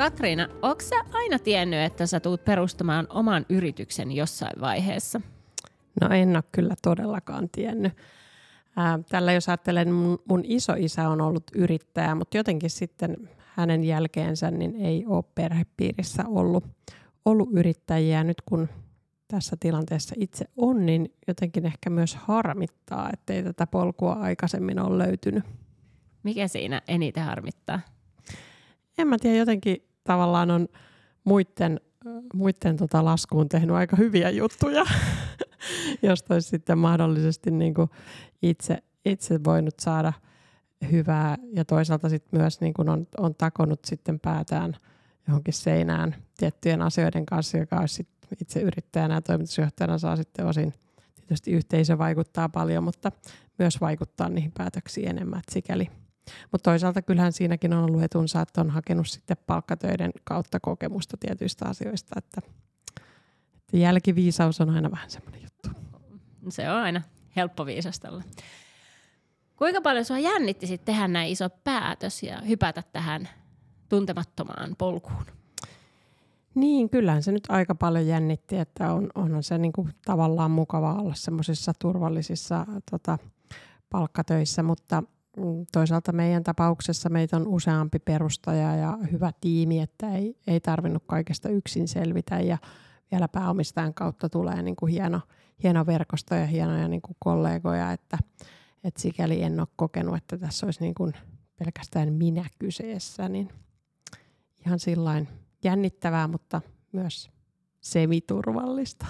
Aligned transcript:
Katriina, 0.00 0.48
onko 0.62 0.80
sä 0.80 0.96
aina 1.12 1.38
tiennyt, 1.38 1.80
että 1.80 2.06
sä 2.06 2.20
tuut 2.20 2.44
perustamaan 2.44 3.06
oman 3.10 3.46
yrityksen 3.48 4.12
jossain 4.12 4.60
vaiheessa? 4.60 5.20
No 6.00 6.08
en 6.08 6.36
ole 6.36 6.44
kyllä 6.52 6.74
todellakaan 6.82 7.48
tiennyt. 7.52 7.92
Tällä 9.08 9.32
jos 9.32 9.48
ajattelen, 9.48 9.92
mun, 9.92 10.18
mun 10.28 10.40
iso-isä 10.44 11.08
on 11.08 11.20
ollut 11.20 11.42
yrittäjä, 11.54 12.14
mutta 12.14 12.36
jotenkin 12.36 12.70
sitten 12.70 13.16
hänen 13.38 13.84
jälkeensä 13.84 14.50
niin 14.50 14.76
ei 14.76 15.04
ole 15.06 15.24
perhepiirissä 15.34 16.24
ollut, 16.28 16.64
ollut 17.24 17.48
yrittäjiä. 17.52 18.24
Nyt 18.24 18.40
kun 18.40 18.68
tässä 19.28 19.56
tilanteessa 19.60 20.14
itse 20.18 20.44
on, 20.56 20.86
niin 20.86 21.14
jotenkin 21.28 21.66
ehkä 21.66 21.90
myös 21.90 22.14
harmittaa, 22.14 23.10
ettei 23.12 23.42
tätä 23.42 23.66
polkua 23.66 24.12
aikaisemmin 24.12 24.80
ole 24.80 24.98
löytynyt. 24.98 25.44
Mikä 26.22 26.48
siinä 26.48 26.82
eniten 26.88 27.24
harmittaa? 27.24 27.80
En 28.98 29.08
mä 29.08 29.18
tiedä, 29.18 29.36
jotenkin 29.36 29.89
tavallaan 30.04 30.50
on 30.50 30.68
muiden, 31.24 31.80
muiden 32.34 32.76
tota 32.76 33.04
laskuun 33.04 33.48
tehnyt 33.48 33.76
aika 33.76 33.96
hyviä 33.96 34.30
juttuja, 34.30 34.84
josta 36.02 36.34
olisi 36.34 36.48
sitten 36.48 36.78
mahdollisesti 36.78 37.50
niin 37.50 37.74
kuin 37.74 37.90
itse, 38.42 38.78
itse 39.04 39.44
voinut 39.44 39.80
saada 39.80 40.12
hyvää. 40.92 41.36
Ja 41.52 41.64
toisaalta 41.64 42.08
sitten 42.08 42.40
myös 42.40 42.60
niin 42.60 42.74
kuin 42.74 42.88
on, 42.88 43.06
on 43.18 43.34
takonut 43.34 43.84
sitten 43.84 44.20
päätään 44.20 44.76
johonkin 45.28 45.54
seinään 45.54 46.16
tiettyjen 46.36 46.82
asioiden 46.82 47.26
kanssa, 47.26 47.58
joka 47.58 47.76
olisi 47.76 48.08
itse 48.40 48.60
yrittäjänä 48.60 49.14
ja 49.14 49.22
toimitusjohtajana 49.22 49.98
saa 49.98 50.16
sitten 50.16 50.46
osin 50.46 50.74
tietysti 51.16 51.50
yhteisö 51.50 51.98
vaikuttaa 51.98 52.48
paljon, 52.48 52.84
mutta 52.84 53.12
myös 53.58 53.80
vaikuttaa 53.80 54.28
niihin 54.28 54.52
päätöksiin 54.58 55.08
enemmän, 55.08 55.38
että 55.38 55.52
sikäli– 55.52 55.90
mutta 56.52 56.70
toisaalta 56.70 57.02
kyllähän 57.02 57.32
siinäkin 57.32 57.72
on 57.72 57.84
ollut 57.84 58.02
etunsa, 58.02 58.40
että 58.40 58.60
on 58.60 58.70
hakenut 58.70 59.08
sitten 59.08 59.36
palkkatöiden 59.46 60.10
kautta 60.24 60.60
kokemusta 60.60 61.16
tietyistä 61.16 61.64
asioista, 61.68 62.14
että, 62.18 62.40
että 63.58 63.76
jälkiviisaus 63.76 64.60
on 64.60 64.70
aina 64.70 64.90
vähän 64.90 65.10
semmoinen 65.10 65.42
juttu. 65.42 65.68
Se 66.48 66.70
on 66.70 66.76
aina 66.76 67.02
helppo 67.36 67.66
viisastella. 67.66 68.22
Kuinka 69.56 69.80
paljon 69.80 70.04
sinua 70.04 70.18
jännitti 70.18 70.66
sitten 70.66 70.94
tehdä 70.94 71.08
näin 71.08 71.32
iso 71.32 71.50
päätös 71.64 72.22
ja 72.22 72.40
hypätä 72.40 72.82
tähän 72.92 73.28
tuntemattomaan 73.88 74.76
polkuun? 74.78 75.26
Niin, 76.54 76.90
kyllähän 76.90 77.22
se 77.22 77.32
nyt 77.32 77.44
aika 77.48 77.74
paljon 77.74 78.06
jännitti, 78.06 78.58
että 78.58 78.92
on, 78.92 79.10
onhan 79.14 79.42
se 79.42 79.58
niin 79.58 79.72
kuin 79.72 79.88
tavallaan 80.04 80.50
mukava 80.50 80.94
olla 80.94 81.14
semmoisissa 81.14 81.72
turvallisissa 81.78 82.66
tota, 82.90 83.18
palkkatöissä, 83.90 84.62
mutta 84.62 85.02
toisaalta 85.72 86.12
meidän 86.12 86.44
tapauksessa 86.44 87.08
meitä 87.08 87.36
on 87.36 87.48
useampi 87.48 87.98
perustaja 87.98 88.76
ja 88.76 88.98
hyvä 89.12 89.32
tiimi, 89.40 89.80
että 89.80 90.14
ei, 90.14 90.36
ei 90.46 90.60
tarvinnut 90.60 91.02
kaikesta 91.06 91.48
yksin 91.48 91.88
selvitä 91.88 92.40
ja 92.40 92.58
vielä 93.12 93.28
pääomistajan 93.28 93.94
kautta 93.94 94.28
tulee 94.28 94.62
niin 94.62 94.76
kuin 94.76 94.92
hieno, 94.92 95.20
hieno 95.62 95.86
verkosto 95.86 96.34
ja 96.34 96.46
hienoja 96.46 96.88
niin 96.88 97.02
kuin 97.02 97.16
kollegoja, 97.18 97.92
että, 97.92 98.18
että 98.84 99.00
sikäli 99.00 99.42
en 99.42 99.60
ole 99.60 99.68
kokenut, 99.76 100.16
että 100.16 100.38
tässä 100.38 100.66
olisi 100.66 100.80
niin 100.80 100.94
kuin 100.94 101.12
pelkästään 101.58 102.12
minä 102.12 102.44
kyseessä, 102.58 103.28
niin 103.28 103.48
ihan 104.66 104.78
sillain 104.78 105.28
jännittävää, 105.64 106.28
mutta 106.28 106.60
myös 106.92 107.30
semiturvallista. 107.80 109.06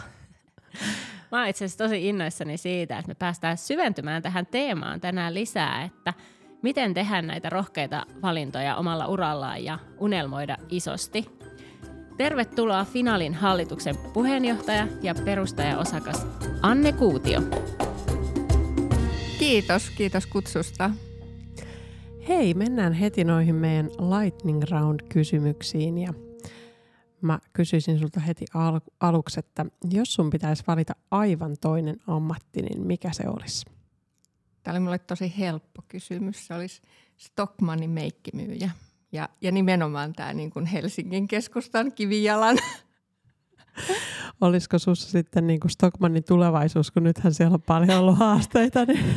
Mä 1.32 1.38
oon 1.38 1.48
itse 1.48 1.64
asiassa 1.64 1.84
tosi 1.84 2.08
innoissani 2.08 2.56
siitä, 2.56 2.98
että 2.98 3.08
me 3.08 3.14
päästään 3.14 3.58
syventymään 3.58 4.22
tähän 4.22 4.46
teemaan 4.46 5.00
tänään 5.00 5.34
lisää, 5.34 5.82
että 5.82 6.14
miten 6.62 6.94
tehdä 6.94 7.22
näitä 7.22 7.50
rohkeita 7.50 8.06
valintoja 8.22 8.76
omalla 8.76 9.06
urallaan 9.06 9.64
ja 9.64 9.78
unelmoida 9.98 10.56
isosti. 10.68 11.26
Tervetuloa 12.16 12.84
Finaalin 12.84 13.34
hallituksen 13.34 13.96
puheenjohtaja 14.12 14.88
ja 15.02 15.14
perustajaosakas 15.24 16.26
Anne 16.62 16.92
Kuutio. 16.92 17.40
Kiitos, 19.38 19.90
kiitos 19.90 20.26
kutsusta. 20.26 20.90
Hei, 22.28 22.54
mennään 22.54 22.92
heti 22.92 23.24
noihin 23.24 23.54
meidän 23.54 23.90
lightning 23.90 24.62
round 24.70 25.00
kysymyksiin 25.08 25.98
ja 25.98 26.14
mä 27.22 27.38
kysyisin 27.52 27.98
sulta 27.98 28.20
heti 28.20 28.44
al- 28.54 28.80
aluksi, 29.00 29.40
että 29.40 29.66
jos 29.90 30.14
sun 30.14 30.30
pitäisi 30.30 30.64
valita 30.66 30.92
aivan 31.10 31.56
toinen 31.60 31.96
ammatti, 32.06 32.62
niin 32.62 32.86
mikä 32.86 33.12
se 33.12 33.22
olisi? 33.26 33.66
Tämä 34.62 34.72
oli 34.72 34.80
mulle 34.80 34.98
tosi 34.98 35.34
helppo 35.38 35.82
kysymys. 35.88 36.46
Se 36.46 36.54
olisi 36.54 36.82
Stockmannin 37.16 37.90
meikkimyyjä. 37.90 38.70
Ja, 39.12 39.28
ja 39.40 39.52
nimenomaan 39.52 40.12
tämä 40.12 40.32
niin 40.32 40.50
kuin 40.50 40.66
Helsingin 40.66 41.28
keskustan 41.28 41.92
kivijalan. 41.92 42.58
Olisiko 44.40 44.78
sinussa 44.78 45.10
sitten 45.10 45.46
niin 45.46 45.60
kuin 45.60 45.70
Stockmannin 45.70 46.24
tulevaisuus, 46.24 46.90
kun 46.90 47.02
nythän 47.02 47.34
siellä 47.34 47.54
on 47.54 47.62
paljon 47.62 47.98
ollut 47.98 48.18
haasteita? 48.18 48.84
Niin... 48.84 49.04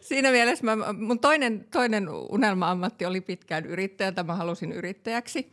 Siinä 0.00 0.30
mielessä 0.30 0.64
mä, 0.64 0.92
mun 0.92 1.18
toinen, 1.18 1.66
toinen 1.70 2.08
unelma-ammatti 2.08 3.06
oli 3.06 3.20
pitkään 3.20 3.66
yrittäjä, 3.66 4.12
mä 4.24 4.34
halusin 4.34 4.72
yrittäjäksi. 4.72 5.52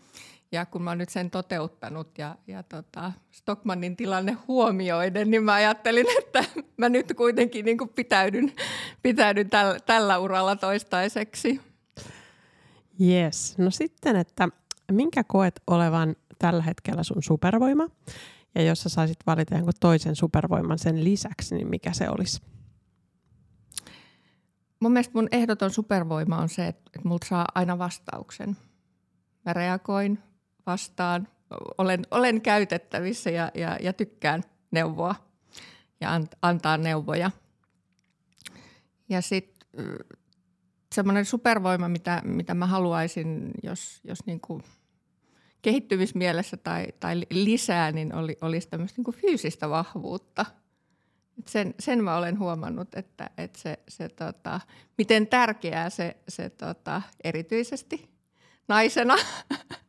Ja 0.52 0.66
kun 0.66 0.82
mä 0.82 0.92
oon 0.92 0.98
nyt 0.98 1.10
sen 1.10 1.32
toteuttanut 1.32 2.18
ja, 2.18 2.36
ja 2.48 2.64
tota, 2.64 3.12
Stockmannin 3.32 3.96
tilanne 3.96 4.38
huomioiden, 4.48 5.32
niin 5.32 5.44
mä 5.44 5.54
ajattelin, 5.54 6.06
että 6.20 6.44
mä 6.78 6.90
nyt 6.90 7.14
kuitenkin 7.18 7.66
niin 7.66 7.78
kuin 7.78 7.90
pitäydyn, 7.90 8.54
pitäydyn 9.02 9.50
täl, 9.50 9.80
tällä 9.86 10.20
uralla 10.20 10.56
toistaiseksi. 10.56 11.62
Yes. 13.02 13.58
No 13.58 13.72
sitten, 13.72 14.16
että 14.16 14.50
minkä 14.92 15.24
koet 15.24 15.62
olevan 15.68 16.16
tällä 16.40 16.64
hetkellä 16.64 17.04
sun 17.04 17.24
supervoima? 17.24 17.88
Ja 18.56 18.62
jos 18.62 18.82
sä 18.82 18.90
saisit 18.90 19.20
valita 19.28 19.56
jonkun 19.56 19.74
toisen 19.80 20.16
supervoiman 20.16 20.80
sen 20.80 21.04
lisäksi, 21.04 21.56
niin 21.56 21.68
mikä 21.68 21.94
se 21.94 22.10
olisi? 22.10 22.42
Mun 24.80 24.92
mielestä 24.92 25.14
mun 25.14 25.28
ehdoton 25.32 25.72
supervoima 25.72 26.38
on 26.38 26.50
se, 26.50 26.68
että, 26.68 26.92
että 26.96 27.08
multa 27.08 27.28
saa 27.28 27.46
aina 27.56 27.78
vastauksen. 27.78 28.58
Mä 29.46 29.54
reagoin, 29.54 30.20
vastaan. 30.72 31.28
Olen, 31.78 32.06
olen 32.12 32.42
käytettävissä 32.42 33.30
ja, 33.30 33.52
ja, 33.54 33.78
ja 33.82 33.94
tykkään 33.94 34.44
neuvoa 34.72 35.16
ja 36.02 36.14
an, 36.14 36.28
antaa 36.42 36.78
neuvoja. 36.78 37.32
Ja 39.10 39.22
sitten 39.22 39.66
semmoinen 40.96 41.26
supervoima, 41.26 41.90
mitä, 41.90 42.22
mitä 42.26 42.54
mä 42.54 42.66
haluaisin, 42.66 43.52
jos, 43.64 44.02
jos 44.04 44.26
niin 44.26 44.40
kuin 44.40 44.64
kehittymismielessä 45.62 46.58
tai, 46.58 46.88
tai 47.00 47.22
lisää, 47.30 47.92
niin 47.92 48.16
oli, 48.16 48.38
olisi 48.42 48.70
tämmöistä 48.70 49.00
niin 49.00 49.06
kuin 49.06 49.18
fyysistä 49.18 49.70
vahvuutta. 49.70 50.46
Et 51.40 51.48
sen, 51.48 51.74
sen 51.80 52.04
mä 52.04 52.18
olen 52.18 52.40
huomannut, 52.40 52.96
että, 52.96 53.30
että 53.38 53.60
se, 53.60 53.80
se 53.88 54.10
tota, 54.10 54.60
miten 54.98 55.28
tärkeää 55.28 55.90
se, 55.90 56.18
se 56.28 56.50
tota, 56.50 57.02
erityisesti 57.24 58.10
naisena 58.68 59.16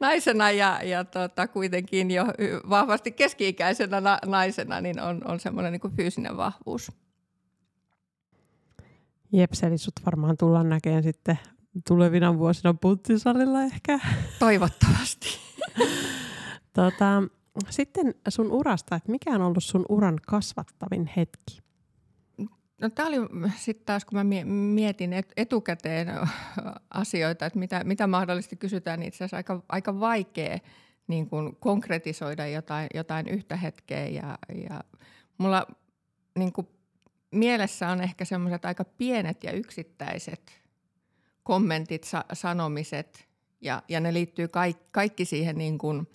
naisena 0.00 0.50
ja, 0.50 0.82
ja 0.82 1.04
tota, 1.04 1.48
kuitenkin 1.48 2.10
jo 2.10 2.24
vahvasti 2.70 3.12
keski-ikäisenä 3.12 4.00
na- 4.00 4.18
naisena 4.26 4.80
niin 4.80 5.00
on, 5.00 5.22
on 5.28 5.40
semmoinen 5.40 5.72
niin 5.72 5.96
fyysinen 5.96 6.36
vahvuus. 6.36 6.92
Jeps, 9.32 9.62
eli 9.62 9.78
sut 9.78 9.94
varmaan 10.06 10.36
tullaan 10.36 10.68
näkemään 10.68 11.02
sitten 11.02 11.38
tulevina 11.88 12.38
vuosina 12.38 12.74
punttisalilla 12.74 13.62
ehkä. 13.62 14.00
Toivottavasti. 14.38 15.28
tota, 16.72 17.22
sitten 17.70 18.14
sun 18.28 18.52
urasta, 18.52 18.96
että 18.96 19.10
mikä 19.10 19.30
on 19.34 19.42
ollut 19.42 19.64
sun 19.64 19.86
uran 19.88 20.18
kasvattavin 20.26 21.10
hetki? 21.16 21.65
No 22.80 22.90
tämä 22.90 23.08
oli 23.08 23.16
sitten 23.56 23.86
taas, 23.86 24.04
kun 24.04 24.18
mä 24.18 24.24
mietin 24.74 25.10
etukäteen 25.36 26.08
asioita, 26.90 27.46
että 27.46 27.58
mitä, 27.58 27.84
mitä 27.84 28.06
mahdollisesti 28.06 28.56
kysytään, 28.56 29.00
niin 29.00 29.08
itse 29.08 29.16
asiassa 29.16 29.36
aika, 29.36 29.62
aika 29.68 30.00
vaikea 30.00 30.58
niin 31.06 31.28
kuin 31.28 31.56
konkretisoida 31.56 32.46
jotain, 32.46 32.86
jotain 32.94 33.28
yhtä 33.28 33.56
hetkeä. 33.56 34.06
Ja, 34.06 34.38
ja 34.68 34.84
mulla 35.38 35.66
niin 36.38 36.52
kuin 36.52 36.68
mielessä 37.30 37.88
on 37.88 38.00
ehkä 38.00 38.24
semmoiset 38.24 38.64
aika 38.64 38.84
pienet 38.84 39.44
ja 39.44 39.52
yksittäiset 39.52 40.62
kommentit, 41.42 42.04
sa- 42.04 42.24
sanomiset 42.32 43.28
ja, 43.60 43.82
ja 43.88 44.00
ne 44.00 44.12
liittyy 44.12 44.48
kaikki, 44.48 44.84
kaikki 44.92 45.24
siihen 45.24 45.58
niin 45.58 45.78
kuin 45.78 46.08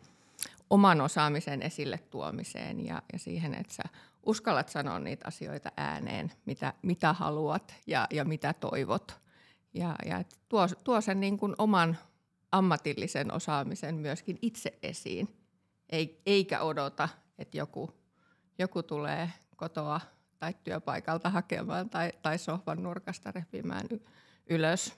oman 0.70 1.02
osaamisen 1.02 1.62
esille 1.62 1.98
tuomiseen 1.98 2.86
ja, 2.86 3.02
ja 3.14 3.20
siihen, 3.20 3.54
että 3.54 3.74
sä 3.74 3.84
uskallat 4.26 4.70
sanoa 4.70 5.00
niitä 5.00 5.28
asioita 5.28 5.72
ääneen, 5.78 6.32
mitä, 6.46 6.74
mitä 6.82 7.14
haluat 7.14 7.76
ja, 7.88 8.08
ja 8.12 8.26
mitä 8.26 8.54
toivot. 8.54 9.22
Ja, 9.74 9.96
ja 10.06 10.24
tuo, 10.50 10.68
tuo 10.84 11.02
sen 11.02 11.20
niin 11.20 11.38
kuin 11.38 11.56
oman 11.58 11.98
ammatillisen 12.52 13.34
osaamisen 13.34 13.96
myöskin 13.96 14.38
itse 14.42 14.80
esiin, 14.84 15.28
eikä 16.26 16.62
odota, 16.62 17.10
että 17.38 17.58
joku, 17.58 17.92
joku 18.60 18.84
tulee 18.84 19.30
kotoa 19.56 20.02
tai 20.40 20.54
työpaikalta 20.64 21.30
hakemaan 21.30 21.90
tai, 21.90 22.12
tai 22.22 22.38
sohvan 22.38 22.84
nurkasta 22.84 23.32
repimään 23.32 23.88
ylös. 24.50 24.94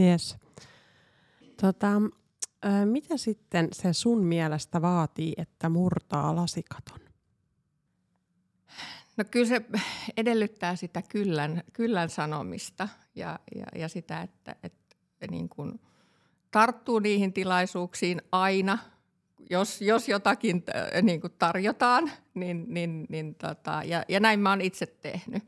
Yes. 0.00 0.36
Tota, 1.60 2.02
mitä 2.84 3.16
sitten 3.16 3.68
se 3.72 3.92
sun 3.92 4.24
mielestä 4.24 4.82
vaatii, 4.82 5.32
että 5.36 5.68
murtaa 5.68 6.36
lasikaton? 6.36 7.07
No 9.18 9.24
kyllä 9.30 9.46
se 9.46 9.62
edellyttää 10.16 10.76
sitä 10.76 11.02
kyllän, 11.02 11.62
kyllän 11.72 12.10
sanomista 12.10 12.88
ja, 13.14 13.38
ja, 13.54 13.66
ja 13.74 13.88
sitä, 13.88 14.20
että, 14.20 14.56
että 14.62 15.26
niin 15.30 15.48
kuin 15.48 15.80
tarttuu 16.50 16.98
niihin 16.98 17.32
tilaisuuksiin 17.32 18.22
aina, 18.32 18.78
jos, 19.50 19.82
jos 19.82 20.08
jotakin 20.08 20.64
niin 21.02 21.20
kuin 21.20 21.32
tarjotaan, 21.38 22.10
niin, 22.34 22.64
niin, 22.68 23.06
niin 23.08 23.34
tota, 23.34 23.82
ja, 23.84 24.02
ja 24.08 24.20
näin 24.20 24.40
mä 24.40 24.50
oon 24.50 24.60
itse 24.60 24.86
tehnyt. 24.86 25.42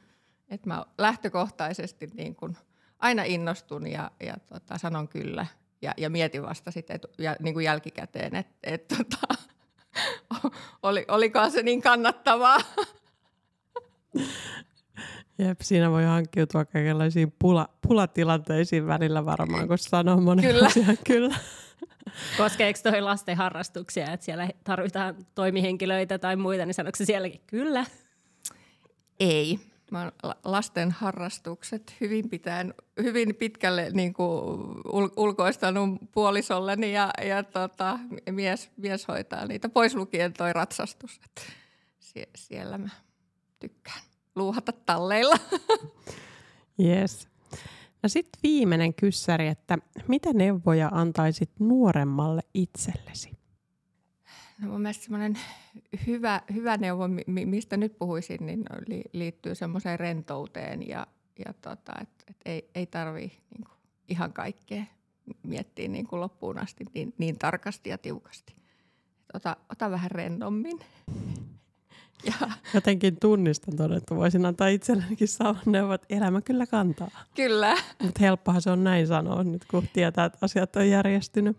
Että 0.49 0.69
mä 0.69 0.85
lähtökohtaisesti 0.99 2.11
niin 2.15 2.37
kuin 2.37 2.57
aina 2.99 3.23
innostun 3.23 3.87
ja, 3.87 4.11
ja 4.21 4.35
tota, 4.47 4.79
sanon 4.79 5.09
kyllä 5.09 5.47
ja, 5.83 5.95
ja 5.97 6.11
mietin 6.11 6.43
vasta 6.43 6.71
sitten 6.71 6.97
et, 6.97 7.07
ja, 7.19 7.37
niin 7.41 7.55
kuin 7.55 7.65
jälkikäteen, 7.65 8.37
että 8.37 8.55
et, 8.63 8.89
tota, 8.89 9.35
oli, 10.83 11.05
olikohan 11.09 11.51
se 11.51 11.63
niin 11.63 11.83
kannattavaa. 11.83 12.59
Jep, 15.39 15.61
siinä 15.61 15.91
voi 15.91 16.05
hankkiutua 16.05 16.65
kaikenlaisiin 16.65 17.33
pula, 17.39 17.69
pulatilanteisiin 17.89 18.87
välillä 18.87 19.25
varmaan, 19.25 19.69
kun 19.69 19.79
sanoo 19.79 20.21
monen 20.21 20.45
kyllä. 20.45 20.67
asian 20.67 20.99
kyllä. 21.07 21.37
Koskeeko 22.37 22.79
toi 22.83 23.01
lasten 23.01 23.37
harrastuksia, 23.37 24.13
että 24.13 24.25
siellä 24.27 24.49
tarvitaan 24.65 25.27
toimihenkilöitä 25.35 26.19
tai 26.19 26.37
muita, 26.37 26.67
niin 26.67 26.75
sanoiko 26.75 26.97
se 26.97 27.05
sielläkin 27.05 27.41
kyllä? 27.47 27.85
Ei. 29.21 29.59
Mä 29.91 30.03
oon 30.03 30.35
lasten 30.45 30.91
harrastukset 30.91 31.95
hyvin, 32.01 32.29
pitäen, 32.31 32.75
hyvin 33.03 33.35
pitkälle 33.35 33.91
niin 33.93 34.13
kuin 34.13 34.61
ul- 34.87 35.13
ulkoistanut 35.17 35.99
puolisolleni 36.13 36.93
ja, 36.93 37.11
ja 37.27 37.43
tota, 37.43 37.99
mies, 38.31 38.71
mies 38.77 39.09
hoitaa 39.09 39.47
niitä, 39.47 39.69
pois 39.69 39.95
lukien 39.95 40.33
toi 40.33 40.53
ratsastus. 40.53 41.21
Sie- 42.01 42.31
siellä 42.35 42.79
mä 42.79 42.89
tykkään 43.61 44.01
luuhata 44.37 44.73
talleilla. 44.73 45.37
Yes. 46.85 47.29
Ja 48.03 48.09
sitten 48.09 48.41
viimeinen 48.43 48.95
kyssäri, 48.95 49.49
että 49.49 49.79
mitä 50.09 50.33
neuvoja 50.33 50.89
antaisit 50.93 51.51
nuoremmalle 51.59 52.43
itsellesi? 52.55 53.31
No 54.61 54.69
mun 54.69 54.81
mielestä 54.81 55.05
semmoinen 55.05 55.39
hyvä, 56.07 56.41
hyvä 56.55 56.77
neuvo, 56.77 57.05
mistä 57.27 57.77
nyt 57.77 57.99
puhuisin, 57.99 58.47
niin 58.47 58.65
liittyy 59.13 59.55
semmoiseen 59.55 60.01
rentouteen 60.01 60.89
ja, 60.89 61.07
ja 61.47 61.53
tota, 61.53 61.93
että 62.01 62.25
et 62.29 62.37
ei, 62.45 62.71
ei 62.75 62.87
tarvii 62.87 63.33
niin 63.51 63.69
ihan 64.09 64.33
kaikkea 64.33 64.85
miettiä 65.43 65.89
niin 65.89 66.07
kuin 66.07 66.21
loppuun 66.21 66.59
asti 66.59 66.85
niin, 66.95 67.15
niin 67.19 67.39
tarkasti 67.39 67.91
ja 67.91 67.99
tiukasti. 67.99 68.55
ota, 69.35 69.57
ota 69.69 69.91
vähän 69.91 70.11
rennommin. 70.11 70.81
Ja. 72.25 72.51
Jotenkin 72.75 73.17
tunnistan 73.21 73.77
todettu. 73.77 74.17
Voisin 74.17 74.47
antaa 74.47 74.69
itsellenikin 74.69 75.29
saman 75.29 75.63
neuvon, 75.67 75.95
että 75.95 76.07
elämä 76.11 76.41
kyllä 76.41 76.67
kantaa. 76.67 77.11
Kyllä. 77.35 77.77
Mutta 78.03 78.21
helppohan 78.21 78.63
se 78.63 78.71
on 78.71 78.85
näin 78.85 79.07
sanoa 79.07 79.45
nyt, 79.45 79.65
kun 79.71 79.89
tietää, 79.93 80.25
että 80.25 80.39
asiat 80.41 80.77
on 80.77 80.89
järjestynyt. 80.91 81.57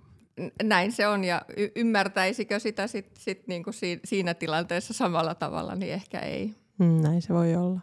Näin 0.63 0.91
se 0.91 1.07
on 1.07 1.23
ja 1.23 1.41
y- 1.57 1.71
ymmärtäisikö 1.75 2.59
sitä 2.59 2.87
sit, 2.87 3.09
sit 3.17 3.47
niinku 3.47 3.71
si- 3.71 3.99
siinä 4.05 4.33
tilanteessa 4.33 4.93
samalla 4.93 5.35
tavalla, 5.35 5.75
niin 5.75 5.93
ehkä 5.93 6.19
ei. 6.19 6.55
Mm, 6.77 7.01
näin 7.01 7.21
se 7.21 7.33
voi 7.33 7.55
olla. 7.55 7.79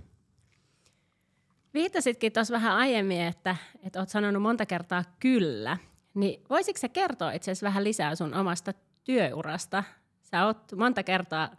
Viittasitkin 1.75 2.33
tuossa 2.33 2.55
vähän 2.55 2.77
aiemmin, 2.77 3.21
että, 3.21 3.57
että 3.83 3.99
olet 4.01 4.09
sanonut 4.09 4.43
monta 4.43 4.67
kertaa 4.67 5.05
kyllä. 5.21 5.77
Niin 6.15 6.45
voisitko 6.51 6.81
sä 6.81 6.89
kertoa 6.89 7.33
itse 7.33 7.51
asiassa 7.51 7.67
vähän 7.67 7.85
lisää 7.85 8.15
sun 8.15 8.35
omasta 8.35 8.73
työurasta? 9.05 9.85
Sä 10.23 10.47
oot 10.47 10.73
monta 10.77 11.03
kertaa 11.03 11.51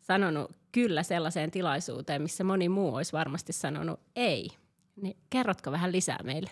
sanonut 0.00 0.50
kyllä 0.72 1.02
sellaiseen 1.02 1.50
tilaisuuteen, 1.50 2.22
missä 2.22 2.44
moni 2.44 2.68
muu 2.68 2.94
olisi 2.94 3.12
varmasti 3.12 3.52
sanonut 3.52 4.00
ei. 4.16 4.50
Niin 5.02 5.16
kerrotko 5.30 5.72
vähän 5.72 5.92
lisää 5.92 6.18
meille? 6.24 6.50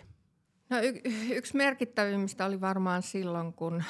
No 0.70 0.78
y- 0.78 1.34
yksi 1.36 1.56
merkittävimmistä 1.56 2.46
oli 2.46 2.60
varmaan 2.60 3.02
silloin, 3.02 3.52
kun 3.52 3.84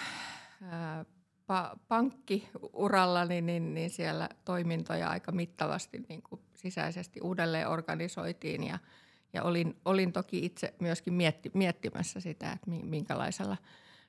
ää, 0.62 1.04
pa- 1.52 1.78
pankkiuralla, 1.88 3.24
niin, 3.24 3.46
niin, 3.46 3.74
niin 3.74 3.90
siellä 3.90 4.28
toimintoja 4.44 5.08
aika 5.08 5.32
mittavasti 5.32 6.02
niin 6.08 6.22
kuin 6.22 6.40
sisäisesti 6.56 7.20
uudelleen 7.20 7.68
organisoitiin 7.68 8.64
ja, 8.64 8.78
ja 9.32 9.42
olin, 9.42 9.76
olin 9.84 10.12
toki 10.12 10.44
itse 10.44 10.74
myöskin 10.80 11.14
mietti, 11.14 11.50
miettimässä 11.54 12.20
sitä, 12.20 12.52
että 12.52 12.70
minkälaisella 12.70 13.56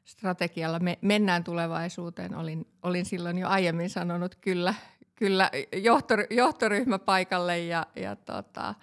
strategialla 0.05 0.79
me 0.79 0.97
mennään 1.01 1.43
tulevaisuuteen. 1.43 2.35
Olin, 2.35 2.67
olin 2.83 3.05
silloin 3.05 3.37
jo 3.37 3.47
aiemmin 3.47 3.89
sanonut 3.89 4.35
kyllä 4.35 4.73
kyllä 5.21 5.51
johtor, 5.75 6.19
johtoryhmäpaikalle 6.29 7.59
ja, 7.59 7.87
ja 7.95 8.15
tota, 8.15 8.75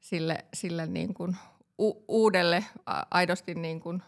sille, 0.00 0.44
sille 0.54 0.86
niin 0.86 1.14
kuin 1.14 1.36
u, 1.80 2.04
uudelle, 2.08 2.64
aidosti 3.10 3.54
niin 3.54 3.80
kuin 3.80 4.02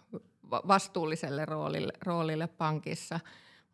vastuulliselle 0.51 1.45
roolille, 1.45 1.93
roolille 2.07 2.47
pankissa. 2.47 3.21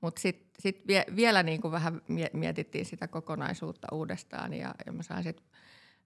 Mutta 0.00 0.20
sitten 0.20 0.50
sit 0.58 0.86
vie, 0.86 1.04
vielä 1.16 1.42
niin 1.42 1.60
kuin 1.60 1.72
vähän 1.72 2.02
mietittiin 2.32 2.86
sitä 2.86 3.08
kokonaisuutta 3.08 3.86
uudestaan 3.92 4.54
ja, 4.54 4.74
ja 4.86 4.92
mä 4.92 5.02
sain 5.02 5.22
sit, 5.22 5.42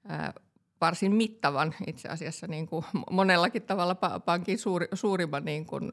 ää, 0.08 0.32
varsin 0.80 1.14
mittavan 1.14 1.74
itse 1.86 2.08
asiassa 2.08 2.46
niin 2.46 2.66
kuin 2.66 2.84
monellakin 3.10 3.62
tavalla 3.62 3.94
pankin 4.24 4.58
suuri, 4.58 4.88
suurimman 4.94 5.44
niin 5.44 5.66
kuin 5.66 5.90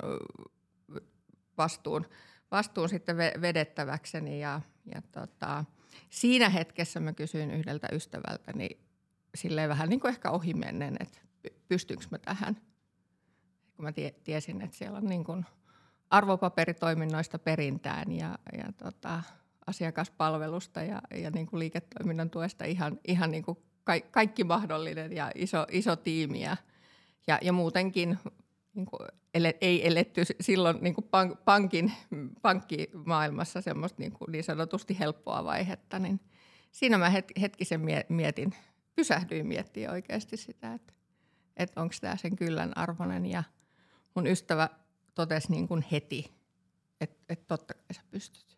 vastuun, 1.57 2.05
vastuun 2.51 2.89
sitten 2.89 3.17
vedettäväkseni 3.17 4.41
ja, 4.41 4.61
ja 4.95 5.01
tota, 5.11 5.65
siinä 6.09 6.49
hetkessä 6.49 6.99
mä 6.99 7.13
kysyin 7.13 7.51
yhdeltä 7.51 7.87
ystävältäni 7.91 8.69
silleen 9.35 9.69
vähän 9.69 9.89
niin 9.89 9.99
kuin 9.99 10.09
ehkä 10.09 10.31
ohimennen, 10.31 10.97
että 10.99 11.19
pystynkö 11.67 12.05
mä 12.11 12.17
tähän. 12.17 12.55
Kun 13.75 13.85
mä 13.85 13.91
tiesin, 14.23 14.61
että 14.61 14.77
siellä 14.77 14.97
on 14.97 15.05
niin 15.05 15.23
kuin 15.23 15.45
arvopaperitoiminnoista 16.09 17.39
perintään 17.39 18.11
ja, 18.11 18.39
ja 18.57 18.71
tota, 18.77 19.23
asiakaspalvelusta 19.67 20.83
ja, 20.83 21.01
ja 21.15 21.31
niin 21.31 21.47
kuin 21.47 21.59
liiketoiminnan 21.59 22.29
tuesta 22.29 22.65
ihan, 22.65 22.99
ihan 23.07 23.31
niin 23.31 23.43
kuin 23.43 23.57
kaikki 24.11 24.43
mahdollinen 24.43 25.13
ja 25.13 25.31
iso, 25.35 25.65
iso 25.71 25.95
tiimi 25.95 26.41
ja, 26.41 26.57
ja, 27.27 27.39
ja 27.41 27.53
muutenkin 27.53 28.19
niin 28.77 28.85
kuin 28.85 29.07
ele, 29.33 29.55
ei 29.61 29.87
eletty 29.87 30.21
silloin 30.41 30.77
niin 30.81 30.93
kuin 30.93 31.07
pank, 31.11 31.45
pankin, 31.45 31.91
pankkimaailmassa 32.41 33.61
semmoista 33.61 34.01
niin, 34.01 34.11
kuin 34.11 34.31
niin 34.31 34.43
sanotusti 34.43 34.99
helppoa 34.99 35.43
vaihetta, 35.43 35.99
niin 35.99 36.19
siinä 36.71 36.97
mä 36.97 37.09
het, 37.09 37.31
hetkisen 37.41 37.81
mietin, 38.09 38.55
pysähdyin 38.95 39.47
miettimään 39.47 39.93
oikeasti 39.93 40.37
sitä, 40.37 40.73
että, 40.73 40.93
että 41.57 41.81
onko 41.81 41.95
tämä 42.01 42.17
sen 42.17 42.35
kyllän 42.35 42.77
arvoinen 42.77 43.25
ja 43.25 43.43
mun 44.15 44.27
ystävä 44.27 44.69
totesi 45.15 45.51
niin 45.51 45.67
kuin 45.67 45.85
heti, 45.91 46.31
että, 47.01 47.17
että 47.29 47.45
totta 47.47 47.73
kai 47.73 47.93
sä 47.93 48.01
pystyt. 48.11 48.57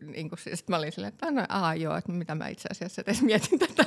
Niin 0.00 0.30
sitten 0.38 0.64
mä 0.68 0.76
olin 0.76 0.92
silleen, 0.92 1.12
että 1.12 1.26
aha, 1.48 1.74
joo, 1.74 1.96
että 1.96 2.12
mitä 2.12 2.34
mä 2.34 2.48
itse 2.48 2.68
asiassa 2.70 3.02
edes 3.02 3.22
mietin 3.22 3.58
tätä. 3.58 3.84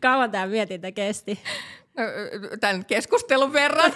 Kauan 0.00 0.30
tämä 0.30 0.46
mietintä 0.46 0.92
kesti? 0.92 1.38
Tämän 2.60 2.84
keskustelun 2.84 3.52
verran. 3.52 3.92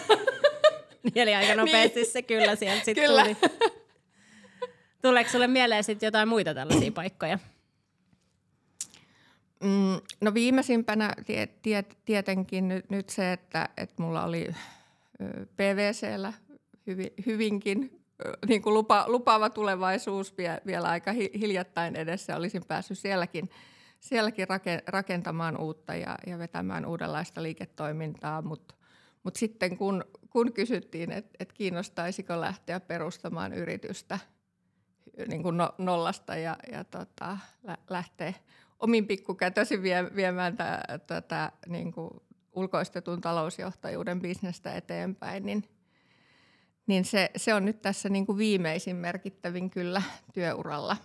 niin, 1.05 1.19
eli 1.19 1.35
aika 1.35 1.55
nopeasti 1.55 2.01
niin. 2.01 2.13
se 2.13 2.23
kyllä 2.23 2.57
sieltä 2.57 2.85
sitten 2.85 3.11
tuli. 3.11 3.37
Tuleeko 5.03 5.31
sulle 5.31 5.47
mieleen 5.47 5.85
sitten 5.85 6.07
jotain 6.07 6.29
muita 6.29 6.55
tällaisia 6.55 6.93
paikkoja? 7.03 7.39
Mm, 9.63 10.01
no 10.21 10.35
viimeisimpänä 10.35 11.13
tie, 11.27 11.47
tie, 11.47 11.85
tietenkin 12.05 12.69
nyt, 12.69 12.91
nyt 12.91 13.09
se, 13.09 13.33
että, 13.33 13.69
että 13.77 14.03
mulla 14.03 14.25
oli 14.25 14.49
PVCllä 15.57 16.33
hyvin, 16.87 17.11
hyvinkin 17.27 18.03
niin 18.49 18.63
kuin 18.63 18.75
lupa, 18.75 19.05
lupaava 19.09 19.51
tulevaisuus 19.51 20.39
vielä, 20.39 20.61
vielä 20.67 20.89
aika 20.89 21.13
hiljattain 21.13 21.97
edessä. 21.97 22.37
Olisin 22.37 22.65
päässyt 22.69 22.99
sielläkin– 22.99 23.51
sielläkin 24.03 24.47
rakentamaan 24.87 25.57
uutta 25.57 25.95
ja, 25.95 26.19
ja 26.27 26.39
vetämään 26.39 26.87
uudenlaista 26.87 27.43
liiketoimintaa, 27.43 28.43
mutta 28.43 28.75
Mutta 29.23 29.39
sitten 29.39 29.77
kun, 29.77 30.05
kun 30.31 30.53
kysyttiin, 30.53 31.13
että 31.13 31.37
et 31.41 31.53
kiinnostaisiko 31.53 32.41
lähteä 32.41 32.81
perustamaan 32.81 33.53
yritystä 33.53 34.19
niin 35.27 35.43
kuin 35.43 35.57
no, 35.57 35.75
nollasta 35.79 36.37
ja, 36.37 36.57
ja 36.73 36.85
tota, 36.85 37.39
lä, 37.63 37.79
lähteä 37.91 38.35
omin 38.79 39.07
pikkukätösin 39.07 39.83
vie, 39.83 40.11
viemään 40.17 40.57
tätä 41.07 41.53
niin 41.67 41.93
kuin 41.93 42.11
ulkoistetun 42.53 43.21
talousjohtajuuden 43.21 44.21
bisnestä 44.21 44.75
eteenpäin, 44.75 45.47
niin, 45.47 45.65
niin 46.87 47.05
se, 47.05 47.31
se 47.37 47.55
on 47.55 47.65
nyt 47.65 47.83
tässä 47.83 48.09
niin 48.09 48.27
kuin 48.27 48.39
viimeisin 48.39 48.97
merkittävin 48.97 49.71
kyllä 49.71 50.03
työuralla. 50.33 50.97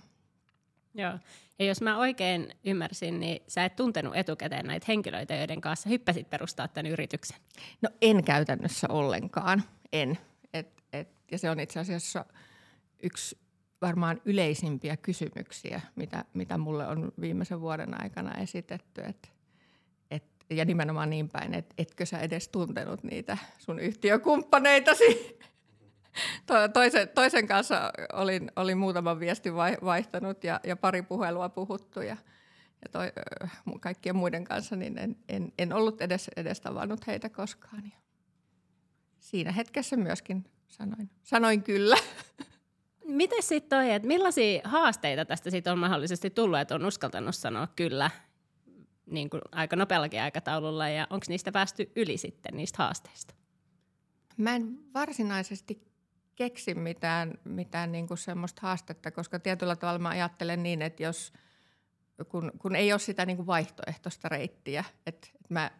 Joo. 0.93 1.19
Ja 1.59 1.65
jos 1.65 1.81
mä 1.81 1.97
oikein 1.97 2.53
ymmärsin, 2.63 3.19
niin 3.19 3.43
sä 3.47 3.65
et 3.65 3.75
tuntenut 3.75 4.15
etukäteen 4.15 4.65
näitä 4.65 4.85
henkilöitä, 4.87 5.35
joiden 5.35 5.61
kanssa 5.61 5.89
hyppäsit 5.89 6.29
perustaa 6.29 6.67
tämän 6.67 6.91
yrityksen. 6.91 7.37
No 7.81 7.89
en 8.01 8.23
käytännössä 8.23 8.87
ollenkaan, 8.89 9.63
en. 9.93 10.17
Et, 10.53 10.83
et, 10.93 11.09
ja 11.31 11.37
se 11.37 11.49
on 11.49 11.59
itse 11.59 11.79
asiassa 11.79 12.25
yksi 13.03 13.37
varmaan 13.81 14.21
yleisimpiä 14.25 14.97
kysymyksiä, 14.97 15.81
mitä, 15.95 16.25
mitä 16.33 16.57
mulle 16.57 16.87
on 16.87 17.11
viimeisen 17.21 17.61
vuoden 17.61 18.01
aikana 18.01 18.37
esitetty. 18.37 19.01
Et, 19.01 19.31
et, 20.11 20.23
ja 20.49 20.65
nimenomaan 20.65 21.09
niin 21.09 21.29
päin, 21.29 21.53
että 21.53 21.75
etkö 21.77 22.05
sä 22.05 22.19
edes 22.19 22.47
tuntenut 22.47 23.03
niitä 23.03 23.37
sun 23.57 23.79
yhtiökumppaneitasi 23.79 25.37
toisen, 26.73 27.09
toisen 27.09 27.47
kanssa 27.47 27.91
olin, 28.13 28.51
olin 28.55 28.77
muutaman 28.77 29.19
viestin 29.19 29.53
vaihtanut 29.83 30.43
ja, 30.43 30.59
ja 30.63 30.75
pari 30.75 31.01
puhelua 31.01 31.49
puhuttu 31.49 32.01
ja, 32.01 32.17
ja 32.85 32.89
toi, 32.91 33.11
kaikkien 33.79 34.15
muiden 34.15 34.43
kanssa, 34.43 34.75
niin 34.75 34.97
en, 34.97 35.17
en, 35.29 35.53
en 35.57 35.73
ollut 35.73 36.01
edes, 36.01 36.29
edes 36.35 36.61
tavannut 36.61 37.07
heitä 37.07 37.29
koskaan. 37.29 37.83
Ja 37.85 37.97
siinä 39.19 39.51
hetkessä 39.51 39.97
myöskin 39.97 40.45
sanoin, 40.67 41.09
sanoin 41.23 41.63
kyllä. 41.63 41.97
Miten 43.05 43.43
sitten 43.43 43.69
toi, 43.69 43.91
että 43.91 44.07
millaisia 44.07 44.61
haasteita 44.63 45.25
tästä 45.25 45.49
sit 45.49 45.67
on 45.67 45.79
mahdollisesti 45.79 46.29
tullut, 46.29 46.59
että 46.59 46.75
on 46.75 46.85
uskaltanut 46.85 47.35
sanoa 47.35 47.67
kyllä 47.75 48.11
niin 49.05 49.29
kuin 49.29 49.41
aika 49.51 49.75
nopeallakin 49.75 50.21
aikataululla 50.21 50.89
ja 50.89 51.07
onko 51.09 51.25
niistä 51.29 51.51
päästy 51.51 51.91
yli 51.95 52.17
sitten 52.17 52.57
niistä 52.57 52.83
haasteista? 52.83 53.33
Mä 54.37 54.55
en 54.55 54.79
varsinaisesti 54.93 55.87
keksi 56.37 56.75
mitään, 56.75 57.33
mitään 57.43 57.91
niin 57.91 58.07
kuin 58.07 58.17
semmoista 58.17 58.61
haastetta, 58.61 59.11
koska 59.11 59.39
tietyllä 59.39 59.75
tavalla 59.75 59.99
mä 59.99 60.09
ajattelen 60.09 60.63
niin, 60.63 60.81
että 60.81 61.03
jos, 61.03 61.33
kun, 62.29 62.51
kun 62.59 62.75
ei 62.75 62.93
ole 62.93 62.99
sitä 62.99 63.25
niin 63.25 63.37
kuin 63.37 63.47
vaihtoehtoista 63.47 64.29
reittiä, 64.29 64.83
että, 65.05 65.27
että 65.35 65.53
mä, 65.53 65.71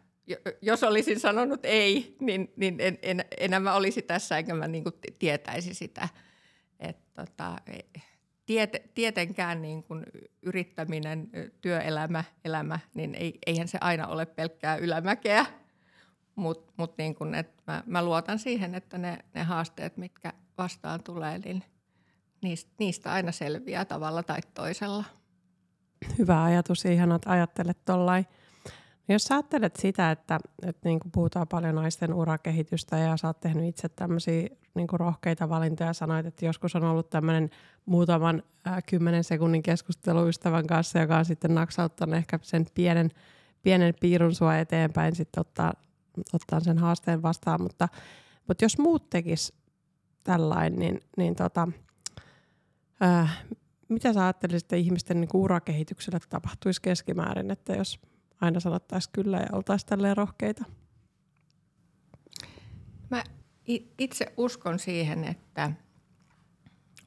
jos 0.62 0.82
olisin 0.82 1.20
sanonut 1.20 1.60
ei, 1.62 2.16
niin, 2.20 2.52
niin 2.56 2.76
en, 2.80 2.98
en, 3.02 3.24
enää 3.38 3.60
mä 3.60 3.74
olisi 3.74 4.02
tässä, 4.02 4.38
enkä 4.38 4.54
mä 4.54 4.68
niin 4.68 4.84
kuin 4.84 4.94
tietäisi 5.18 5.74
sitä. 5.74 6.08
Että 6.80 7.24
tota, 7.24 7.56
tiet, 8.46 8.94
tietenkään 8.94 9.62
niin 9.62 9.82
kuin 9.82 10.04
yrittäminen, 10.42 11.30
työelämä, 11.60 12.24
elämä, 12.44 12.78
niin 12.94 13.14
ei, 13.14 13.38
eihän 13.46 13.68
se 13.68 13.78
aina 13.80 14.06
ole 14.06 14.26
pelkkää 14.26 14.76
ylämäkeä. 14.76 15.46
Mutta 16.38 16.72
mut 16.76 16.98
niin 16.98 17.16
mä, 17.66 17.82
mä 17.86 18.04
luotan 18.04 18.38
siihen, 18.38 18.74
että 18.74 18.98
ne, 18.98 19.18
ne 19.34 19.42
haasteet, 19.42 19.96
mitkä 19.96 20.32
vastaan 20.58 21.02
tulee, 21.02 21.38
niin 21.38 21.64
niistä, 22.42 22.70
niistä 22.78 23.12
aina 23.12 23.32
selviää 23.32 23.84
tavalla 23.84 24.22
tai 24.22 24.38
toisella. 24.54 25.04
Hyvä 26.18 26.44
ajatus, 26.44 26.84
ihan 26.84 27.12
että 27.12 27.30
ajattelet 27.30 27.84
tollain. 27.84 28.26
Jos 29.08 29.24
sä 29.24 29.34
ajattelet 29.34 29.76
sitä, 29.76 30.10
että, 30.10 30.40
että 30.62 30.88
niin 30.88 31.00
kuin 31.00 31.12
puhutaan 31.12 31.48
paljon 31.48 31.74
naisten 31.74 32.14
urakehitystä 32.14 32.98
ja 32.98 33.16
sä 33.16 33.26
oot 33.26 33.40
tehnyt 33.40 33.64
itse 33.64 33.88
tämmöisiä 33.88 34.48
niin 34.74 34.86
kuin 34.86 35.00
rohkeita 35.00 35.48
valintoja, 35.48 35.92
sanoit, 35.92 36.26
että 36.26 36.46
joskus 36.46 36.76
on 36.76 36.84
ollut 36.84 37.10
tämmöinen 37.10 37.50
muutaman 37.86 38.42
äh, 38.66 38.82
kymmenen 38.88 39.24
sekunnin 39.24 39.62
keskustelu 39.62 40.28
ystävän 40.28 40.66
kanssa, 40.66 40.98
joka 40.98 41.18
on 41.18 41.24
sitten 41.24 41.54
naksauttanut 41.54 42.16
ehkä 42.16 42.38
sen 42.42 42.66
pienen, 42.74 43.10
pienen 43.62 43.94
piirun 44.00 44.34
sua 44.34 44.58
eteenpäin 44.58 45.14
sitten 45.14 45.40
ottaa, 45.40 45.72
ottaa 46.32 46.60
sen 46.60 46.78
haasteen 46.78 47.22
vastaan, 47.22 47.62
mutta, 47.62 47.88
mutta 48.48 48.64
jos 48.64 48.78
muut 48.78 49.10
tekis 49.10 49.52
tällainen, 50.24 50.78
niin, 50.78 51.00
niin 51.16 51.34
tota, 51.34 51.68
äh, 53.02 53.44
mitä 53.88 54.12
sä 54.12 54.24
ajattelisit, 54.24 54.64
että 54.64 54.76
ihmisten 54.76 55.20
niin 55.20 55.28
urakehitykselle 55.34 56.18
tapahtuisi 56.28 56.82
keskimäärin, 56.82 57.50
että 57.50 57.72
jos 57.72 58.00
aina 58.40 58.60
sanottaisiin 58.60 59.12
kyllä 59.12 59.36
ja 59.36 59.46
oltaisiin 59.52 59.88
tälleen 59.88 60.16
rohkeita? 60.16 60.64
Mä 63.10 63.24
itse 63.98 64.32
uskon 64.36 64.78
siihen, 64.78 65.24
että 65.24 65.72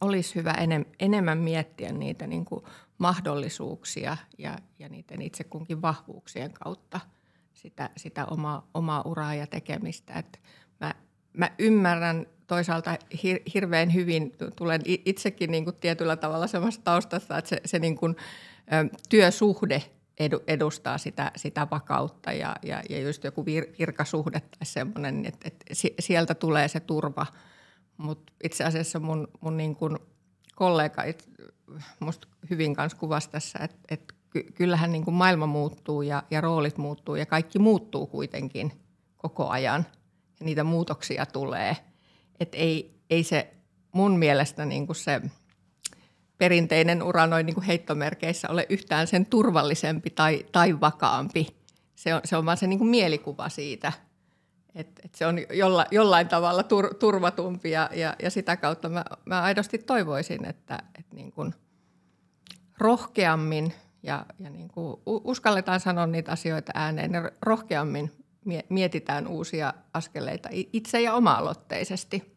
olisi 0.02 0.36
hyvä 0.36 0.52
enem, 0.52 0.86
enemmän 1.00 1.38
miettiä 1.38 1.92
niitä 1.92 2.28
niin 2.28 2.46
kuin 2.46 2.64
mahdollisuuksia 2.98 4.18
ja, 4.38 4.58
ja 4.80 4.90
niiden 4.90 5.22
itse 5.22 5.44
kunkin 5.44 5.82
vahvuuksien 5.82 6.54
kautta 6.54 7.00
sitä, 7.54 7.90
sitä 7.98 8.26
omaa, 8.26 8.70
omaa 8.74 9.02
uraa 9.02 9.36
ja 9.36 9.48
tekemistä. 9.48 10.14
Et 10.14 10.40
mä, 10.80 10.94
mä 11.34 11.52
ymmärrän 11.60 12.26
toisaalta 12.48 12.98
hir, 13.24 13.40
hirveän 13.54 13.94
hyvin, 13.94 14.32
tulen 14.56 14.82
itsekin 14.86 15.52
niin 15.52 15.64
kuin 15.64 15.76
tietyllä 15.76 16.16
tavalla 16.16 16.48
sellaista 16.48 16.84
taustasta, 16.84 17.38
että 17.38 17.50
se, 17.50 17.62
se 17.66 17.80
niin 17.80 17.96
kuin, 17.96 18.16
ö, 18.74 18.98
työsuhde 19.10 19.84
edustaa 20.48 20.98
sitä, 20.98 21.32
sitä 21.36 21.68
vakautta 21.72 22.32
ja, 22.32 22.56
ja, 22.64 22.82
ja 22.90 23.00
just 23.00 23.24
joku 23.24 23.46
vir, 23.46 23.66
virkasuhde 23.80 24.40
tai 24.40 24.66
semmoinen, 24.66 25.26
että, 25.26 25.48
että 25.48 25.66
sieltä 26.00 26.36
tulee 26.36 26.68
se 26.68 26.80
turva. 26.80 27.26
Mutta 27.98 28.34
itse 28.44 28.64
asiassa 28.64 29.00
mun, 29.00 29.28
mun 29.42 29.58
niin 29.58 29.76
kuin 29.76 30.00
kollega 30.56 31.04
musta 32.00 32.28
hyvin 32.50 32.76
kanssa 32.76 32.98
kuvasi 32.98 33.30
tässä, 33.30 33.60
että, 33.60 33.78
että 33.90 34.14
kyllähän 34.56 34.92
niin 34.92 35.06
kuin 35.06 35.16
maailma 35.16 35.46
muuttuu 35.46 36.02
ja, 36.02 36.24
ja 36.32 36.42
roolit 36.42 36.78
muuttuu 36.78 37.16
ja 37.16 37.26
kaikki 37.26 37.60
muuttuu 37.60 38.08
kuitenkin 38.08 38.72
koko 39.18 39.50
ajan. 39.50 39.86
Ja 40.40 40.46
niitä 40.46 40.64
muutoksia 40.64 41.26
tulee. 41.26 41.78
Että 42.40 42.58
ei, 42.58 43.02
ei 43.10 43.24
se 43.24 43.54
mun 43.92 44.20
mielestä 44.20 44.66
niin 44.66 44.86
kuin 44.86 44.96
se– 44.96 45.22
perinteinen 46.42 47.04
ura 47.04 47.28
noin 47.28 47.46
niin 47.46 47.54
kuin 47.54 47.64
heittomerkeissä 47.64 48.50
ole 48.50 48.66
yhtään 48.70 49.08
sen 49.08 49.26
turvallisempi 49.26 50.10
tai, 50.10 50.46
tai 50.52 50.80
vakaampi. 50.80 51.48
Se 51.96 52.16
on, 52.16 52.22
se 52.26 52.38
on 52.38 52.46
vaan 52.46 52.58
se 52.58 52.68
niin 52.68 52.80
kuin 52.80 52.90
mielikuva 52.90 53.50
siitä, 53.50 53.94
että 54.76 55.02
et 55.06 55.16
se 55.16 55.26
on 55.26 55.40
jolla, 55.54 55.86
jollain 55.92 56.28
tavalla 56.28 56.64
tur, 56.64 56.96
turvatumpi 56.96 57.72
ja, 57.72 57.90
ja, 57.94 58.16
ja 58.24 58.30
sitä 58.30 58.58
kautta 58.58 58.90
mä, 58.90 59.06
mä 59.26 59.42
aidosti 59.42 59.78
toivoisin, 59.78 60.46
että, 60.46 60.80
että 61.00 61.16
niin 61.16 61.32
kuin 61.32 61.54
rohkeammin 62.78 63.74
ja, 64.04 64.26
ja 64.40 64.50
niin 64.50 64.68
kuin 64.68 65.02
uskalletaan 65.06 65.80
sanoa 65.80 66.08
niitä 66.08 66.32
asioita 66.32 66.72
ääneen 66.76 67.14
ja 67.14 67.32
rohkeammin 67.42 68.12
mietitään 68.70 69.28
uusia 69.28 69.74
askeleita 69.94 70.50
itse 70.52 71.02
ja 71.02 71.14
oma-aloitteisesti. 71.14 72.36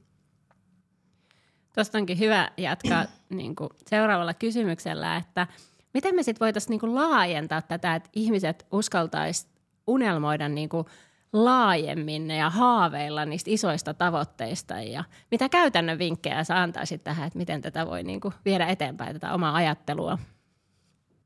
Tuosta 1.74 1.98
onkin 1.98 2.18
hyvä 2.18 2.50
jatkaa 2.56 3.04
niin 3.30 3.56
kuin 3.56 3.70
seuraavalla 3.86 4.34
kysymyksellä, 4.34 5.16
että 5.16 5.46
miten 5.94 6.14
me 6.14 6.22
sitten 6.22 6.44
voitaisiin 6.44 6.70
niin 6.70 6.80
kuin 6.80 6.94
laajentaa 6.94 7.62
tätä, 7.62 7.94
että 7.94 8.10
ihmiset 8.12 8.66
uskaltaisi 8.72 9.46
unelmoida 9.86 10.48
niin 10.48 10.68
kuin 10.68 10.86
laajemmin 11.32 12.30
ja 12.30 12.50
haaveilla 12.50 13.24
niistä 13.24 13.50
isoista 13.50 13.94
tavoitteista 13.94 14.74
ja 14.80 15.04
mitä 15.30 15.48
käytännön 15.48 15.98
vinkkejä 15.98 16.44
sä 16.44 16.60
antaisit 16.62 17.04
tähän, 17.04 17.26
että 17.26 17.38
miten 17.38 17.62
tätä 17.62 17.86
voi 17.86 18.02
niin 18.02 18.20
kuin 18.20 18.34
viedä 18.44 18.66
eteenpäin, 18.66 19.12
tätä 19.12 19.32
omaa 19.32 19.54
ajattelua? 19.54 20.18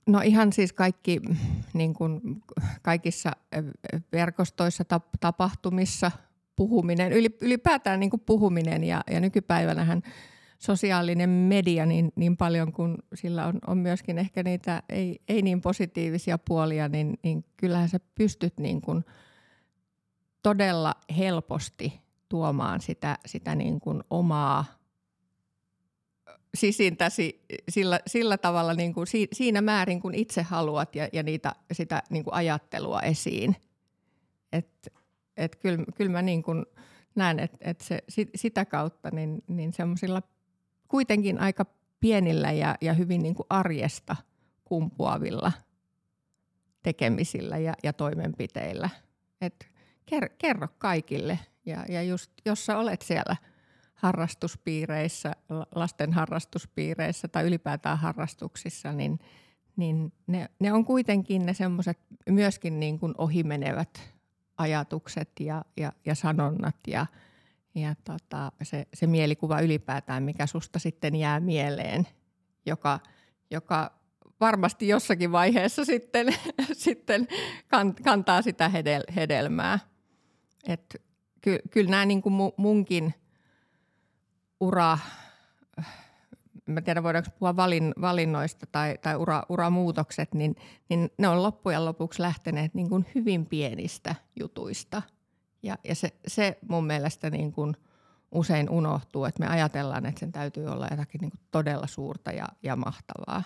No 0.09 0.21
ihan 0.25 0.53
siis 0.53 0.73
kaikki 0.73 1.21
niin 1.73 1.95
kuin 1.95 2.21
kaikissa 2.83 3.31
verkostoissa, 4.13 4.85
tapahtumissa 5.21 6.11
puhuminen, 6.57 7.13
ylipäätään 7.41 8.01
niin 8.01 8.11
kuin 8.11 8.23
puhuminen 8.27 8.85
ja, 8.85 9.05
ja 9.11 9.21
nykypäivänähän– 9.21 10.03
sosiaalinen 10.59 11.31
media 11.31 11.87
niin, 11.87 12.13
niin 12.17 12.37
paljon 12.37 12.73
kuin 12.73 12.97
sillä 13.15 13.47
on, 13.47 13.59
on 13.67 13.79
myöskin 13.79 14.19
ehkä 14.19 14.43
niitä 14.43 14.83
ei, 14.89 15.21
ei 15.29 15.43
niin 15.43 15.61
positiivisia 15.61 16.39
puolia, 16.39 16.89
niin, 16.89 17.19
niin 17.23 17.45
kyllähän 17.57 17.89
sä 17.89 18.01
pystyt 18.15 18.59
niin 18.59 18.81
kuin 18.81 19.05
todella 20.43 20.95
helposti 21.19 22.01
tuomaan 22.29 22.81
sitä, 22.81 23.19
sitä 23.27 23.55
niin 23.55 23.81
kuin 23.81 24.03
omaa 24.11 24.65
sisintäsi 26.59 27.45
sillä, 27.69 28.01
sillä 28.07 28.39
tavalla 28.39 28.75
niin 28.75 28.95
kuin 28.95 29.07
siinä 29.33 29.61
määrin, 29.61 30.01
kun 30.01 30.15
itse 30.15 30.43
haluat 30.43 30.95
ja, 30.95 31.09
ja 31.13 31.23
niitä, 31.23 31.55
sitä 31.73 32.03
niin 32.11 32.25
kuin 32.25 32.35
ajattelua 32.35 33.01
esiin. 33.01 33.57
Et, 34.53 34.93
et 35.37 35.57
kyllä, 35.57 35.85
kyllä 35.95 36.13
mä 36.13 36.23
niin 36.23 36.43
kuin 36.43 36.67
näen, 37.15 37.39
että 37.39 37.59
et 37.61 37.81
se, 37.81 38.03
sitä 38.35 38.65
kautta 38.65 39.11
niin, 39.11 39.43
niin 39.49 39.73
semmoisilla– 39.73 40.23
kuitenkin 40.89 41.41
aika 41.41 41.67
pienillä 42.01 42.53
ja, 42.53 42.75
ja 42.81 42.95
hyvin 42.95 43.23
niin 43.23 43.35
kuin 43.35 43.47
arjesta 43.51 44.17
kumpuavilla 44.65 45.53
tekemisillä 46.83 47.59
ja, 47.59 47.75
ja 47.83 47.93
toimenpiteillä. 47.93 48.91
Et 49.41 49.69
ker, 50.07 50.29
kerro 50.39 50.69
kaikille 50.79 51.39
Ja, 51.67 51.85
ja 51.89 52.03
just, 52.03 52.31
jos 52.45 52.67
sä 52.67 52.79
olet 52.79 53.03
siellä 53.03 53.37
harrastuspiireissä, 53.99 55.33
lasten 55.75 56.13
harrastuspiireissä 56.13 57.29
tai 57.29 57.45
ylipäätään 57.45 57.99
harrastuksissa, 57.99 58.93
niin, 58.93 59.19
niin 59.77 60.13
ne, 60.27 60.49
ne 60.59 60.73
on 60.73 60.85
kuitenkin 60.85 61.47
ne 61.47 61.55
semmoiset 61.55 61.99
myöskin 62.31 62.81
niin 62.81 62.99
kuin 62.99 63.15
ohimenevät 63.19 64.15
ajatukset 64.59 65.31
ja, 65.41 65.65
ja, 65.77 65.93
ja 66.07 66.15
sanonnat 66.15 66.77
ja, 66.87 67.07
ja 67.75 67.95
tota, 68.05 68.53
se, 68.63 68.87
se 68.95 69.07
mielikuva 69.07 69.61
ylipäätään, 69.61 70.23
mikä 70.23 70.47
susta 70.47 70.79
sitten 70.79 71.17
jää 71.17 71.41
mieleen, 71.41 72.09
joka, 72.67 73.01
joka 73.51 73.99
varmasti 74.41 74.89
jossakin 74.89 75.33
vaiheessa 75.33 75.85
sitten, 75.85 76.27
sitten 76.73 77.29
kantaa 78.05 78.43
sitä 78.43 78.69
hedel, 78.69 79.03
hedelmää. 79.17 79.79
Et 80.69 81.03
ky, 81.41 81.59
kyllä 81.71 81.91
nämä 81.91 82.07
niin 82.07 82.23
kuin 82.23 82.35
munkin 82.57 83.15
ura, 84.61 84.99
mä 86.67 86.81
tiedän 86.81 87.03
voidaanko 87.03 87.31
puhua 87.39 87.57
valin, 87.57 87.95
valinnoista 88.01 88.67
tai, 88.67 88.99
tai 89.03 89.17
ura, 89.17 89.43
uramuutokset, 89.49 90.35
niin, 90.35 90.57
niin 90.89 91.11
ne 91.19 91.29
on 91.29 91.43
loppujen 91.43 91.85
lopuksi 91.85 92.23
lähteneet 92.23 92.75
niin 92.75 92.89
kuin 92.89 93.07
hyvin 93.15 93.47
pienistä 93.47 94.15
jutuista. 94.41 95.03
Ja, 95.63 95.79
ja 95.85 95.95
se, 95.95 96.09
se 96.27 96.59
mun 96.69 96.87
mielestä 96.87 97.31
niin 97.31 97.53
kuin 97.53 97.77
usein 98.33 98.71
unohtuu, 98.71 99.25
että 99.25 99.41
me 99.41 99.49
ajatellaan, 99.49 100.07
että 100.07 100.21
sen 100.21 100.33
täytyy 100.33 100.67
olla 100.67 100.89
jotakin 100.91 101.21
niin 101.21 101.31
kuin 101.31 101.41
todella 101.51 101.87
suurta 101.87 102.33
ja, 102.33 102.47
ja 102.63 102.77
mahtavaa. 102.77 103.43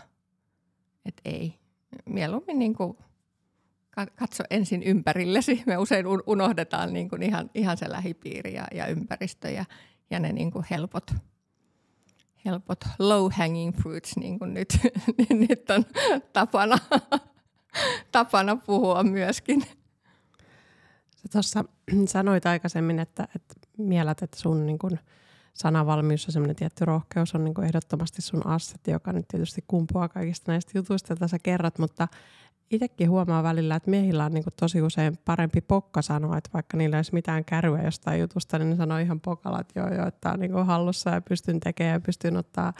Että 1.04 1.22
ei. 1.24 1.58
Mieluummin 2.06 2.58
niin 2.58 2.74
kuin 2.74 2.96
katso 4.16 4.44
ensin 4.50 4.82
ympärillesi. 4.82 5.62
Me 5.66 5.76
usein 5.76 6.06
unohdetaan 6.26 6.92
niin 6.92 7.08
kuin 7.08 7.22
ihan, 7.22 7.50
ihan 7.54 7.76
se 7.76 7.90
lähipiiri 7.90 8.54
ja, 8.54 8.64
ja 8.74 8.86
ympäristö 8.86 9.50
ja, 9.50 9.64
ja 10.12 10.20
ne 10.20 10.32
niin 10.32 10.50
kuin 10.50 10.64
helpot, 10.70 11.10
helpot 12.44 12.78
low 12.98 13.32
hanging 13.32 13.76
fruits, 13.76 14.16
niin 14.22 14.38
kuin 14.38 14.54
nyt, 14.54 14.78
nyt 15.30 15.70
on 15.70 15.84
tapana, 16.32 16.78
tapana 18.12 18.56
puhua 18.56 19.02
myöskin. 19.02 19.62
Sä 21.16 21.28
tuossa 21.32 21.64
sanoit 22.06 22.46
aikaisemmin, 22.46 22.98
että, 22.98 23.28
että 23.36 23.54
mielät, 23.78 24.22
että 24.22 24.40
sun 24.40 24.66
niin 24.66 24.78
kuin 24.78 24.98
sanavalmius 25.54 26.26
ja 26.26 26.32
semmoinen 26.32 26.56
tietty 26.56 26.84
rohkeus 26.84 27.34
on 27.34 27.44
niin 27.44 27.54
kuin 27.54 27.64
ehdottomasti 27.64 28.22
sun 28.22 28.46
assetti, 28.46 28.90
joka 28.90 29.12
nyt 29.12 29.28
tietysti 29.28 29.64
kumpuaa 29.66 30.08
kaikista 30.08 30.52
näistä 30.52 30.78
jutuista, 30.78 31.12
joita 31.12 31.28
sä 31.28 31.38
kerrat, 31.42 31.78
mutta 31.78 32.08
itsekin 32.72 33.10
huomaa 33.10 33.42
välillä, 33.42 33.76
että 33.76 33.90
miehillä 33.90 34.24
on 34.24 34.32
niin 34.32 34.44
kuin 34.44 34.54
tosi 34.60 34.82
usein 34.82 35.18
parempi 35.24 35.60
pokka 35.60 36.02
sanoa, 36.02 36.38
että 36.38 36.50
vaikka 36.54 36.76
niillä 36.76 36.96
ei 36.96 36.98
olisi 36.98 37.14
mitään 37.14 37.44
käryä 37.44 37.82
jostain 37.82 38.20
jutusta, 38.20 38.58
niin 38.58 38.70
ne 38.70 38.76
sanoo 38.76 38.98
ihan 38.98 39.20
pokalla, 39.20 39.60
että 39.60 39.80
joo, 39.80 39.94
joo, 39.94 40.06
että 40.06 40.32
on 40.32 40.40
niin 40.40 40.52
kuin 40.52 40.66
hallussa 40.66 41.10
ja 41.10 41.20
pystyn 41.20 41.60
tekemään 41.60 41.94
ja 41.94 42.00
pystyn 42.00 42.36
ottaa, 42.36 42.72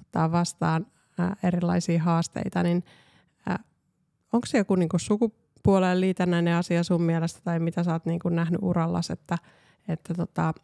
ottaa 0.00 0.32
vastaan 0.32 0.86
ää, 1.18 1.36
erilaisia 1.42 2.02
haasteita, 2.02 2.62
niin 2.62 2.84
onko 4.32 4.46
se 4.46 4.58
joku 4.58 4.74
niin 4.74 4.88
kuin 4.88 5.00
sukupuoleen 5.00 6.00
liitännäinen 6.00 6.54
asia 6.54 6.82
sun 6.82 7.02
mielestä 7.02 7.40
tai 7.44 7.60
mitä 7.60 7.84
sä 7.84 7.92
oot 7.92 8.06
niin 8.06 8.20
kuin 8.20 8.36
nähnyt 8.36 8.60
urallas, 8.62 9.10
että, 9.10 9.38
että 9.88 10.14
tota, 10.14 10.54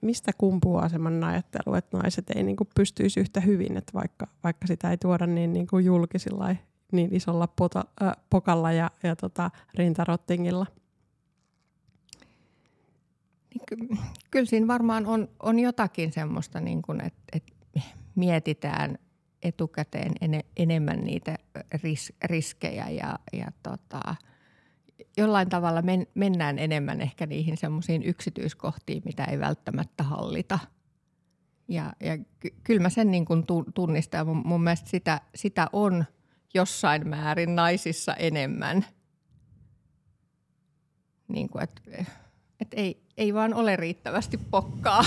mistä 0.00 0.32
kumpuaa 0.38 0.88
semmoinen 0.88 1.24
ajattelu, 1.24 1.74
että 1.74 1.96
naiset 1.96 2.30
ei 2.30 2.42
niin 2.42 2.56
kuin 2.56 2.68
pystyisi 2.74 3.20
yhtä 3.20 3.40
hyvin, 3.40 3.76
että 3.76 3.92
vaikka, 3.94 4.26
vaikka 4.44 4.66
sitä 4.66 4.90
ei 4.90 4.96
tuoda 4.96 5.26
niin, 5.26 5.52
niin 5.52 5.66
kuin 5.66 5.84
julkisilla 5.84 6.50
niin 6.94 7.14
isolla 7.14 7.46
pota, 7.46 7.84
äh, 8.02 8.12
pokalla 8.30 8.72
ja, 8.72 8.90
ja 9.02 9.16
tota, 9.16 9.50
rintarottingilla? 9.74 10.66
Niin 13.54 13.98
kyllä 14.30 14.46
siinä 14.46 14.66
varmaan 14.66 15.06
on, 15.06 15.28
on 15.42 15.58
jotakin 15.58 16.12
semmoista, 16.12 16.60
niin 16.60 16.82
että, 17.04 17.22
että 17.32 17.52
mietitään 18.14 18.98
etukäteen 19.42 20.12
en, 20.20 20.40
enemmän 20.56 21.04
niitä 21.04 21.38
ris, 21.82 22.12
riskejä 22.24 22.88
ja, 22.88 23.18
ja 23.32 23.46
tota, 23.62 24.14
jollain 25.16 25.48
tavalla 25.48 25.82
men, 25.82 26.06
mennään 26.14 26.58
enemmän 26.58 27.00
ehkä 27.00 27.26
niihin 27.26 27.56
semmoisiin 27.56 28.02
yksityiskohtiin, 28.02 29.02
mitä 29.04 29.24
ei 29.24 29.38
välttämättä 29.38 30.02
hallita. 30.02 30.58
Ja, 31.68 31.92
ja 32.00 32.18
ky, 32.18 32.54
kyllä 32.64 32.82
mä 32.82 32.88
sen 32.88 33.10
niin 33.10 33.24
kuin 33.24 33.44
tunnistan. 33.74 34.26
Mun, 34.26 34.42
mun 34.44 34.62
mielestä 34.62 34.90
sitä, 34.90 35.20
sitä 35.34 35.68
on 35.72 36.04
jossain 36.54 37.08
määrin 37.08 37.56
naisissa 37.56 38.14
enemmän. 38.14 38.84
Niin 41.28 41.48
kuin, 41.48 41.64
että 41.64 41.82
et 42.60 42.68
ei, 42.72 43.02
ei 43.16 43.34
vaan 43.34 43.54
ole 43.54 43.76
riittävästi 43.76 44.38
pokkaa. 44.50 45.04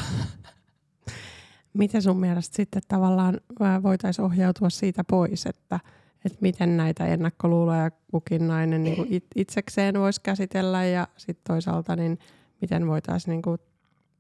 Miten 1.74 2.02
sun 2.02 2.20
mielestä 2.20 2.56
sitten 2.56 2.82
tavallaan 2.88 3.42
voitaisiin 3.84 4.26
ohjautua 4.26 4.70
siitä 4.70 5.04
pois, 5.04 5.46
että, 5.46 5.80
että 6.26 6.38
miten 6.42 6.78
näitä 6.78 7.06
ennakkoluuloja 7.06 7.92
kukin 8.12 8.48
nainen 8.48 8.84
niin 8.84 8.96
kuin 8.96 9.22
itsekseen 9.36 10.00
voisi 10.00 10.22
käsitellä 10.22 10.86
ja 10.86 11.08
sitten 11.18 11.44
toisaalta 11.54 11.96
niin 11.96 12.20
miten 12.62 12.88
voitaisiin 12.88 13.32
niin 13.32 13.42
kuin 13.42 13.60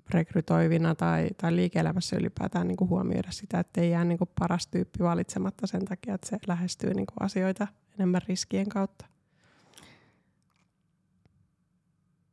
rekrytoivina 0.09 0.95
tai, 0.95 1.29
tai 1.41 1.55
liike-elämässä 1.55 2.15
ylipäätään 2.15 2.67
niin 2.67 2.77
kuin 2.77 2.89
huomioida 2.89 3.31
sitä, 3.31 3.59
että 3.59 3.81
ei 3.81 3.91
jää 3.91 4.05
niin 4.05 4.17
kuin 4.17 4.29
paras 4.39 4.67
tyyppi 4.67 4.99
valitsematta 4.99 5.67
sen 5.67 5.85
takia, 5.85 6.15
että 6.15 6.29
se 6.29 6.37
lähestyy 6.47 6.93
niin 6.93 7.05
kuin 7.05 7.25
asioita 7.25 7.67
enemmän 7.99 8.21
riskien 8.27 8.69
kautta. 8.69 9.05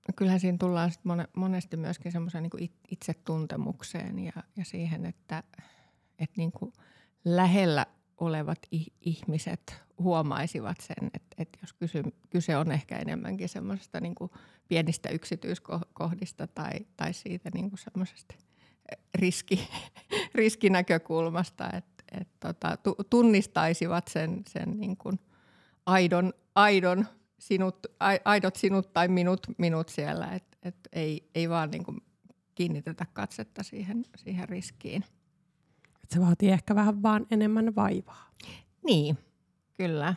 No 0.08 0.14
kyllähän 0.16 0.40
siinä 0.40 0.58
tullaan 0.58 0.90
sit 0.90 1.02
monesti 1.36 1.76
myöskin 1.76 2.12
semmoiseen 2.12 2.42
niin 2.42 2.70
itsetuntemukseen 2.90 4.18
ja, 4.18 4.32
ja 4.56 4.64
siihen, 4.64 5.06
että, 5.06 5.42
että 6.18 6.34
niin 6.36 6.52
kuin 6.52 6.72
lähellä 7.24 7.86
olevat 8.24 8.58
ihmiset 9.00 9.82
huomaisivat 9.98 10.80
sen, 10.80 11.10
että, 11.14 11.36
että 11.38 11.58
jos 11.62 11.72
kysy, 11.72 12.02
kyse 12.30 12.56
on 12.56 12.72
ehkä 12.72 12.98
enemmänkin 12.98 13.48
semmoisesta 13.48 14.00
niin 14.00 14.14
pienistä 14.68 15.08
yksityiskohdista 15.08 16.46
tai, 16.46 16.72
tai 16.96 17.12
siitä 17.12 17.50
niin 17.54 17.70
kuin 17.70 17.78
semmoisesta 17.78 18.34
riski, 19.14 19.68
riskinäkökulmasta, 20.34 21.66
että, 21.66 22.04
että 22.20 22.54
tota, 22.54 22.78
tunnistaisivat 23.10 24.08
sen, 24.08 24.42
sen 24.48 24.70
niin 24.80 24.96
kuin 24.96 25.20
aidon, 25.86 26.32
aidon 26.54 27.06
sinut, 27.38 27.86
aidot 28.24 28.56
sinut 28.56 28.92
tai 28.92 29.08
minut, 29.08 29.46
minut 29.58 29.88
siellä, 29.88 30.32
että, 30.32 30.58
että 30.62 30.90
ei, 30.92 31.30
ei 31.34 31.48
vaan 31.48 31.70
niin 31.70 31.84
kuin 31.84 32.00
kiinnitetä 32.54 33.06
katsetta 33.12 33.62
siihen, 33.62 34.04
siihen 34.16 34.48
riskiin. 34.48 35.04
Se 36.08 36.20
vaatii 36.20 36.50
ehkä 36.50 36.74
vähän 36.74 37.02
vaan 37.02 37.26
enemmän 37.30 37.74
vaivaa. 37.74 38.30
Niin, 38.84 39.18
kyllä. 39.76 40.14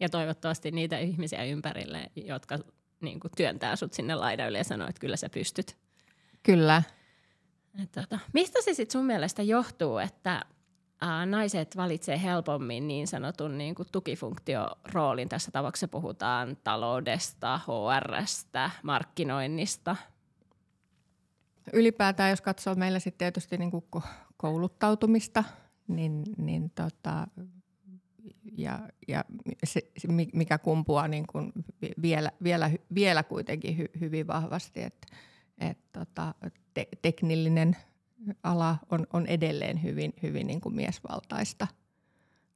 Ja 0.00 0.08
toivottavasti 0.08 0.70
niitä 0.70 0.98
ihmisiä 0.98 1.44
ympärille, 1.44 2.10
jotka 2.16 2.58
niin 3.00 3.20
kuin 3.20 3.32
työntää 3.36 3.76
sut 3.76 3.92
sinne 3.92 4.14
laidalle 4.14 4.58
ja 4.58 4.64
sanoo, 4.64 4.88
että 4.88 5.00
kyllä 5.00 5.16
sä 5.16 5.28
pystyt. 5.28 5.76
Kyllä. 6.42 6.82
Et, 7.82 7.92
tota, 7.92 8.18
mistä 8.32 8.62
se 8.62 8.74
sitten 8.74 8.92
sun 8.92 9.06
mielestä 9.06 9.42
johtuu, 9.42 9.98
että 9.98 10.44
ää, 11.00 11.26
naiset 11.26 11.76
valitsee 11.76 12.22
helpommin 12.22 12.88
niin 12.88 13.06
sanotun 13.06 13.58
niin 13.58 13.74
kuin 13.74 13.88
tukifunktioroolin? 13.92 15.28
Tässä 15.28 15.50
tapauksessa 15.50 15.88
puhutaan 15.88 16.56
taloudesta, 16.64 17.60
HRstä, 17.66 18.70
markkinoinnista– 18.82 19.96
ylipäätään, 21.72 22.30
jos 22.30 22.40
katsoo 22.40 22.74
meillä 22.74 22.98
sitten 22.98 23.18
tietysti 23.18 23.58
niin 23.58 23.70
kuin 23.70 23.84
kouluttautumista, 24.36 25.44
niin, 25.88 26.24
niin 26.36 26.70
tota, 26.70 27.26
ja, 28.58 28.88
ja 29.08 29.24
se, 29.64 29.80
mikä 30.32 30.58
kumpuaa 30.58 31.08
niin 31.08 31.26
kuin 31.26 31.52
vielä, 32.02 32.30
vielä, 32.42 32.70
vielä 32.94 33.22
kuitenkin 33.22 33.78
hy, 33.78 33.84
hyvin 34.00 34.26
vahvasti, 34.26 34.82
että 34.82 35.06
et 35.58 35.78
tota, 35.92 36.34
te, 36.74 36.88
teknillinen 37.02 37.76
ala 38.42 38.76
on, 38.90 39.06
on 39.12 39.26
edelleen 39.26 39.82
hyvin, 39.82 40.12
hyvin 40.22 40.46
niin 40.46 40.60
kuin 40.60 40.74
miesvaltaista. 40.74 41.66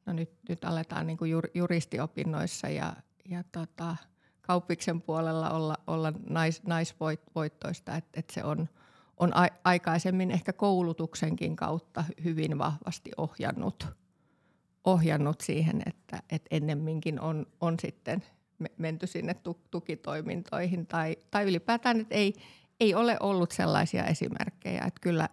No 0.06 0.12
nyt, 0.12 0.30
nyt 0.48 0.64
aletaan 0.64 1.06
niin 1.06 1.16
kuin 1.16 1.30
jur, 1.30 1.48
juristiopinnoissa 1.54 2.68
ja, 2.68 2.96
ja 3.30 3.44
tota, 3.52 3.96
kauppiksen 4.40 5.02
puolella 5.02 5.50
olla, 5.50 5.76
olla 5.86 6.12
nais, 6.28 6.62
naisvoittoista, 6.62 7.96
että 7.96 8.20
et 8.20 8.30
se 8.30 8.44
on– 8.44 8.68
on 9.16 9.36
a- 9.36 9.48
aikaisemmin 9.64 10.30
ehkä 10.30 10.52
koulutuksenkin 10.52 11.56
kautta 11.56 12.04
hyvin 12.24 12.58
vahvasti 12.58 13.10
ohjannut, 13.16 13.86
ohjannut 14.84 15.40
siihen, 15.40 15.82
että, 15.86 16.22
että 16.30 16.48
ennemminkin 16.50 17.20
on, 17.20 17.46
on 17.60 17.78
sitten 17.80 18.22
menty 18.78 19.06
sinne 19.06 19.36
tukitoimintoihin 19.70 20.86
tai, 20.86 21.16
tai 21.30 21.44
ylipäätään, 21.44 22.00
että 22.00 22.14
ei, 22.14 22.34
ei 22.80 22.94
ole 22.94 23.16
ollut 23.20 23.50
sellaisia 23.50 24.04
esimerkkejä. 24.04 24.84
Että 24.86 25.00
kyllä, 25.00 25.28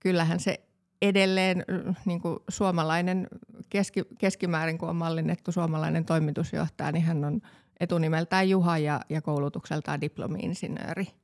kyllähän 0.00 0.40
se 0.40 0.60
edelleen 1.02 1.64
niin 2.04 2.20
kuin 2.20 2.38
suomalainen 2.48 3.28
keski, 3.70 4.02
keskimäärin, 4.18 4.78
kun 4.78 4.88
on 4.88 4.96
mallinnettu 4.96 5.52
suomalainen 5.52 6.04
toimitusjohtaja, 6.04 6.92
niin 6.92 7.04
hän 7.04 7.24
on 7.24 7.40
etunimeltään 7.80 8.50
Juha 8.50 8.78
ja, 8.78 9.00
ja 9.08 9.22
koulutukseltaan 9.22 10.00
diplomi-insinööri– 10.00 11.06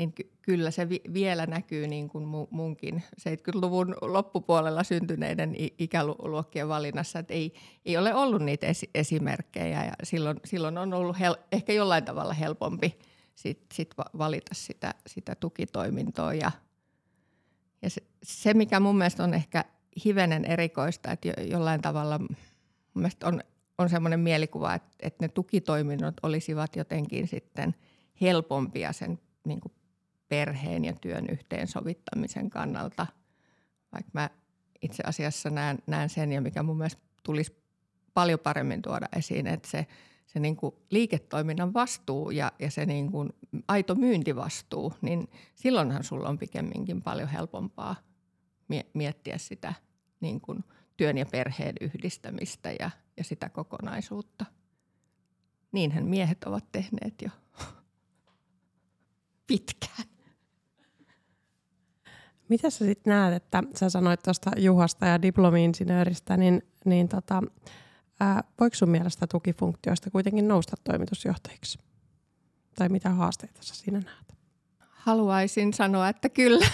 niin 0.00 0.12
ky- 0.12 0.30
kyllä 0.42 0.70
se 0.70 0.88
vi- 0.88 1.02
vielä 1.12 1.46
näkyy 1.46 1.86
niin 1.86 2.08
kuin 2.08 2.24
mu- 2.24 2.48
munkin 2.50 3.02
70-luvun 3.20 3.96
loppupuolella 4.00 4.84
syntyneiden 4.84 5.56
ikäluokkien 5.78 6.68
valinnassa, 6.68 7.18
että 7.18 7.34
ei, 7.34 7.54
ei 7.84 7.96
ole 7.96 8.14
ollut 8.14 8.42
niitä 8.42 8.66
esi- 8.66 8.90
esimerkkejä. 8.94 9.84
Ja 9.84 9.92
silloin, 10.02 10.40
silloin 10.44 10.78
on 10.78 10.94
ollut 10.94 11.16
hel- 11.16 11.44
ehkä 11.52 11.72
jollain 11.72 12.04
tavalla 12.04 12.32
helpompi 12.34 12.98
sit, 13.34 13.66
sit 13.72 13.94
valita 14.18 14.54
sitä, 14.54 14.94
sitä 15.06 15.34
tukitoimintoa. 15.34 16.34
Ja, 16.34 16.50
ja 17.82 17.90
se, 17.90 18.02
se, 18.22 18.54
mikä 18.54 18.80
mun 18.80 18.98
mielestä 18.98 19.24
on 19.24 19.34
ehkä 19.34 19.64
hivenen 20.04 20.44
erikoista, 20.44 21.12
että 21.12 21.28
jo, 21.28 21.34
jollain 21.44 21.82
tavalla 21.82 22.18
mun 22.18 22.36
mielestä 22.94 23.26
on, 23.26 23.40
on 23.78 23.88
semmoinen 23.88 24.20
mielikuva, 24.20 24.74
että, 24.74 24.88
että 25.00 25.24
ne 25.24 25.28
tukitoiminnot 25.28 26.14
olisivat 26.22 26.76
jotenkin 26.76 27.28
sitten 27.28 27.74
helpompia 28.20 28.92
sen 28.92 29.18
niin 29.44 29.60
kuin 29.60 29.72
perheen 30.30 30.84
ja 30.84 30.92
työn 30.92 31.26
yhteensovittamisen 31.30 32.50
kannalta, 32.50 33.06
vaikka 33.92 34.10
mä 34.14 34.30
itse 34.82 35.02
asiassa 35.06 35.50
näen, 35.50 35.78
näen 35.86 36.08
sen 36.08 36.32
ja 36.32 36.40
mikä 36.40 36.62
mun 36.62 36.76
mielestä 36.76 37.02
tulisi 37.22 37.56
paljon 38.14 38.38
paremmin 38.38 38.82
tuoda 38.82 39.06
esiin, 39.16 39.46
että 39.46 39.68
se, 39.68 39.86
se 40.26 40.40
niin 40.40 40.56
kuin 40.56 40.74
liiketoiminnan 40.90 41.74
vastuu 41.74 42.30
ja, 42.30 42.52
ja 42.58 42.70
se 42.70 42.86
niin 42.86 43.10
kuin 43.10 43.32
aito 43.68 43.94
myyntivastuu, 43.94 44.92
niin 45.02 45.28
silloinhan 45.54 46.04
sulla 46.04 46.28
on 46.28 46.38
pikemminkin 46.38 47.02
paljon 47.02 47.28
helpompaa 47.28 47.96
miettiä 48.94 49.38
sitä 49.38 49.74
niin 50.20 50.40
kuin 50.40 50.64
työn 50.96 51.18
ja 51.18 51.26
perheen 51.26 51.74
yhdistämistä 51.80 52.72
ja, 52.80 52.90
ja 53.16 53.24
sitä 53.24 53.48
kokonaisuutta. 53.48 54.44
Niinhän 55.72 56.06
miehet 56.06 56.44
ovat 56.44 56.72
tehneet 56.72 57.22
jo 57.22 57.30
pitkään. 59.46 60.09
Mitä 62.50 62.70
sä 62.70 62.84
sitten 62.84 63.10
näet, 63.10 63.34
että 63.34 63.62
sä 63.74 63.90
sanoit 63.90 64.22
tuosta 64.22 64.50
Juhasta 64.56 65.06
ja 65.06 65.22
diplomi-insinööristä, 65.22 66.36
niin, 66.36 66.62
niin 66.84 67.08
tota, 67.08 67.42
ää, 68.20 68.44
voiko 68.60 68.76
sun 68.76 68.90
mielestä 68.90 69.26
tukifunktioista 69.26 70.10
kuitenkin 70.10 70.48
nousta 70.48 70.76
toimitusjohtajiksi? 70.84 71.78
Tai 72.74 72.88
mitä 72.88 73.10
haasteita 73.10 73.62
sä 73.62 73.74
siinä 73.74 74.00
näet? 74.00 74.34
Haluaisin 74.88 75.74
sanoa, 75.74 76.08
että 76.08 76.28
kyllä, 76.28 76.66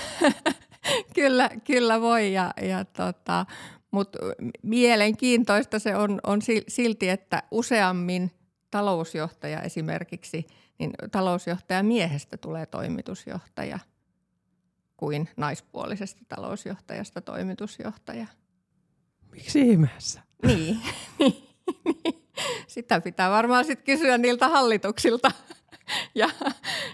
kyllä, 1.16 1.50
kyllä 1.64 2.00
voi, 2.00 2.32
ja, 2.32 2.50
ja 2.62 2.84
tota, 2.84 3.46
mutta 3.90 4.18
mielenkiintoista 4.62 5.78
se 5.78 5.96
on, 5.96 6.20
on 6.26 6.40
silti, 6.68 7.08
että 7.08 7.42
useammin 7.50 8.30
talousjohtaja 8.70 9.62
esimerkiksi, 9.62 10.46
niin 10.78 10.90
talousjohtaja 11.12 11.82
miehestä 11.82 12.36
tulee 12.36 12.66
toimitusjohtaja– 12.66 13.78
kuin 14.96 15.28
naispuolisesta 15.37 16.22
talousjohtajasta 16.28 17.20
toimitusjohtaja. 17.20 18.26
Miksi 19.30 19.61
ihmeessä? 19.61 20.20
Niin. 20.46 20.80
Sitä 22.66 23.00
pitää 23.00 23.30
varmaan 23.30 23.64
sitten 23.64 23.85
kysyä 23.85 24.18
niiltä 24.18 24.48
hallituksilta 24.48 25.30
ja, 26.14 26.30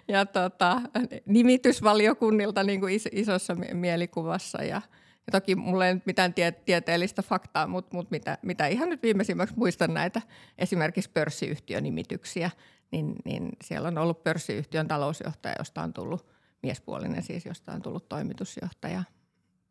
ja 0.08 0.26
tota, 0.26 0.80
nimitysvaliokunnilta 1.26 2.64
niin 2.64 2.80
kuin 2.80 3.00
isossa 3.12 3.56
mielikuvassa. 3.72 4.62
Ja, 4.62 4.82
ja 5.26 5.30
toki 5.32 5.54
mulla 5.54 5.86
ei 5.86 5.94
nyt 5.94 6.06
mitään 6.06 6.34
tie, 6.34 6.52
tieteellistä 6.52 7.22
faktaa, 7.22 7.66
mutta, 7.66 7.96
mutta 7.96 8.10
mitä, 8.10 8.38
mitä 8.42 8.66
ihan 8.66 8.88
nyt 8.88 9.02
viimeisimmäksi 9.02 9.54
muistan 9.56 9.94
näitä 9.94 10.22
esimerkiksi 10.58 11.10
pörssiyhtiönimityksiä, 11.10 12.50
niin, 12.90 13.14
niin 13.24 13.48
siellä 13.64 13.88
on 13.88 13.98
ollut 13.98 14.24
pörssiyhtiön 14.24 14.88
talousjohtaja, 14.88 15.54
josta 15.58 15.82
on 15.82 15.92
tullut– 15.92 16.26
miespuolinen 16.62 17.22
siis, 17.22 17.46
josta 17.46 17.72
on 17.72 17.82
tullut 17.82 18.08
toimitusjohtaja. 18.08 19.04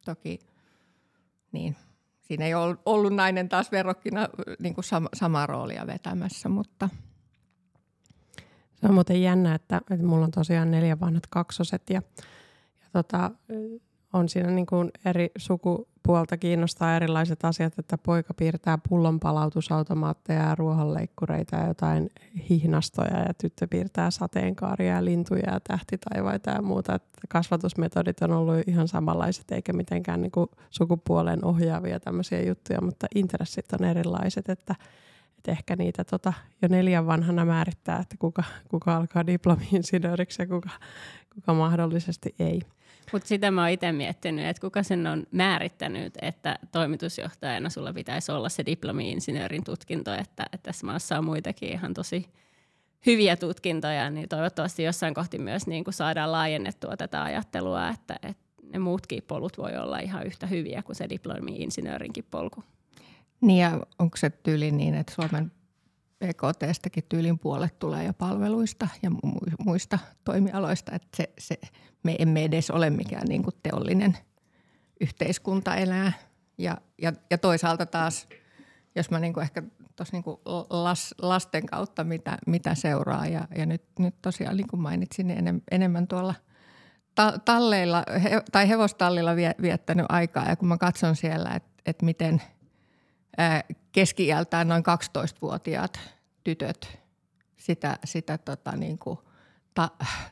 Toki 0.06 0.40
niin, 1.52 1.76
siinä 2.22 2.46
ei 2.46 2.54
ollut, 2.54 2.80
ollut 2.86 3.14
nainen 3.14 3.50
taas 3.50 3.72
verrokkina 3.72 4.30
niin 4.60 4.74
kuin 4.74 4.86
sama, 4.86 5.10
samaa 5.14 5.46
roolia 5.46 5.88
vetämässä, 5.88 6.50
mutta– 6.50 6.90
se 8.82 8.88
on 8.88 8.94
muuten 8.94 9.22
jännä, 9.22 9.56
että, 9.56 9.78
että 9.78 10.06
mulla 10.06 10.26
on 10.26 10.32
tosiaan 10.32 10.72
neljä 10.72 11.00
vanhat 11.00 11.28
kaksoset 11.30 11.90
ja, 11.90 12.02
ja 12.82 12.90
tota, 12.94 13.32
on 14.14 14.30
siinä 14.30 14.50
niin 14.50 14.66
kuin 14.66 14.92
eri 15.06 15.32
sukupuolta 15.38 16.38
kiinnostaa 16.38 16.96
erilaiset 16.96 17.46
asiat, 17.46 17.80
että 17.80 17.98
poika 17.98 18.34
piirtää 18.34 18.78
pullonpalautusautomaatteja 18.90 20.40
ja 20.40 20.56
ruohonleikkureita 20.56 21.56
ja 21.56 21.68
jotain 21.68 22.10
hihnastoja 22.50 23.20
ja 23.20 23.34
tyttö 23.34 23.68
piirtää 23.68 24.12
sateenkaaria 24.12 24.96
ja 24.96 25.06
lintuja 25.06 25.54
ja 25.54 25.60
tähtitaivaita 25.60 26.52
ja 26.52 26.62
muuta. 26.62 26.96
Että 26.96 27.20
kasvatusmetodit 27.30 28.22
on 28.22 28.32
ollut 28.32 28.68
ihan 28.68 28.88
samanlaiset 28.88 29.52
eikä 29.52 29.74
mitenkään 29.74 30.22
niin 30.22 30.32
kuin 30.32 30.50
sukupuolen 30.70 31.46
ohjaavia 31.46 32.00
tämmöisiä 32.00 32.42
juttuja, 32.42 32.82
mutta 32.82 33.08
intressit 33.16 33.74
on 33.74 33.84
erilaiset, 33.84 34.50
että 34.50 34.76
ehkä 35.48 35.76
niitä 35.76 36.04
tota, 36.04 36.34
jo 36.62 36.68
neljän 36.68 37.08
vanhana 37.08 37.46
määrittää, 37.46 38.00
että 38.00 38.16
kuka, 38.20 38.44
kuka 38.68 38.96
alkaa 38.96 39.28
diplomi-insinööriksi 39.28 40.42
ja 40.42 40.48
kuka, 40.48 40.70
kuka 41.36 41.54
mahdollisesti 41.54 42.36
ei. 42.40 42.62
Mutta 43.12 43.28
sitä 43.28 43.52
mä 43.52 43.62
oon 43.62 43.70
itse 43.70 43.92
miettinyt, 43.92 44.46
että 44.46 44.62
kuka 44.62 44.84
sen 44.84 45.08
on 45.08 45.24
määrittänyt, 45.32 46.14
että 46.22 46.60
toimitusjohtajana 46.72 47.70
sulla 47.70 47.94
pitäisi 47.94 48.32
olla 48.32 48.50
se 48.50 48.64
diplomi-insinöörin 48.66 49.64
tutkinto, 49.64 50.14
että, 50.14 50.44
että 50.54 50.64
tässä 50.64 50.86
maassa 50.86 51.18
on 51.18 51.26
muitakin 51.26 51.70
ihan 51.70 51.94
tosi 51.94 52.26
hyviä 53.06 53.36
tutkintoja, 53.36 54.10
niin 54.10 54.30
toivottavasti 54.30 54.84
jossain 54.84 55.14
kohti 55.14 55.38
myös 55.38 55.68
niin 55.68 55.84
kuin 55.84 55.94
saadaan 55.94 56.32
laajennettua 56.32 56.98
tätä 56.98 57.24
ajattelua, 57.24 57.90
että, 57.90 58.16
että 58.24 58.44
ne 58.74 58.80
muutkin 58.80 59.24
polut 59.28 59.58
voi 59.58 59.78
olla 59.78 60.00
ihan 60.00 60.26
yhtä 60.26 60.48
hyviä 60.48 60.84
kuin 60.84 60.96
se 60.96 61.10
diplomi-insinöörinkin 61.10 62.26
polku. 62.32 62.64
Niin 63.42 63.62
ja 63.62 63.80
onko 64.00 64.18
se 64.18 64.30
tyyli 64.30 64.72
niin, 64.72 64.96
että 64.96 65.14
Suomen 65.14 65.52
PKTstäkin 66.22 67.04
tyylin 67.10 67.40
puolet 67.40 67.80
tulee 67.80 68.04
jo 68.04 68.14
palveluista 68.14 68.88
ja 69.04 69.12
muista 69.66 70.00
toimialoista, 70.24 70.92
että 70.96 71.08
se, 71.18 71.30
se, 71.40 71.60
me 72.04 72.16
emme 72.20 72.44
edes 72.44 72.72
ole 72.72 72.90
mikään 72.90 73.28
niin 73.28 73.44
kuin 73.44 73.56
teollinen 73.64 74.18
yhteiskunta 75.02 75.76
elää. 75.76 76.12
Ja, 76.58 76.78
ja, 77.02 77.14
ja 77.32 77.38
toisaalta 77.38 77.86
taas, 77.86 78.28
jos 78.96 79.12
mä 79.12 79.20
niin 79.20 79.34
kuin 79.34 79.42
ehkä 79.42 79.64
tuossa 79.96 80.18
niin 80.18 80.24
las, 80.70 81.16
lasten 81.22 81.66
kautta 81.66 82.04
mitä, 82.04 82.38
mitä 82.48 82.76
seuraa 82.76 83.28
ja, 83.28 83.48
ja 83.58 83.66
nyt, 83.66 83.84
nyt 84.00 84.16
tosiaan 84.22 84.58
niin 84.58 84.68
kuin 84.68 84.82
mainitsin, 84.82 85.28
niin 85.28 85.40
enem, 85.40 85.62
enemmän 85.72 86.08
tuolla 86.08 86.34
ta, 87.16 87.40
talleilla 87.46 88.04
he, 88.24 88.42
tai 88.52 88.70
hevostallilla 88.70 89.36
vie, 89.36 89.56
viettänyt 89.62 90.06
aikaa 90.10 90.50
ja 90.50 90.56
kun 90.56 90.68
mä 90.68 90.78
katson 90.78 91.16
siellä, 91.16 91.50
että, 91.50 91.70
että 91.86 92.06
miten– 92.06 92.42
keski-iältään 93.92 94.68
noin 94.68 94.84
12-vuotiaat 94.84 96.00
tytöt 96.44 97.00
sitä, 97.58 98.00
sitä 98.06 98.38
tota 98.38 98.72
niin 98.72 98.98
kuin 98.98 99.20
ta, 99.74 99.90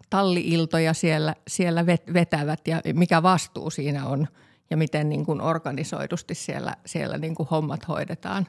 talliiltoja 0.10 0.94
siellä, 0.94 1.36
siellä 1.48 1.86
vetävät 1.86 2.68
ja 2.68 2.82
mikä 2.94 3.24
vastuu 3.24 3.70
siinä 3.70 4.06
on 4.06 4.28
ja 4.70 4.78
miten 4.78 5.10
niin 5.10 5.26
kuin 5.26 5.42
organisoidusti 5.42 6.36
siellä, 6.36 6.76
siellä 6.86 7.18
niin 7.18 7.36
kuin 7.36 7.50
hommat 7.50 7.88
hoidetaan 7.88 8.48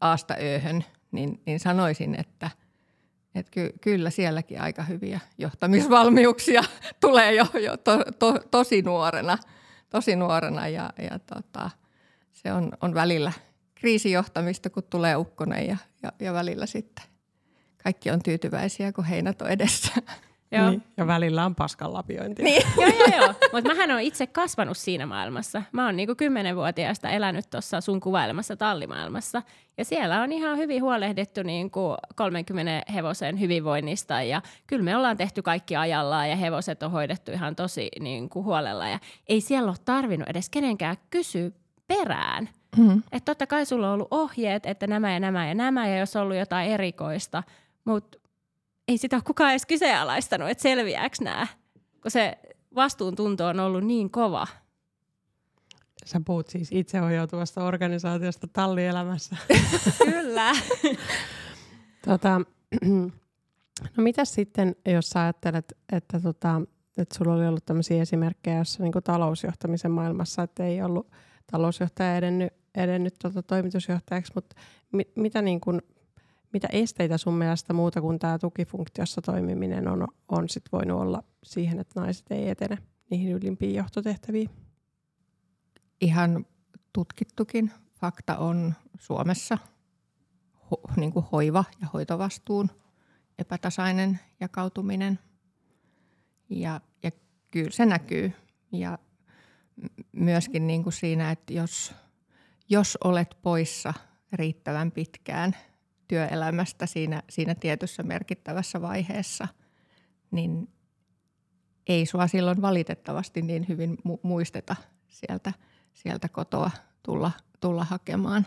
aasta 0.00 0.34
ööhön, 0.40 0.84
niin, 1.12 1.42
niin 1.46 1.60
sanoisin, 1.60 2.14
että, 2.20 2.50
että 3.34 3.50
ky, 3.50 3.72
kyllä 3.80 4.10
sielläkin 4.10 4.60
aika 4.60 4.82
hyviä 4.82 5.20
johtamisvalmiuksia 5.38 6.62
tulee 7.00 7.34
jo, 7.34 7.46
jo 7.60 7.76
to, 7.76 7.98
to, 8.18 8.38
tosi 8.50 8.82
nuorena, 8.82 9.38
tosi 9.90 10.16
nuorena 10.16 10.68
ja, 10.68 10.92
ja 11.10 11.18
tota, 11.18 11.70
se 12.42 12.52
on, 12.52 12.72
on 12.80 12.94
välillä 12.94 13.32
kriisijohtamista, 13.74 14.70
kun 14.70 14.82
tulee 14.90 15.16
ukkonen 15.16 15.66
ja, 15.66 15.76
ja, 16.02 16.12
ja 16.20 16.32
välillä 16.32 16.66
sitten 16.66 17.04
kaikki 17.82 18.10
on 18.10 18.22
tyytyväisiä, 18.22 18.92
kun 18.92 19.04
heinät 19.04 19.42
on 19.42 19.48
edessä. 19.48 19.92
Joo. 20.52 20.70
Niin, 20.70 20.82
ja 20.96 21.06
välillä 21.06 21.44
on 21.44 21.54
paskan 21.54 21.92
lapiointi. 21.92 22.42
Niin. 22.42 22.62
joo, 22.80 22.88
joo, 22.88 23.18
joo. 23.20 23.34
Mutta 23.52 23.70
mähän 23.70 23.90
olen 23.90 24.04
itse 24.04 24.26
kasvanut 24.26 24.76
siinä 24.76 25.06
maailmassa. 25.06 25.62
Mä 25.72 25.86
oon 25.86 25.96
niinku 25.96 26.14
kymmenenvuotiaasta 26.14 27.08
elänyt 27.08 27.50
tuossa 27.50 27.80
sun 27.80 28.00
kuvailemassa 28.00 28.56
tallimaailmassa. 28.56 29.42
Ja 29.78 29.84
siellä 29.84 30.22
on 30.22 30.32
ihan 30.32 30.58
hyvin 30.58 30.82
huolehdittu 30.82 31.42
niinku 31.42 31.96
30 32.16 32.92
hevosen 32.92 33.40
hyvinvoinnista. 33.40 34.22
Ja 34.22 34.42
kyllä 34.66 34.82
me 34.82 34.96
ollaan 34.96 35.16
tehty 35.16 35.42
kaikki 35.42 35.76
ajallaan 35.76 36.30
ja 36.30 36.36
hevoset 36.36 36.82
on 36.82 36.90
hoidettu 36.90 37.32
ihan 37.32 37.56
tosi 37.56 37.88
niinku 38.00 38.44
huolella. 38.44 38.88
Ja 38.88 38.98
ei 39.28 39.40
siellä 39.40 39.68
ole 39.68 39.76
tarvinnut 39.84 40.28
edes 40.28 40.50
kenenkään 40.50 40.96
kysyä 41.10 41.50
perään. 41.90 42.48
Mm-hmm. 42.78 43.02
Että 43.12 43.24
totta 43.24 43.46
kai 43.46 43.66
sulla 43.66 43.88
on 43.88 43.94
ollut 43.94 44.08
ohjeet, 44.10 44.66
että 44.66 44.86
nämä 44.86 45.12
ja 45.12 45.20
nämä 45.20 45.48
ja 45.48 45.54
nämä, 45.54 45.88
ja 45.88 45.98
jos 45.98 46.16
on 46.16 46.22
ollut 46.22 46.36
jotain 46.36 46.70
erikoista, 46.70 47.42
mutta 47.84 48.18
ei 48.88 48.98
sitä 48.98 49.16
ole 49.16 49.22
kukaan 49.26 49.50
edes 49.50 49.66
kyseenalaistanut, 49.66 50.48
että 50.48 50.62
selviääkö 50.62 51.16
nämä, 51.20 51.46
kun 52.02 52.10
se 52.10 52.38
vastuuntunto 52.74 53.46
on 53.46 53.60
ollut 53.60 53.84
niin 53.84 54.10
kova. 54.10 54.46
Sä 56.04 56.20
puhut 56.24 56.48
siis 56.48 56.68
itseohjautuvasta 56.72 57.64
organisaatiosta 57.64 58.46
tallielämässä. 58.52 59.36
Kyllä. 60.04 60.52
tota, 62.06 62.40
No 63.96 64.02
mitä 64.02 64.24
sitten, 64.24 64.76
jos 64.86 65.10
sä 65.10 65.20
ajattelet, 65.20 65.72
että, 65.92 66.20
tota, 66.20 66.62
että 66.98 67.18
sulla 67.18 67.34
oli 67.34 67.46
ollut 67.46 67.66
tämmöisiä 67.66 68.02
esimerkkejä 68.02 68.58
jossa 68.58 68.82
niin 68.82 68.92
talousjohtamisen 69.04 69.90
maailmassa, 69.90 70.42
että 70.42 70.64
ei 70.64 70.82
ollut 70.82 71.10
talousjohtaja 71.50 72.16
edennyt, 72.16 72.52
edennyt 72.74 73.14
tota, 73.22 73.42
toimitusjohtajaksi, 73.42 74.32
mutta 74.34 74.56
mi, 74.92 75.02
mitä, 75.16 75.42
niin 75.42 75.60
kuin, 75.60 75.82
mitä 76.52 76.68
esteitä 76.72 77.18
sun 77.18 77.34
mielestä 77.34 77.72
muuta 77.72 78.00
kuin 78.00 78.18
tämä 78.18 78.38
tukifunktiossa 78.38 79.22
toimiminen 79.22 79.88
on, 79.88 80.08
on 80.28 80.48
sit 80.48 80.64
voinut 80.72 81.00
olla 81.00 81.22
siihen, 81.42 81.78
että 81.78 82.00
naiset 82.00 82.26
ei 82.30 82.48
etene 82.48 82.78
niihin 83.10 83.32
ylimpiin 83.32 83.74
johtotehtäviin? 83.74 84.50
Ihan 86.00 86.46
tutkittukin 86.92 87.70
fakta 88.00 88.38
on 88.38 88.74
Suomessa 88.98 89.58
ho, 90.70 90.80
niin 90.96 91.12
kuin 91.12 91.26
hoiva- 91.32 91.64
ja 91.80 91.86
hoitovastuun 91.92 92.70
epätasainen 93.38 94.20
jakautuminen. 94.40 95.18
Ja, 96.50 96.80
ja 97.02 97.10
kyllä 97.50 97.70
se 97.70 97.86
näkyy. 97.86 98.32
Ja 98.72 98.98
myöskin 100.12 100.66
niin 100.66 100.82
kuin 100.82 100.92
siinä, 100.92 101.30
että 101.30 101.52
jos, 101.52 101.94
jos 102.68 102.98
olet 103.04 103.36
poissa 103.42 103.94
riittävän 104.32 104.92
pitkään 104.92 105.56
työelämästä 106.08 106.86
siinä, 106.86 107.22
siinä 107.30 107.54
tietyssä 107.54 108.02
merkittävässä 108.02 108.82
vaiheessa, 108.82 109.48
niin 110.30 110.68
ei 111.86 112.06
sua 112.06 112.26
silloin 112.26 112.62
valitettavasti 112.62 113.42
niin 113.42 113.68
hyvin 113.68 113.98
mu- 114.08 114.20
muisteta 114.22 114.76
sieltä, 115.08 115.52
sieltä 115.94 116.28
kotoa 116.28 116.70
tulla, 117.02 117.32
tulla 117.60 117.84
hakemaan. 117.84 118.46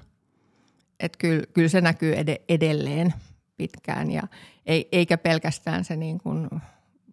Et 0.99 1.17
kyllä, 1.17 1.43
kyllä 1.53 1.69
se 1.69 1.81
näkyy 1.81 2.13
ed- 2.15 2.43
edelleen 2.49 3.13
pitkään 3.57 4.11
ja 4.11 4.21
ei, 4.65 4.89
eikä 4.91 5.17
pelkästään 5.17 5.85
se 5.85 5.95
niin 5.95 6.19
kuin 6.19 6.49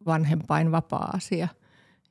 vanhempain 0.06 0.72
vapaa-asia, 0.72 1.48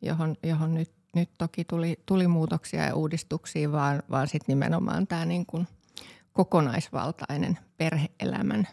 johon, 0.02 0.36
johon 0.44 0.74
nyt, 0.74 0.92
nyt 1.16 1.30
toki 1.38 1.66
tuli, 1.66 2.00
tuli 2.06 2.28
muutoksia 2.28 2.86
ja 2.86 2.96
uudistuksia, 2.96 3.72
vaan, 3.72 4.04
vaan 4.12 4.28
sitten 4.28 4.54
nimenomaan 4.54 5.08
tämä 5.08 5.26
niin 5.26 5.46
kuin 5.46 5.68
kokonaisvaltainen 6.34 7.58
perheelämän 7.78 8.68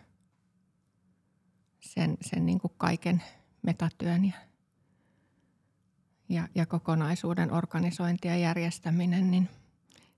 sen, 1.81 2.17
sen 2.21 2.47
niin 2.47 2.59
kuin 2.59 2.73
kaiken 2.79 3.23
metatyön 3.63 4.25
ja, 4.25 4.35
ja, 6.29 6.49
ja 6.55 6.67
kokonaisuuden 6.67 7.53
organisointi 7.53 8.29
ja 8.29 8.37
järjestäminen, 8.37 9.31
niin 9.31 9.49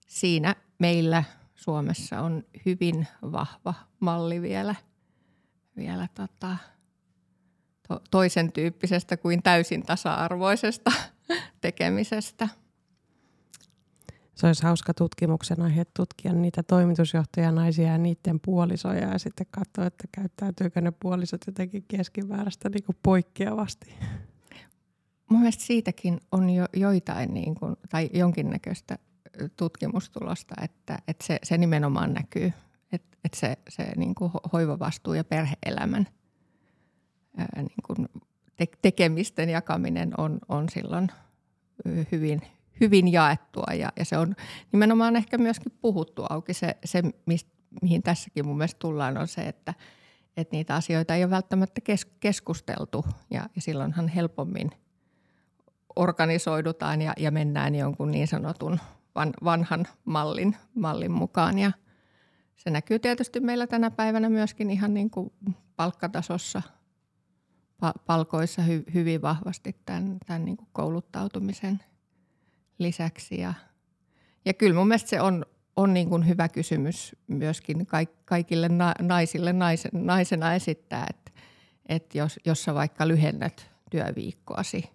siinä 0.07 0.57
meillä 0.79 1.25
Suomessa 1.55 2.21
on 2.21 2.45
hyvin 2.67 3.09
vahva 3.23 3.75
malli 4.01 4.43
vielä– 4.43 4.75
vielä 5.79 6.09
tota, 6.15 6.57
to, 7.89 8.01
toisen 8.11 8.53
tyyppisestä 8.53 9.17
kuin 9.17 9.43
täysin 9.43 9.83
tasa-arvoisesta 9.83 10.93
tekemisestä. 11.61 12.49
Se 14.35 14.47
olisi 14.47 14.63
hauska 14.63 14.95
tutkimuksen 14.95 15.63
aihe 15.63 15.87
tutkia 15.97 16.33
niitä 16.33 16.63
toimitusjohtajanaisia 16.63 17.87
ja 17.87 17.99
niiden 17.99 18.41
puolisoja 18.41 19.09
ja 19.09 19.19
sitten 19.19 19.47
katsoa, 19.51 19.87
että 19.87 20.05
käyttäytyykö 20.13 20.81
ne 20.81 20.91
puolisot 20.91 21.41
jotenkin 21.47 21.85
keskimääräistä 21.89 22.69
niin 22.69 22.85
kuin 22.85 22.97
poikkeavasti. 23.03 23.95
Mun 25.31 25.41
mielestä 25.41 25.65
siitäkin 25.65 26.21
on 26.33 26.51
jo 26.51 26.67
joitain 26.77 27.35
niin 27.35 27.55
kuin, 27.55 27.77
tai 27.89 28.11
jonkinnäköistä 28.15 28.99
tutkimustulosta, 29.57 30.55
että, 30.63 30.99
että 31.09 31.27
se, 31.27 31.39
se 31.43 31.59
nimenomaan 31.59 32.15
näkyy 32.15 32.53
että 32.93 33.19
et 33.25 33.35
se, 33.35 33.57
se 33.69 33.93
niin 33.97 34.15
kuin 34.15 34.31
hoivavastuu 34.53 35.15
ja 35.15 35.25
perheelämän 35.25 36.07
ää, 37.37 37.49
niin 37.57 37.83
kuin 37.87 38.09
te- 38.59 38.79
tekemisten 38.83 39.49
jakaminen 39.49 40.13
on, 40.19 40.39
on 40.49 40.69
silloin 40.69 41.09
hyvin, 42.13 42.43
hyvin 42.81 43.13
jaettua 43.13 43.75
ja, 43.75 43.93
ja 43.97 44.05
se 44.05 44.19
on 44.19 44.35
nimenomaan 44.73 45.17
ehkä 45.17 45.39
myöskin 45.39 45.73
puhuttu 45.81 46.25
auki. 46.31 46.55
Se, 46.55 46.77
se 46.85 47.03
mist, 47.27 47.49
mihin 47.83 48.03
tässäkin 48.03 48.47
mun 48.47 48.59
mielestä 48.59 48.79
tullaan 48.79 49.19
on 49.19 49.29
se, 49.29 49.43
että, 49.43 49.75
että 50.37 50.57
niitä 50.57 50.75
asioita 50.75 51.15
ei 51.15 51.25
ole 51.25 51.31
välttämättä 51.31 51.81
kes, 51.81 52.05
keskusteltu 52.05 53.05
ja, 53.31 53.49
ja 53.55 53.63
silloinhan 53.63 54.09
helpommin 54.09 54.71
organisoidutaan 55.97 57.03
ja, 57.03 57.13
ja 57.17 57.31
mennään 57.31 57.75
jonkun 57.75 58.11
niin 58.11 58.29
sanotun 58.29 58.81
van, 59.15 59.33
vanhan 59.45 59.87
mallin, 60.05 60.57
mallin 60.75 61.13
mukaan 61.13 61.59
ja– 61.59 61.73
se 62.59 62.71
näkyy 62.71 62.99
tietysti 62.99 63.41
meillä 63.41 63.67
tänä 63.67 63.91
päivänä 63.91 64.29
myöskin 64.29 64.71
ihan 64.71 64.95
niin 64.95 65.11
kuin 65.11 65.33
palkkatasossa, 65.77 66.63
palkoissa 68.07 68.63
hy, 68.63 68.85
hyvin 68.95 69.23
vahvasti 69.23 69.77
tämän, 69.87 70.19
tämän 70.27 70.45
niin 70.45 70.57
kuin 70.57 70.69
kouluttautumisen 70.73 71.81
lisäksi. 72.79 73.41
Ja, 73.41 73.55
ja 74.45 74.55
kyllä 74.55 74.75
mun 74.75 74.89
mielestä 74.89 75.11
se 75.11 75.21
on, 75.21 75.47
on 75.77 75.95
niin 75.95 76.09
kuin 76.09 76.29
hyvä 76.29 76.49
kysymys 76.49 77.17
myöskin 77.27 77.87
kaikille 78.25 78.69
naisille 79.01 79.53
naisen, 79.53 79.91
naisena 79.95 80.55
esittää, 80.55 81.07
että, 81.11 81.31
että 81.87 82.19
jos, 82.19 82.41
jos 82.45 82.65
sä 82.65 82.75
vaikka 82.75 83.09
lyhennät 83.09 83.71
työviikkoasi 83.91 84.91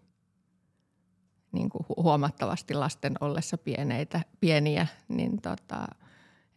niin 1.51 1.69
kuin 1.69 1.85
huomattavasti 1.97 2.73
lasten 2.73 3.13
ollessa 3.21 3.57
pieneitä, 3.57 4.21
pieniä, 4.39 4.87
niin 5.07 5.41
tota– 5.41 5.87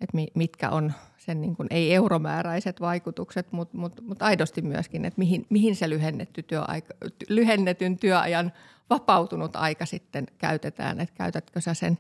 että 0.01 0.19
mitkä 0.35 0.71
on 0.71 0.93
sen 1.19 1.41
niin 1.41 1.57
kuin, 1.57 1.67
ei 1.71 1.95
euromääräiset 1.95 2.81
vaikutukset, 2.81 3.53
mutta 3.53 3.79
mut, 3.79 4.01
mut 4.01 4.23
aidosti 4.23 4.63
myöskin, 4.63 5.05
että 5.05 5.19
mihin, 5.19 5.47
mihin 5.51 5.77
se 5.77 5.91
lyhennetty 5.91 6.43
työaika, 6.43 6.95
lyhennetyn 7.29 7.99
työajan 7.99 8.53
vapautunut 8.91 9.57
aika 9.57 9.87
sitten 9.87 10.27
käytetään, 10.39 11.01
että 11.01 11.15
käytätkö 11.15 11.61
sä 11.61 11.75
sen 11.75 11.99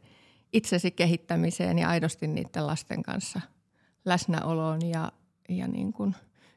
itsesi 0.52 0.90
kehittämiseen 0.90 1.78
ja 1.78 1.88
aidosti 1.88 2.26
niiden 2.26 2.66
lasten 2.66 3.02
kanssa 3.02 3.40
läsnäoloon 4.04 4.88
ja, 4.88 5.12
ja 5.48 5.68
niin 5.68 5.92
kuin 5.92 6.14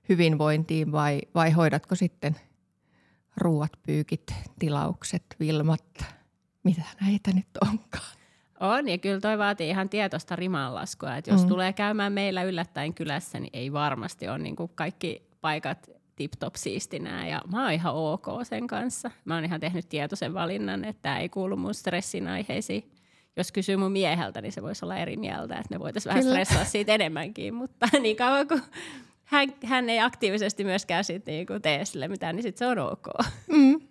hyvinvointiin 0.10 0.92
vai, 0.92 1.22
vai 1.36 1.52
hoidatko 1.52 1.96
sitten 1.96 2.36
ruuat, 3.38 3.72
pyykit, 3.84 4.34
tilaukset, 4.60 5.24
vilmat, 5.40 6.06
mitä 6.64 6.82
näitä 7.02 7.32
nyt 7.34 7.48
onkaan. 7.62 8.19
On, 8.60 8.90
ja 8.90 8.98
kyllä 8.98 9.20
toi 9.20 9.38
vaatii 9.38 9.70
ihan 9.70 9.90
tietoista 9.90 10.36
rimanlaskua, 10.36 11.16
että 11.16 11.32
jos 11.32 11.44
mm. 11.44 11.48
tulee 11.48 11.74
käymään 11.74 12.14
meillä 12.14 12.44
yllättäen 12.44 12.94
kylässä, 12.94 13.40
niin 13.40 13.50
ei 13.54 13.74
varmasti 13.74 14.30
ole 14.30 14.38
niin 14.38 14.56
kuin 14.56 14.72
kaikki 14.76 15.30
paikat 15.42 15.90
tip-top 16.16 16.56
siistinä, 16.56 17.28
ja 17.28 17.42
mä 17.52 17.64
oon 17.64 17.72
ihan 17.72 17.96
ok 17.96 18.26
sen 18.44 18.68
kanssa. 18.68 19.12
Mä 19.26 19.36
oon 19.36 19.46
ihan 19.46 19.60
tehnyt 19.60 19.90
tietoisen 19.90 20.34
valinnan, 20.34 20.86
että 20.86 21.02
tämä 21.02 21.20
ei 21.20 21.30
kuulu 21.30 21.56
mun 21.56 21.74
stressin 21.74 22.28
aiheisiin. 22.28 22.92
Jos 23.38 23.52
kysyy 23.52 23.78
mun 23.78 23.92
mieheltä, 23.92 24.42
niin 24.42 24.52
se 24.52 24.62
voisi 24.62 24.86
olla 24.86 24.98
eri 24.98 25.18
mieltä, 25.18 25.56
että 25.56 25.76
me 25.76 25.80
voitaisiin 25.80 26.10
vähän 26.10 26.24
stressaa 26.24 26.66
siitä 26.66 26.94
enemmänkin, 26.94 27.54
mutta 27.54 27.88
niin 28.02 28.16
kauan 28.16 28.48
kuin 28.48 28.62
hän, 29.24 29.50
hän 29.66 29.90
ei 29.90 30.00
aktiivisesti 30.00 30.64
myöskään 30.64 31.04
sit 31.04 31.26
niinku 31.26 31.54
tee 31.62 31.86
sille 31.86 32.08
mitään, 32.08 32.36
niin 32.36 32.44
sitten 32.44 32.60
se 32.60 32.68
on 32.68 32.92
ok. 32.92 33.08
Mm. 33.48 33.89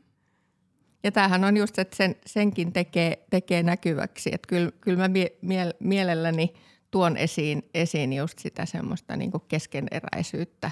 Ja 1.05 1.13
tämähän 1.13 1.45
on 1.45 1.57
just, 1.57 1.79
että 1.79 1.97
sen, 1.97 2.17
senkin 2.27 2.73
tekee, 2.73 3.27
tekee 3.31 3.63
näkyväksi. 3.63 4.31
Että 4.33 4.49
kyllä, 4.49 4.73
kyllä 4.81 4.99
mä 4.99 5.09
mie, 5.09 5.33
mie, 5.43 5.75
mielelläni 5.81 6.55
tuon 6.91 7.17
esiin, 7.17 7.63
esiin 7.75 8.13
just 8.13 8.39
sitä 8.39 8.67
semmoista 8.67 9.17
niin 9.17 9.33
keskeneräisyyttä 9.49 10.71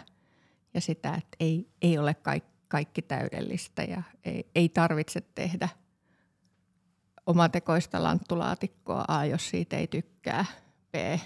ja 0.75 0.81
sitä, 0.81 1.15
että 1.15 1.37
ei, 1.41 1.69
ei 1.83 1.99
ole 1.99 2.15
kaikki, 2.15 2.57
kaikki 2.69 3.03
täydellistä 3.03 3.83
ja 3.83 4.03
ei, 4.25 4.47
ei 4.55 4.69
tarvitse 4.69 5.21
tehdä 5.35 5.69
omatekoista 7.27 8.03
lanttulaatikkoa 8.03 9.05
A, 9.09 9.25
jos 9.25 9.51
siitä 9.51 9.77
ei 9.77 9.87
tykkää, 9.87 10.45
B, 10.93 11.21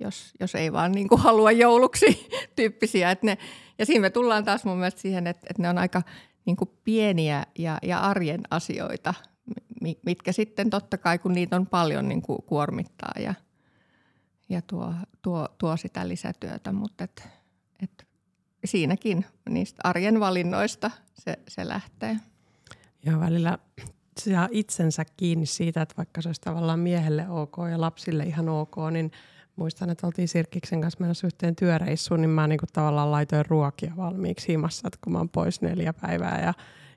jos, 0.00 0.32
jos 0.40 0.54
ei 0.54 0.72
vaan 0.72 0.92
niin 0.92 1.08
halua 1.16 1.52
jouluksi 1.52 2.28
tyyppisiä. 2.56 3.10
Että 3.10 3.26
ne, 3.26 3.38
ja 3.78 3.86
siinä 3.86 4.00
me 4.00 4.10
tullaan 4.10 4.44
taas 4.44 4.64
mun 4.64 4.76
mielestä 4.76 5.00
siihen, 5.00 5.26
että, 5.26 5.46
että 5.50 5.62
ne 5.62 5.68
on 5.68 5.78
aika 5.78 6.02
niin 6.44 6.56
kuin 6.56 6.70
pieniä 6.84 7.46
ja, 7.58 7.78
ja 7.82 7.98
arjen 7.98 8.40
asioita, 8.50 9.14
mitkä 10.06 10.32
sitten 10.32 10.70
totta 10.70 10.98
kai, 10.98 11.18
kun 11.18 11.32
niitä 11.32 11.56
on 11.56 11.66
paljon, 11.66 12.08
niin 12.08 12.22
kuin 12.22 12.42
kuormittaa 12.42 13.12
ja, 13.18 13.34
ja 14.48 14.62
tuo, 14.62 14.94
tuo, 15.22 15.48
tuo 15.58 15.76
sitä 15.76 16.08
lisätyötä, 16.08 16.72
mutta 16.72 17.04
et, 17.04 17.28
et 17.82 18.06
siinäkin 18.64 19.24
niistä 19.48 19.80
arjen 19.84 20.20
valinnoista 20.20 20.90
se, 21.14 21.38
se 21.48 21.68
lähtee. 21.68 22.16
Joo, 23.06 23.20
välillä 23.20 23.58
saa 24.20 24.48
itsensä 24.50 25.04
kiinni 25.16 25.46
siitä, 25.46 25.82
että 25.82 25.96
vaikka 25.96 26.22
se 26.22 26.28
olisi 26.28 26.40
tavallaan 26.40 26.78
miehelle 26.78 27.28
ok 27.28 27.56
ja 27.70 27.80
lapsille 27.80 28.24
ihan 28.24 28.48
ok, 28.48 28.76
niin– 28.92 29.12
muistan, 29.56 29.90
että 29.90 30.06
oltiin 30.06 30.28
Sirkkiksen 30.28 30.80
kanssa 30.80 31.00
menossa 31.00 31.26
yhteen 31.26 31.56
työreissuun, 31.56 32.20
niin 32.20 32.30
mä 32.30 32.46
niinku 32.46 32.66
tavallaan 32.72 33.10
laitoin 33.10 33.46
ruokia 33.48 33.92
valmiiksi 33.96 34.48
himassa, 34.48 34.88
että 34.88 34.98
kun 35.04 35.12
mä 35.12 35.18
oon 35.18 35.28
pois 35.28 35.60
neljä 35.60 35.92
päivää 35.92 36.42
ja 36.44 36.54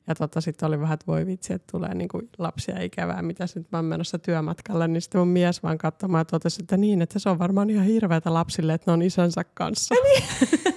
ja 0.08 0.15
tota, 0.15 0.41
sitten 0.41 0.68
oli 0.68 0.80
vähän, 0.80 0.94
että 0.94 1.08
voi 1.08 1.26
vitsi, 1.26 1.54
että 1.54 1.72
tulee 1.72 1.94
niinku 1.94 2.22
lapsia 2.38 2.82
ikävää, 2.82 3.22
mitä 3.22 3.46
nyt 3.56 3.72
mä 3.72 3.78
oon 3.78 3.86
menossa 3.86 4.20
työmatkalle, 4.20 4.88
niin 4.88 5.02
sitten 5.02 5.20
mun 5.20 5.28
mies 5.28 5.63
vaan 5.63 5.78
katsomaan 5.78 6.20
ja 6.20 6.26
totesi, 6.26 6.62
että 6.62 6.78
niin, 6.78 7.02
että 7.02 7.20
se 7.20 7.30
on 7.30 7.39
varmaan 7.39 7.70
ihan 7.70 7.86
hirveätä 7.86 8.34
lapsille, 8.34 8.74
että 8.74 8.91
ne 8.91 8.94
on 8.94 9.02
isänsä 9.02 9.44
kanssa. 9.44 9.96
Niin. 9.96 10.24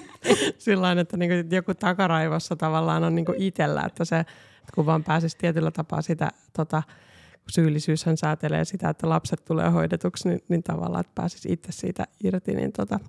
Sillain, 0.58 0.98
että 0.98 1.16
niinku 1.16 1.54
joku 1.54 1.74
takaraivossa 1.74 2.56
tavallaan 2.56 3.04
on 3.04 3.14
niinku 3.14 3.34
itsellä, 3.36 3.82
että 3.82 4.04
se, 4.04 4.18
että 4.18 4.72
kun 4.74 4.86
vaan 4.86 5.04
pääsisi 5.04 5.38
tietyllä 5.38 5.70
tapaa 5.70 6.02
sitä 6.02 6.30
tota, 6.56 6.82
syyllisyyshän 7.50 8.16
säätelee 8.16 8.64
sitä, 8.64 8.88
että 8.88 9.08
lapset 9.08 9.44
tulee 9.44 9.68
hoidetuksi, 9.68 10.28
niin, 10.28 10.40
niin 10.48 10.62
tavallaan, 10.62 11.00
että 11.00 11.12
pääsisi 11.14 11.52
itse 11.52 11.72
siitä 11.72 12.04
irti, 12.24 12.54
niin 12.54 12.72
tota, 12.72 13.00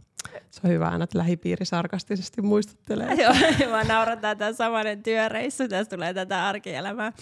se 0.49 0.61
on 0.63 0.69
hyvä 0.69 0.89
aina, 0.89 1.03
että 1.03 1.17
lähipiiri 1.17 1.65
sarkastisesti 1.65 2.41
muistuttelee. 2.41 3.13
Joo, 3.13 3.33
mä 3.71 3.83
naurataan 3.83 4.37
tämä 4.37 4.53
samainen 4.53 5.03
työreissu, 5.03 5.67
tässä 5.67 5.95
tulee 5.95 6.13
tätä 6.13 6.47
arkielämää. 6.47 7.13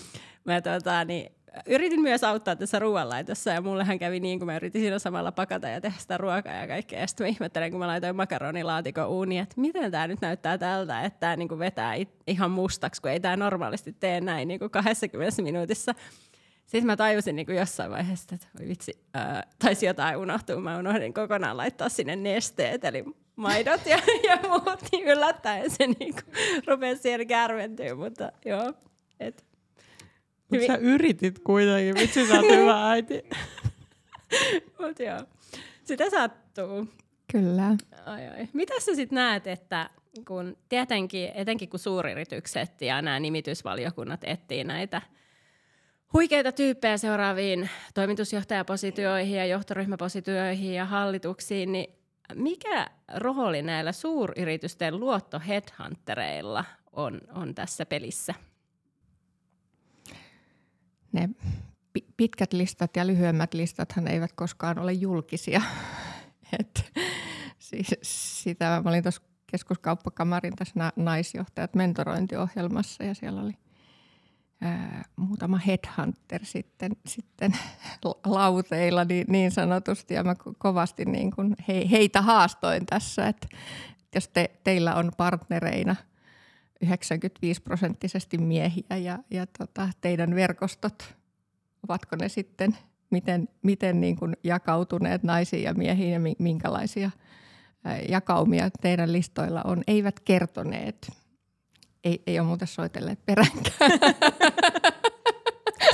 Mä 0.45 0.61
tota, 0.61 1.05
niin, 1.05 1.31
yritin 1.65 2.01
myös 2.01 2.23
auttaa 2.23 2.55
tässä 2.55 2.79
ruoanlaitossa 2.79 3.49
ja 3.49 3.61
mullehan 3.61 3.99
kävi 3.99 4.19
niin, 4.19 4.39
kun 4.39 4.45
mä 4.45 4.55
yritin 4.55 4.81
siinä 4.81 4.99
samalla 4.99 5.31
pakata 5.31 5.67
ja 5.67 5.81
tehdä 5.81 5.97
sitä 5.99 6.17
ruokaa 6.17 6.53
ja 6.53 6.67
kaikkea. 6.67 6.99
Ja 6.99 7.07
sitten 7.07 7.25
mä 7.25 7.29
ihmettelen, 7.29 7.71
kun 7.71 7.79
mä 7.79 7.87
laitoin 7.87 8.15
makaronilaatikon 8.15 9.07
uuniin, 9.07 9.43
että 9.43 9.61
miten 9.61 9.91
tämä 9.91 10.07
nyt 10.07 10.21
näyttää 10.21 10.57
tältä, 10.57 11.01
että 11.01 11.19
tämä 11.19 11.35
niin 11.35 11.59
vetää 11.59 11.93
ihan 12.27 12.51
mustaksi, 12.51 13.01
kun 13.01 13.11
ei 13.11 13.19
tämä 13.19 13.35
normaalisti 13.35 13.93
tee 13.93 14.21
näin 14.21 14.47
niin 14.47 14.59
kuin 14.59 14.71
20 14.71 15.41
minuutissa. 15.41 15.95
Sitten 16.67 16.85
mä 16.85 16.97
tajusin 16.97 17.35
niin 17.35 17.45
kuin 17.45 17.57
jossain 17.57 17.91
vaiheessa, 17.91 18.35
että 18.35 18.47
voi 18.59 18.67
vitsi, 18.67 18.99
ää, 19.13 19.47
taisi 19.59 19.85
jotain 19.85 20.17
unohtua. 20.17 20.61
Mä 20.61 20.77
unohdin 20.77 21.13
kokonaan 21.13 21.57
laittaa 21.57 21.89
sinne 21.89 22.15
nesteet, 22.15 22.85
eli 22.85 23.03
maidot 23.35 23.85
ja, 23.85 23.99
ja 24.29 24.37
muut, 24.49 24.79
niin 24.91 25.07
yllättäen 25.07 25.71
se 25.71 25.87
niin 25.87 26.13
kuin, 26.13 26.25
rupesi 26.67 27.01
siellä 27.01 27.25
kärventyä, 27.25 27.95
mutta 27.95 28.31
joo. 28.45 28.73
Et, 29.19 29.45
Mutta 30.51 30.67
sä 30.67 30.75
yritit 30.75 31.39
kuitenkin, 31.39 31.95
vitsi 31.95 32.27
sä 32.27 32.33
oot 32.33 32.45
hyvä 32.45 32.89
äiti. 32.91 33.23
Mut 34.79 34.99
joo, 34.99 35.19
sitä 35.83 36.09
sattuu. 36.09 36.87
Kyllä. 37.31 37.75
Ai, 38.05 38.27
ai. 38.27 38.47
Mitä 38.53 38.73
sä 38.79 38.95
sitten 38.95 39.15
näet, 39.15 39.47
että 39.47 39.89
kun 40.27 40.57
tietenkin, 40.69 41.31
etenkin 41.35 41.69
kun 41.69 41.79
suuryritykset 41.79 42.81
ja 42.81 43.01
nämä 43.01 43.19
nimitysvaliokunnat 43.19 44.23
etsii 44.23 44.63
näitä– 44.63 45.01
huikeita 46.17 46.51
tyyppejä 46.51 46.97
seuraaviin 46.97 47.69
toimitusjohtajapositioihin 47.93 49.37
ja 49.37 49.45
johtoryhmäpositioihin 49.45 50.73
ja 50.73 50.85
hallituksiin, 50.85 51.71
niin 51.71 51.93
mikä 52.33 52.89
rooli 53.15 53.61
näillä 53.61 53.91
suuryritysten 53.91 54.99
luotto 54.99 55.41
headhuntereilla 55.47 56.65
on, 56.91 57.21
on 57.33 57.55
tässä 57.55 57.85
pelissä? 57.85 58.33
Ne 61.11 61.29
pitkät 62.17 62.53
listat 62.53 62.95
ja 62.95 63.07
lyhyemmät 63.07 63.53
listathan 63.53 64.07
eivät 64.07 64.33
koskaan 64.33 64.79
ole 64.79 64.93
julkisia. 64.93 65.61
Et, 66.59 66.93
siis, 67.59 67.87
sitä 68.43 68.81
mä 68.83 68.89
olin 68.89 69.03
tuossa 69.03 69.21
keskuskauppakamarin 69.51 70.55
tässä 70.55 70.91
naisjohtajat 70.95 71.75
mentorointiohjelmassa 71.75 73.03
ja 73.03 73.15
siellä 73.15 73.41
oli– 73.41 73.53
muutama 75.15 75.57
headhunter 75.57 76.45
sitten, 76.45 76.91
sitten 77.07 77.51
lauteilla 78.25 79.05
niin, 79.05 79.25
niin 79.29 79.51
sanotusti. 79.51 80.13
Ja 80.13 80.23
mä 80.23 80.35
kovasti 80.57 81.05
niin 81.05 81.31
kuin 81.31 81.55
he, 81.67 81.87
heitä 81.91 82.21
haastoin 82.21 82.85
tässä, 82.85 83.27
että 83.27 83.47
jos 84.15 84.27
te, 84.27 84.51
teillä 84.63 84.95
on 84.95 85.11
partnereina 85.17 85.95
95 86.81 87.61
prosenttisesti 87.61 88.37
miehiä 88.37 88.97
ja, 88.97 89.19
ja 89.31 89.45
tota, 89.59 89.89
teidän 90.01 90.35
verkostot, 90.35 91.15
ovatko 91.83 92.15
ne 92.15 92.29
sitten 92.29 92.77
miten, 93.09 93.49
miten 93.61 94.01
niin 94.01 94.15
kuin 94.15 94.37
jakautuneet 94.43 95.23
naisiin 95.23 95.63
ja 95.63 95.73
miehiin 95.73 96.11
ja 96.11 96.19
minkälaisia 96.39 97.11
jakaumia 98.09 98.69
teidän 98.81 99.11
listoilla 99.11 99.61
on, 99.65 99.83
eivät 99.87 100.19
kertoneet– 100.19 101.11
ei, 102.07 102.21
ei 102.27 102.39
ole 102.39 102.47
muuten 102.47 102.67
soitelleet 102.67 103.25
peränkään. 103.25 103.91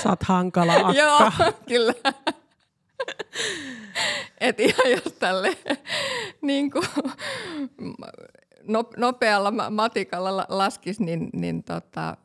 Sä 0.04 0.10
oot 0.10 0.24
hankala 0.24 0.74
akka. 0.76 0.94
Joo, 0.94 1.32
kyllä. 1.68 1.94
Et 4.42 4.60
ihan 4.60 4.92
jos 4.92 5.14
tälle 5.20 5.58
niin 6.42 6.72
kuin, 6.72 6.86
nopealla 8.98 9.70
matikalla 9.70 10.46
laskis, 10.50 11.00
niin, 11.00 11.30
niin 11.34 11.64
tota, 11.64 12.18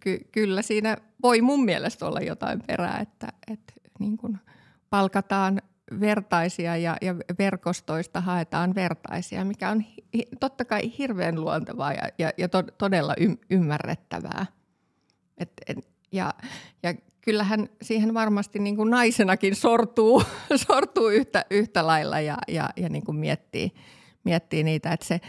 ky, 0.00 0.20
kyllä 0.32 0.62
siinä 0.62 0.96
voi 1.22 1.40
mun 1.40 1.64
mielestä 1.64 2.06
olla 2.06 2.20
jotain 2.20 2.62
perää, 2.66 2.98
että, 2.98 3.28
että 3.52 3.72
niin 3.98 4.16
kuin 4.16 4.38
palkataan 4.90 5.62
vertaisia 6.00 6.76
ja, 6.76 6.96
ja 7.02 7.16
verkostoista 7.38 8.20
haetaan 8.20 8.74
vertaisia, 8.74 9.44
mikä 9.44 9.70
on 9.70 9.80
hi, 9.80 10.28
totta 10.40 10.64
kai 10.64 10.92
hirveän 10.98 11.40
luontevaa 11.40 11.92
ja, 11.92 12.08
ja, 12.18 12.30
ja 12.38 12.48
to, 12.48 12.62
todella 12.62 13.14
ym, 13.20 13.36
ymmärrettävää. 13.50 14.46
Et, 15.38 15.52
et, 15.66 15.78
ja, 16.12 16.34
ja 16.82 16.94
kyllähän 17.20 17.68
siihen 17.82 18.14
varmasti 18.14 18.58
niin 18.58 18.76
kuin 18.76 18.90
naisenakin 18.90 19.54
sortuu, 19.54 20.22
sortuu 20.66 21.08
yhtä, 21.08 21.44
yhtä 21.50 21.86
lailla 21.86 22.20
ja, 22.20 22.38
ja, 22.48 22.68
ja 22.76 22.88
niin 22.88 23.04
kuin 23.04 23.16
miettii, 23.16 23.72
miettii 24.24 24.62
niitä. 24.62 24.92
Että 24.92 25.06
se, 25.06 25.20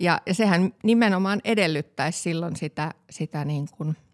ja, 0.00 0.20
ja 0.26 0.34
sehän 0.34 0.74
nimenomaan 0.82 1.40
edellyttäisi 1.44 2.22
silloin 2.22 2.56
sitä, 2.56 2.94
sitä 3.10 3.44
niin 3.44 3.68
kuin– 3.76 3.96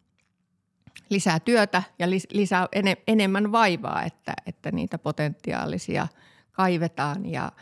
lisää 1.11 1.41
työtä 1.41 1.83
ja 1.99 2.11
lisää 2.11 2.69
enemmän 3.07 3.53
vaivaa, 3.53 4.03
että, 4.03 4.35
että 4.47 4.73
niitä 4.73 4.99
potentiaalisia 4.99 6.09
kaivetaan 6.53 7.27
ja, 7.27 7.53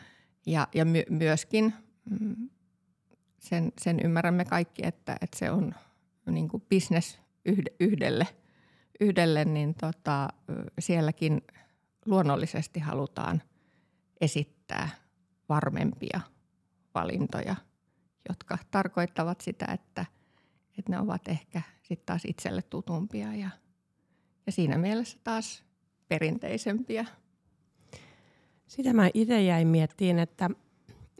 ja, 0.47 0.69
ja 0.75 0.85
my, 0.85 1.03
myöskin 1.11 1.75
mm, 2.11 2.49
sen, 3.39 3.73
sen 3.81 4.01
ymmärrämme 4.05 4.45
kaikki, 4.45 4.87
että, 4.87 5.17
että 5.21 5.39
se 5.39 5.51
on 5.51 5.75
niin 6.27 6.49
kuin 6.49 6.63
business 6.75 7.19
yhdelle, 7.81 8.27
yhdelle 9.01 9.45
niin 9.45 9.75
tota, 9.75 10.29
sielläkin 10.79 11.43
luonnollisesti 12.07 12.81
halutaan 12.81 13.43
esittää 14.21 14.89
varmempia 15.49 16.21
valintoja, 16.95 17.57
jotka 18.29 18.59
tarkoittavat 18.71 19.41
sitä, 19.41 19.67
että, 19.73 20.07
että 20.79 20.93
ne 20.93 20.99
ovat 20.99 21.29
ehkä 21.29 21.63
sitten 21.83 22.07
taas 22.07 22.23
itselle 22.25 22.63
tutumpia 22.63 23.35
ja, 23.35 23.51
ja 24.47 24.53
siinä 24.53 24.79
mielessä 24.79 25.19
taas 25.25 25.65
perinteisempiä. 26.09 27.07
Sitä 28.67 28.93
mä 28.93 29.11
itse 29.15 29.43
jäin 29.43 29.69
miettiin, 29.69 30.19
että, 30.19 30.51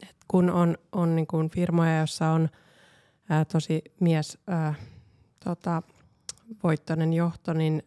että 0.01 0.25
kun 0.27 0.49
on, 0.49 0.77
on 0.91 1.15
niin 1.15 1.27
kuin 1.27 1.49
firmoja, 1.49 1.99
jossa 1.99 2.29
on 2.29 2.49
ää, 3.29 3.45
tosi 3.45 3.83
mies 3.99 4.37
ää, 4.47 4.73
tota, 5.43 5.81
voittoinen 6.63 7.13
johto, 7.13 7.53
niin, 7.53 7.83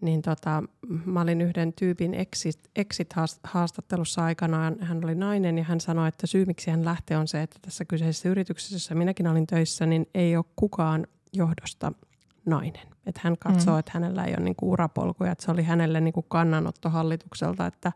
niin 0.00 0.22
tota, 0.22 0.62
mä 1.04 1.20
olin 1.20 1.40
yhden 1.40 1.72
tyypin 1.72 2.14
exit, 2.14 2.70
exit-haastattelussa 2.76 4.24
aikanaan. 4.24 4.76
Hän 4.80 5.04
oli 5.04 5.14
nainen 5.14 5.58
ja 5.58 5.64
hän 5.64 5.80
sanoi, 5.80 6.08
että 6.08 6.26
syy 6.26 6.44
miksi 6.44 6.70
hän 6.70 6.84
lähtee 6.84 7.16
on 7.16 7.28
se, 7.28 7.42
että 7.42 7.58
tässä 7.62 7.84
kyseisessä 7.84 8.28
yrityksessä, 8.28 8.74
jossa 8.74 8.94
minäkin 8.94 9.26
olin 9.26 9.46
töissä, 9.46 9.86
niin 9.86 10.06
ei 10.14 10.36
ole 10.36 10.44
kukaan 10.56 11.06
johdosta 11.32 11.92
nainen. 12.46 12.88
Että 13.06 13.20
hän 13.24 13.38
katsoo, 13.38 13.74
mm. 13.74 13.78
että 13.78 13.90
hänellä 13.94 14.24
ei 14.24 14.34
ole 14.34 14.44
niinku 14.44 14.70
urapolkuja. 14.70 15.32
Että 15.32 15.44
se 15.44 15.50
oli 15.50 15.62
hänelle 15.62 16.00
niinku 16.00 16.22
kannanotto 16.22 16.90
hallitukselta, 16.90 17.66
että, 17.66 17.92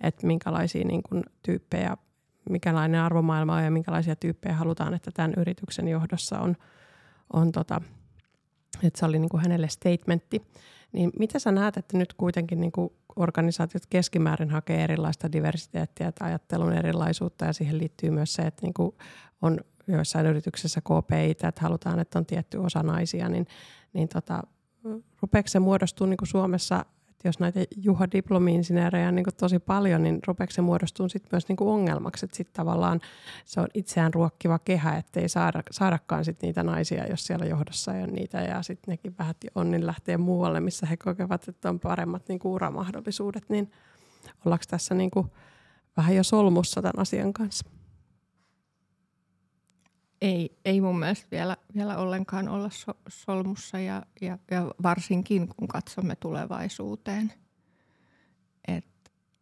että 0.00 0.26
minkälaisia 0.26 0.84
niinku 0.84 1.22
tyyppejä, 1.42 1.96
mikälainen 2.50 3.00
arvomaailma 3.00 3.56
on 3.56 3.64
ja 3.64 3.70
minkälaisia 3.70 4.16
tyyppejä 4.16 4.54
halutaan, 4.54 4.94
että 4.94 5.10
tämän 5.14 5.34
yrityksen 5.36 5.88
johdossa 5.88 6.40
on. 6.40 6.56
on 7.32 7.52
tota, 7.52 7.80
että 8.86 8.98
se 8.98 9.06
oli 9.06 9.18
niinku 9.18 9.38
hänelle 9.38 9.68
statementti. 9.68 10.42
Niin 10.92 11.10
mitä 11.18 11.38
sä 11.38 11.52
näet, 11.52 11.76
että 11.76 11.98
nyt 11.98 12.14
kuitenkin 12.14 12.60
niinku 12.60 12.92
organisaatiot 13.16 13.86
keskimäärin 13.90 14.50
hakee 14.50 14.84
erilaista 14.84 15.32
diversiteettiä 15.32 16.12
tai 16.12 16.28
ajattelun 16.28 16.72
erilaisuutta 16.72 17.44
ja 17.44 17.52
siihen 17.52 17.78
liittyy 17.78 18.10
myös 18.10 18.34
se, 18.34 18.42
että 18.42 18.62
niinku 18.62 18.94
on 19.42 19.58
joissain 19.86 20.26
yrityksissä 20.26 20.80
KPI, 20.80 21.30
että 21.30 21.60
halutaan, 21.60 21.98
että 21.98 22.18
on 22.18 22.26
tietty 22.26 22.58
osa 22.58 22.82
naisia, 22.82 23.28
niin, 23.28 23.46
niin 23.92 24.08
tota, 24.08 24.42
rupeeko 25.22 25.48
se 25.48 25.58
muodostuu 25.58 26.06
niin 26.06 26.16
kuin 26.16 26.28
Suomessa, 26.28 26.84
että 27.20 27.28
jos 27.28 27.38
näitä 27.38 27.60
Juha 27.76 28.06
diplomi-insinöörejä 28.12 29.08
on 29.08 29.14
niin 29.14 29.26
tosi 29.36 29.58
paljon, 29.58 30.02
niin 30.02 30.20
rupeeko 30.26 30.50
se 30.50 30.62
muodostuu 30.62 31.08
sit 31.08 31.24
myös 31.32 31.48
niin 31.48 31.56
ongelmaksi, 31.60 32.24
että 32.24 32.36
sitten 32.36 32.54
tavallaan 32.54 33.00
se 33.44 33.60
on 33.60 33.66
itseään 33.74 34.14
ruokkiva 34.14 34.58
kehä, 34.58 34.96
ettei 34.96 35.28
saada, 35.28 35.62
saadakaan 35.70 36.24
sit 36.24 36.42
niitä 36.42 36.62
naisia, 36.62 37.06
jos 37.06 37.24
siellä 37.24 37.46
johdossa 37.46 37.94
ei 37.94 38.04
ole 38.04 38.12
niitä, 38.12 38.40
ja 38.40 38.62
sitten 38.62 38.92
nekin 38.92 39.14
vähän 39.18 39.34
on, 39.54 39.70
niin 39.70 39.86
lähtee 39.86 40.16
muualle, 40.16 40.60
missä 40.60 40.86
he 40.86 40.96
kokevat, 40.96 41.48
että 41.48 41.68
on 41.68 41.80
paremmat 41.80 42.28
niin 42.28 42.40
uramahdollisuudet, 42.44 43.44
niin 43.48 43.70
ollaanko 44.44 44.64
tässä 44.68 44.94
niin 44.94 45.10
vähän 45.96 46.16
jo 46.16 46.22
solmussa 46.24 46.82
tämän 46.82 46.98
asian 47.02 47.32
kanssa? 47.32 47.79
Ei, 50.20 50.58
ei 50.64 50.80
mun 50.80 50.98
mielestä 50.98 51.26
vielä, 51.30 51.56
vielä 51.74 51.98
ollenkaan 51.98 52.48
olla 52.48 52.70
so, 52.70 52.92
solmussa 53.08 53.78
ja, 53.78 54.02
ja, 54.20 54.38
ja 54.50 54.74
varsinkin 54.82 55.48
kun 55.48 55.68
katsomme 55.68 56.16
tulevaisuuteen. 56.16 57.32
Et, 58.68 58.86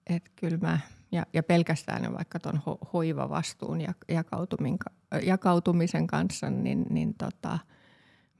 et 0.06 0.30
mä, 0.60 0.78
ja, 1.12 1.26
ja 1.32 1.42
pelkästään 1.42 2.14
vaikka 2.14 2.40
tuon 2.40 2.62
ho, 2.66 2.78
hoivavastuun 2.92 3.80
ja, 3.80 3.94
jakautumisen 4.08 4.78
jakautumisen 5.22 6.06
kanssa, 6.06 6.50
niin, 6.50 6.86
niin 6.90 7.14
tota, 7.14 7.58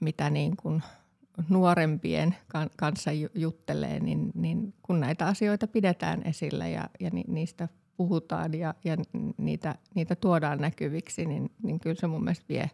mitä 0.01 0.31
niin 0.31 0.57
kuin 0.57 0.83
nuorempien 1.49 2.37
kanssa 2.77 3.11
juttelee, 3.35 4.01
niin, 4.01 4.31
niin 4.35 4.75
kun 4.83 5.01
näitä 5.01 5.27
asioita 5.27 5.67
pidetään 5.67 6.23
esillä 6.23 6.69
ja, 6.69 6.91
ja 7.01 7.11
niistä 7.29 7.69
puhutaan 7.99 8.55
ja, 8.55 8.75
ja 8.85 8.97
niitä, 9.39 9.75
niitä 9.95 10.17
tuodaan 10.17 10.59
näkyviksi, 10.59 11.27
niin, 11.27 11.51
niin 11.63 11.81
kyllä 11.81 11.97
se 12.01 12.07
mun 12.07 12.25
mielestä 12.25 12.45
vie, 12.49 12.71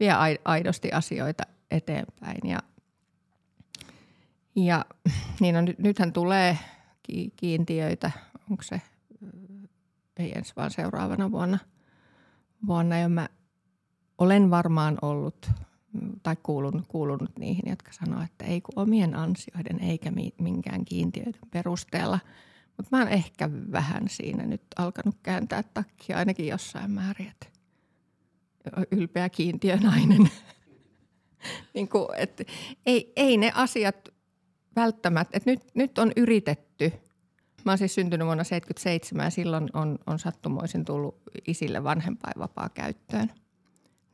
vie 0.00 0.12
aidosti 0.44 0.92
asioita 0.92 1.42
eteenpäin. 1.70 2.50
Ja, 2.50 2.58
ja 4.56 4.84
niin 5.40 5.56
on, 5.56 5.68
nythän 5.78 6.12
tulee 6.12 6.58
kiintiöitä, 7.36 8.10
onko 8.50 8.62
se, 8.62 8.80
ei 10.16 10.32
ensi 10.36 10.52
vaan 10.56 10.70
seuraavana 10.70 11.30
vuonna, 11.30 11.58
vuonna 12.66 12.98
ja 12.98 13.08
mä 13.08 13.28
olen 14.18 14.50
varmaan 14.50 14.98
ollut 15.02 15.50
tai 16.22 16.36
kuulunut, 16.42 16.84
kuulunut 16.88 17.38
niihin, 17.38 17.64
jotka 17.66 17.92
sanoo, 17.92 18.22
että 18.22 18.44
ei 18.44 18.60
kun 18.60 18.72
omien 18.76 19.16
ansioiden 19.16 19.80
eikä 19.80 20.12
minkään 20.38 20.84
kiintiöiden 20.84 21.40
perusteella. 21.50 22.18
Mutta 22.76 22.96
mä 22.96 22.98
oon 22.98 23.08
ehkä 23.08 23.50
vähän 23.72 24.08
siinä 24.08 24.46
nyt 24.46 24.62
alkanut 24.76 25.16
kääntää 25.22 25.62
takkia 25.62 26.18
ainakin 26.18 26.46
jossain 26.46 26.90
määrin, 26.90 27.28
että 27.28 27.46
ylpeä 28.90 29.28
kiintiönainen. 29.28 30.30
niin 31.74 31.88
kuin, 31.88 32.08
että 32.16 32.44
ei, 32.86 33.12
ei 33.16 33.36
ne 33.36 33.52
asiat 33.54 34.08
välttämättä, 34.76 35.36
että 35.36 35.50
nyt, 35.50 35.60
nyt 35.74 35.98
on 35.98 36.12
yritetty. 36.16 36.92
Mä 37.64 37.70
oon 37.70 37.78
siis 37.78 37.94
syntynyt 37.94 38.26
vuonna 38.26 38.44
1977 38.44 39.24
ja 39.24 39.30
silloin 39.30 39.68
on, 39.72 39.98
on 40.06 40.18
sattumoisin 40.18 40.84
tullut 40.84 41.22
isille 41.46 41.84
vanhempainvapaa 41.84 42.68
käyttöön 42.68 43.32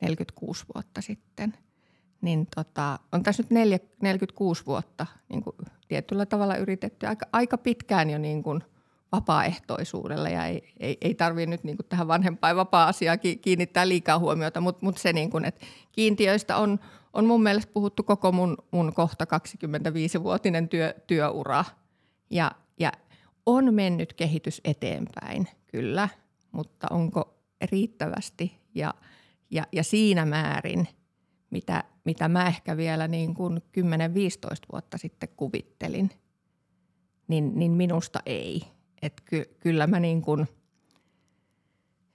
46 0.00 0.64
vuotta 0.74 1.00
sitten. 1.00 1.54
Niin 2.20 2.46
tota, 2.56 2.98
on 3.12 3.22
tässä 3.22 3.42
nyt 3.42 3.50
4, 3.50 3.78
46 4.02 4.66
vuotta 4.66 5.06
niin 5.28 5.42
kuin 5.42 5.56
tietyllä 5.88 6.26
tavalla 6.26 6.56
yritetty. 6.56 7.06
Aika, 7.06 7.26
aika 7.32 7.58
pitkään 7.58 8.10
jo 8.10 8.18
niin 8.18 8.42
kuin 8.42 8.62
vapaaehtoisuudella 9.12 10.28
ja 10.28 10.46
ei, 10.46 10.72
ei, 10.80 10.98
ei 11.00 11.14
tarvitse 11.14 11.50
nyt 11.50 11.64
niin 11.64 11.76
kuin 11.76 11.86
tähän 11.88 12.08
vanhempainvapaa-asiaan 12.08 13.18
kiinnittää 13.42 13.88
liikaa 13.88 14.18
huomiota, 14.18 14.60
mutta, 14.60 14.84
mutta 14.84 15.00
se 15.00 15.12
niin 15.12 15.30
kuin, 15.30 15.44
että 15.44 15.66
kiintiöistä 15.92 16.56
on, 16.56 16.80
on 17.12 17.26
mun 17.26 17.42
mielestä 17.42 17.72
puhuttu 17.72 18.02
koko 18.02 18.32
mun, 18.32 18.56
mun 18.70 18.92
kohta 18.94 19.24
25-vuotinen 19.24 20.68
työ, 20.68 20.94
työura. 21.06 21.64
Ja, 22.30 22.52
ja 22.78 22.92
on 23.46 23.74
mennyt 23.74 24.12
kehitys 24.12 24.60
eteenpäin, 24.64 25.48
kyllä, 25.66 26.08
mutta 26.52 26.86
onko 26.90 27.34
riittävästi? 27.72 28.60
Ja, 28.74 28.94
ja, 29.50 29.66
ja 29.72 29.84
siinä 29.84 30.24
määrin, 30.24 30.88
mitä, 31.50 31.84
mitä 32.10 32.28
mä 32.28 32.46
ehkä 32.46 32.76
vielä 32.76 33.08
niin 33.08 33.34
kuin 33.34 33.56
10-15 33.56 33.62
vuotta 34.72 34.98
sitten 34.98 35.28
kuvittelin, 35.36 36.10
niin, 37.28 37.52
niin 37.54 37.72
minusta 37.72 38.20
ei. 38.26 38.62
Et 39.02 39.20
ky, 39.24 39.56
kyllä 39.60 39.86
mä 39.86 40.00
niin 40.00 40.22
kuin 40.22 40.48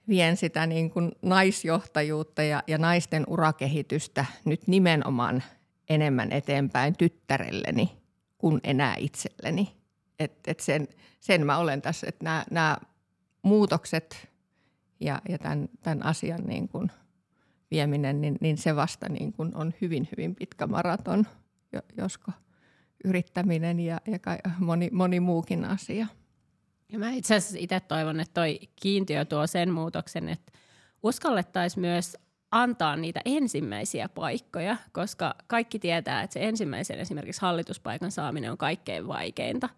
vien 0.08 0.36
sitä 0.36 0.66
niin 0.66 0.90
kuin 0.90 1.12
naisjohtajuutta 1.22 2.42
ja, 2.42 2.62
ja 2.66 2.78
naisten 2.78 3.24
urakehitystä 3.28 4.24
nyt 4.44 4.68
nimenomaan 4.68 5.42
enemmän 5.88 6.32
eteenpäin 6.32 6.96
tyttärelleni 6.96 7.92
kuin 8.38 8.60
enää 8.64 8.94
itselleni. 8.98 9.76
Et, 10.18 10.32
et 10.46 10.60
sen, 10.60 10.88
sen 11.20 11.46
mä 11.46 11.58
olen 11.58 11.82
tässä, 11.82 12.06
että 12.08 12.44
nämä, 12.50 12.76
muutokset 13.42 14.28
ja, 15.00 15.22
ja 15.28 15.38
tämän, 15.38 15.68
tämän 15.82 16.06
asian 16.06 16.42
niin 16.46 16.68
kuin 16.68 16.90
vieminen, 17.70 18.20
niin, 18.20 18.36
niin 18.40 18.58
se 18.58 18.76
vasta 18.76 19.08
niin 19.08 19.32
kuin 19.32 19.54
on 19.54 19.74
hyvin, 19.80 20.08
hyvin 20.12 20.34
pitkä 20.34 20.66
maraton, 20.66 21.26
josko 21.96 22.32
yrittäminen 23.04 23.80
ja, 23.80 24.00
ja 24.06 24.18
moni, 24.58 24.90
moni 24.92 25.20
muukin 25.20 25.64
asia. 25.64 26.06
Ja 26.92 26.98
mä 26.98 27.10
itse 27.10 27.34
asiassa 27.34 27.58
itse 27.60 27.80
toivon, 27.80 28.20
että 28.20 28.40
toi 28.40 28.60
kiintiö 28.76 29.24
tuo 29.24 29.46
sen 29.46 29.72
muutoksen, 29.72 30.28
että 30.28 30.52
uskallettaisiin 31.02 31.80
myös 31.80 32.16
antaa 32.50 32.96
niitä 32.96 33.20
ensimmäisiä 33.24 34.08
paikkoja, 34.08 34.76
koska 34.92 35.34
kaikki 35.46 35.78
tietää, 35.78 36.22
että 36.22 36.34
se 36.34 36.44
ensimmäisen 36.44 36.98
esimerkiksi 36.98 37.42
hallituspaikan 37.42 38.10
saaminen 38.10 38.50
on 38.50 38.58
kaikkein 38.58 39.08
vaikeinta. 39.08 39.68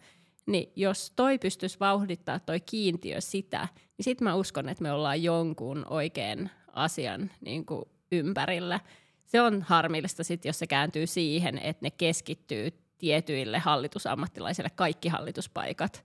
Niin 0.48 0.72
jos 0.76 1.12
toi 1.16 1.38
pystyisi 1.38 1.80
vauhdittaa 1.80 2.38
toi 2.38 2.60
kiintiö 2.60 3.20
sitä, 3.20 3.68
niin 3.98 4.04
sitten 4.04 4.24
mä 4.24 4.34
uskon, 4.34 4.68
että 4.68 4.82
me 4.82 4.92
ollaan 4.92 5.22
jonkun 5.22 5.86
oikein 5.90 6.50
asian 6.72 7.30
niin 7.40 7.66
kuin 7.66 7.84
ympärillä. 8.12 8.80
Se 9.26 9.42
on 9.42 9.62
harmillista 9.62 10.24
sitten, 10.24 10.48
jos 10.48 10.58
se 10.58 10.66
kääntyy 10.66 11.06
siihen, 11.06 11.58
että 11.58 11.86
ne 11.86 11.90
keskittyy 11.90 12.70
tietyille 12.98 13.58
hallitusammattilaisille 13.58 14.70
kaikki 14.70 15.08
hallituspaikat, 15.08 16.04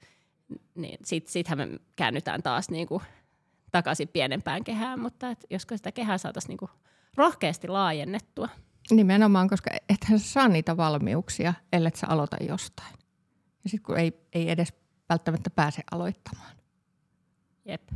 niin 0.76 1.00
sit, 1.06 1.28
sittenhän 1.28 1.70
me 1.70 1.80
käännytään 1.96 2.44
taas 2.44 2.70
niin 2.70 2.88
kuin 2.88 3.02
takaisin 3.72 4.08
pienempään 4.08 4.64
kehään, 4.64 5.00
mutta 5.00 5.30
et 5.30 5.46
josko 5.50 5.78
sitä 5.78 5.92
kehää 5.92 6.18
saataisiin 6.18 6.50
niin 6.50 6.58
kuin 6.58 6.72
rohkeasti 7.16 7.68
laajennettua. 7.68 8.50
Nimenomaan, 8.92 9.50
koska 9.50 9.72
ethän 9.90 10.20
saa 10.20 10.48
niitä 10.48 10.78
valmiuksia, 10.78 11.54
ellei 11.74 11.96
sä 11.96 12.08
aloita 12.08 12.38
jostain. 12.50 13.03
Ja 13.64 13.70
sitten 13.70 13.86
kun 13.86 14.00
ei, 14.00 14.28
ei 14.34 14.50
edes 14.50 14.74
välttämättä 15.10 15.50
pääse 15.50 15.82
aloittamaan. 15.92 16.56
Jep. 17.66 17.90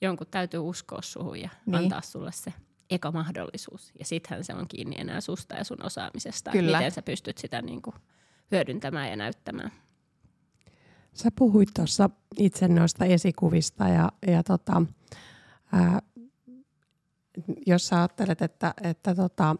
Jonkun 0.00 0.26
täytyy 0.30 0.60
uskoa 0.60 1.02
suhun 1.02 1.40
ja 1.40 1.48
niin. 1.66 1.74
antaa 1.74 2.00
sulle 2.00 2.32
se 2.32 2.52
eka 2.90 3.12
mahdollisuus. 3.12 3.92
Ja 3.98 4.04
sittenhän 4.04 4.44
se 4.44 4.54
on 4.54 4.68
kiinni 4.68 4.96
enää 4.98 5.20
susta 5.20 5.54
ja 5.54 5.64
sun 5.64 5.84
osaamisesta, 5.84 6.50
Kyllä. 6.50 6.78
miten 6.78 6.92
sä 6.92 7.02
pystyt 7.02 7.38
sitä 7.38 7.62
niin 7.62 7.82
kuin 7.82 7.96
hyödyntämään 8.50 9.10
ja 9.10 9.16
näyttämään. 9.16 9.72
Sä 11.12 11.28
puhuit 11.38 11.68
tuossa 11.74 12.10
itse 12.38 12.68
noista 12.68 13.04
esikuvista 13.04 13.88
ja, 13.88 14.12
ja 14.26 14.42
tota, 14.42 14.82
ää, 15.72 16.02
jos 17.66 17.86
sä 17.86 17.96
ajattelet, 17.96 18.42
että, 18.42 18.74
että, 18.82 19.14
tota, 19.14 19.56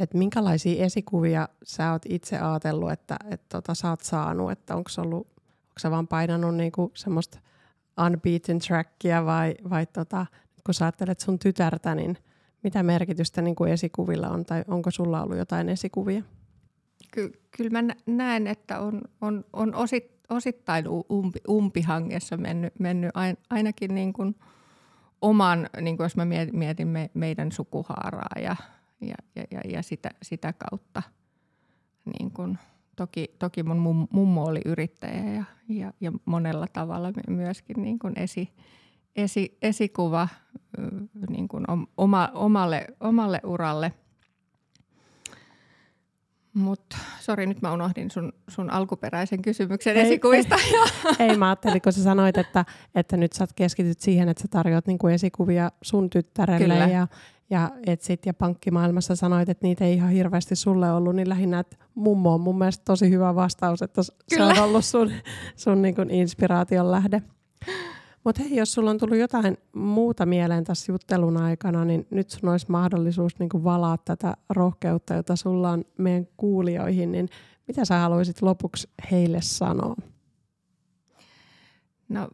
että 0.00 0.18
minkälaisia 0.18 0.84
esikuvia 0.84 1.48
sä 1.62 1.92
oot 1.92 2.02
itse 2.08 2.38
ajatellut, 2.38 2.92
että, 2.92 3.16
että 3.30 3.46
tota, 3.48 3.74
sä 3.74 3.90
oot 3.90 4.00
saanut, 4.00 4.50
että 4.50 4.76
onko 4.76 4.90
ollut, 4.98 5.26
onko 5.26 5.78
sä 5.78 5.90
vaan 5.90 6.08
painanut 6.08 6.54
niinku 6.54 6.92
semmoista 6.94 7.38
unbeaten 8.06 8.58
trackia 8.58 9.24
vai, 9.24 9.54
vai 9.70 9.86
tota, 9.86 10.26
kun 10.66 10.74
sä 10.74 10.84
ajattelet 10.84 11.20
sun 11.20 11.38
tytärtä, 11.38 11.94
niin 11.94 12.18
mitä 12.62 12.82
merkitystä 12.82 13.42
niin 13.42 13.56
kuin 13.56 13.72
esikuvilla 13.72 14.28
on 14.28 14.44
tai 14.44 14.64
onko 14.68 14.90
sulla 14.90 15.22
ollut 15.22 15.38
jotain 15.38 15.68
esikuvia? 15.68 16.22
Ky- 17.10 17.32
kyllä 17.56 17.82
mä 17.82 17.94
näen, 18.06 18.46
että 18.46 18.80
on, 18.80 19.00
on, 19.20 19.44
on 19.52 19.74
osit, 19.74 20.12
osittain 20.30 20.84
umpi, 21.12 21.38
umpihangessa 21.48 22.36
mennyt, 22.36 22.80
mennyt 22.80 23.10
ainakin 23.50 23.94
niin 23.94 24.12
kuin 24.12 24.36
oman, 25.22 25.68
niin 25.80 25.96
kuin 25.96 26.04
jos 26.04 26.16
mä 26.16 26.24
mietin 26.52 26.88
me, 26.88 27.10
meidän 27.14 27.52
sukuhaaraa 27.52 28.40
ja, 28.42 28.56
ja, 29.08 29.44
ja, 29.50 29.60
ja 29.64 29.82
sitä, 29.82 30.10
sitä 30.22 30.52
kautta. 30.52 31.02
Niin 32.04 32.30
kuin, 32.30 32.58
toki, 32.96 33.34
toki 33.38 33.62
mun 33.62 34.08
mummo 34.10 34.44
oli 34.44 34.60
yrittäjä 34.64 35.32
ja, 35.32 35.44
ja, 35.68 35.92
ja 36.00 36.12
monella 36.24 36.66
tavalla 36.72 37.12
myöskin 37.28 37.82
niin 37.82 37.98
kuin 37.98 38.12
esi, 38.16 38.52
esi, 39.16 39.58
esikuva 39.62 40.28
niin 41.28 41.48
kuin 41.48 41.64
oma, 41.96 42.30
omalle, 42.34 42.86
omalle 43.00 43.40
uralle– 43.44 43.92
mutta 46.54 46.96
sori, 47.20 47.46
nyt 47.46 47.62
mä 47.62 47.72
unohdin 47.72 48.10
sun, 48.10 48.32
sun 48.48 48.70
alkuperäisen 48.70 49.42
kysymyksen 49.42 49.96
ei, 49.96 50.02
esikuvista. 50.02 50.56
Ei, 50.56 51.26
ei, 51.28 51.36
mä 51.36 51.48
ajattelin, 51.48 51.82
kun 51.82 51.92
sä 51.92 52.02
sanoit, 52.02 52.38
että, 52.38 52.64
että 52.94 53.16
nyt 53.16 53.32
sä 53.32 53.46
keskityt 53.56 54.00
siihen, 54.00 54.28
että 54.28 54.42
sä 54.42 54.48
tarjoat 54.50 54.86
niinku 54.86 55.08
esikuvia 55.08 55.70
sun 55.82 56.10
tyttärelle 56.10 56.74
Kyllä. 56.74 56.88
ja, 56.88 57.06
ja 57.50 57.70
etsit 57.86 58.26
ja 58.26 58.34
pankkimaailmassa 58.34 59.16
sanoit, 59.16 59.48
että 59.48 59.66
niitä 59.66 59.84
ei 59.84 59.94
ihan 59.94 60.10
hirveästi 60.10 60.56
sulle 60.56 60.92
ollut, 60.92 61.16
niin 61.16 61.28
lähinnä, 61.28 61.58
että 61.58 61.76
mummo 61.94 62.34
on 62.34 62.40
mun 62.40 62.58
mielestä 62.58 62.82
tosi 62.84 63.10
hyvä 63.10 63.34
vastaus, 63.34 63.82
että 63.82 64.02
Kyllä. 64.30 64.54
se 64.54 64.60
on 64.60 64.68
ollut 64.68 64.84
sun, 64.84 65.12
sun 65.56 65.82
niinku 65.82 66.02
inspiraation 66.08 66.90
lähde. 66.90 67.22
Mutta 68.24 68.42
hei, 68.42 68.56
jos 68.56 68.72
sulla 68.72 68.90
on 68.90 68.98
tullut 68.98 69.18
jotain 69.18 69.56
muuta 69.74 70.26
mieleen 70.26 70.64
tässä 70.64 70.92
juttelun 70.92 71.36
aikana, 71.36 71.84
niin 71.84 72.06
nyt 72.10 72.30
sun 72.30 72.48
olisi 72.48 72.66
mahdollisuus 72.68 73.38
niin 73.38 73.64
valaa 73.64 73.98
tätä 74.04 74.36
rohkeutta, 74.50 75.14
jota 75.14 75.36
sulla 75.36 75.70
on 75.70 75.84
meidän 75.98 76.28
kuulijoihin, 76.36 77.12
niin 77.12 77.28
mitä 77.68 77.84
sä 77.84 77.98
haluaisit 77.98 78.42
lopuksi 78.42 78.88
heille 79.10 79.40
sanoa? 79.40 79.96
No 82.08 82.28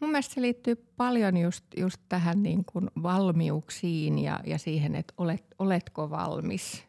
mun 0.00 0.10
mielestä 0.10 0.34
se 0.34 0.40
liittyy 0.40 0.76
paljon 0.96 1.36
just, 1.36 1.64
just 1.76 2.00
tähän 2.08 2.42
niin 2.42 2.64
kuin 2.64 2.90
valmiuksiin 3.02 4.18
ja, 4.18 4.40
ja 4.46 4.58
siihen, 4.58 4.94
että 4.94 5.14
olet, 5.16 5.44
oletko 5.58 6.10
valmis 6.10 6.84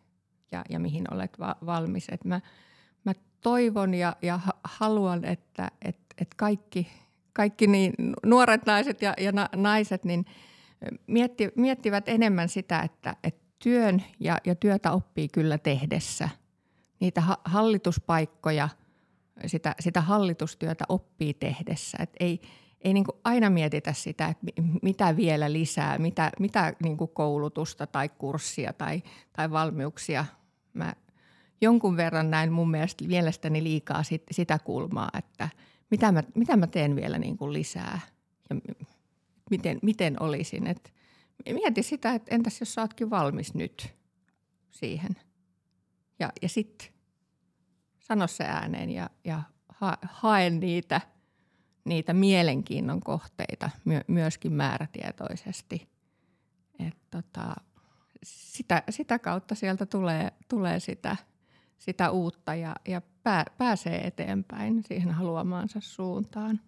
ja, 0.52 0.64
ja 0.70 0.80
mihin 0.80 1.14
olet 1.14 1.40
va- 1.40 1.58
valmis. 1.66 2.08
Et 2.12 2.26
mä, 2.26 2.42
mä 3.04 3.14
toivon 3.42 3.94
ja, 3.94 4.16
ja 4.22 4.40
haluan, 4.64 5.26
että 5.26 5.72
et, 5.82 5.98
et 6.18 6.36
kaikki– 6.36 6.88
kaikki 7.40 7.68
niin 7.68 7.94
nuoret 8.26 8.66
naiset 8.66 9.02
ja, 9.02 9.14
ja 9.18 9.32
na, 9.32 9.50
naiset 9.56 10.04
niin 10.04 10.26
mietti, 11.08 11.52
miettivät 11.56 12.10
enemmän 12.10 12.50
sitä, 12.50 12.80
että, 12.80 13.16
että 13.24 13.42
työn 13.64 14.04
ja, 14.20 14.38
ja 14.46 14.56
työtä 14.56 14.92
oppii 14.92 15.28
kyllä 15.28 15.58
tehdessä. 15.58 16.30
Niitä 17.00 17.22
ha- 17.22 17.42
hallituspaikkoja, 17.46 18.70
sitä, 19.46 19.76
sitä 19.80 20.02
hallitustyötä 20.02 20.86
oppii 20.90 21.34
tehdessä. 21.34 21.98
Et 22.02 22.10
ei 22.20 22.42
ei 22.82 22.94
niin 22.94 23.06
aina 23.24 23.50
mietitä 23.50 23.94
sitä, 23.94 24.28
että 24.28 24.46
mitä 24.82 25.16
vielä 25.16 25.54
lisää, 25.54 25.98
mitä, 25.98 26.32
mitä 26.40 26.74
niin 26.84 26.98
koulutusta 26.98 27.88
tai 27.88 28.10
kurssia 28.10 28.74
tai, 28.74 29.04
tai 29.34 29.52
valmiuksia. 29.52 30.26
Mä 30.74 30.94
jonkun 31.62 31.98
verran 31.98 32.32
näin 32.32 32.52
mun 32.52 32.72
mielestä 32.72 33.04
mielestäni 33.08 33.64
liikaa 33.64 34.04
sit, 34.04 34.24
sitä 34.32 34.60
kulmaa, 34.60 35.10
että 35.18 35.50
mitä 35.92 36.12
mä, 36.12 36.24
mitä 36.36 36.58
mä 36.58 36.68
teen 36.68 36.96
vielä 36.96 37.18
niin 37.18 37.38
kuin 37.38 37.54
lisää 37.54 38.00
ja 38.50 38.56
miten, 39.50 39.80
miten 39.82 40.22
olisin. 40.22 40.68
Et 40.68 40.94
mieti 41.54 41.84
sitä, 41.84 42.14
että 42.14 42.36
entäs 42.36 42.60
jos 42.60 42.74
sä 42.74 42.82
ootkin 42.82 43.10
valmis 43.10 43.54
nyt 43.54 43.96
siihen. 44.72 45.16
Ja, 46.20 46.32
ja 46.42 46.50
sitten 46.50 46.88
sano 48.00 48.28
se 48.28 48.44
ääneen 48.44 48.90
ja, 48.90 49.10
ja 49.24 49.44
ha, 49.68 49.98
hae 50.02 50.50
niitä, 50.50 51.02
niitä 51.90 52.14
mielenkiinnon 52.14 53.00
kohteita 53.00 53.70
my, 53.86 54.02
myöskin 54.08 54.54
määrätietoisesti. 54.54 55.88
Et 56.88 56.98
tota, 57.12 57.56
sitä, 58.24 58.84
sitä 58.90 59.20
kautta 59.20 59.56
sieltä 59.56 59.86
tulee, 59.86 60.32
tulee 60.48 60.80
sitä– 60.80 61.16
sitä 61.80 62.10
uutta 62.12 62.56
ja, 62.56 62.76
ja 62.88 63.02
pää, 63.24 63.46
pääsee 63.58 64.08
eteenpäin 64.08 64.84
siihen 64.84 65.12
haluamaansa 65.12 65.80
suuntaan. 65.82 66.60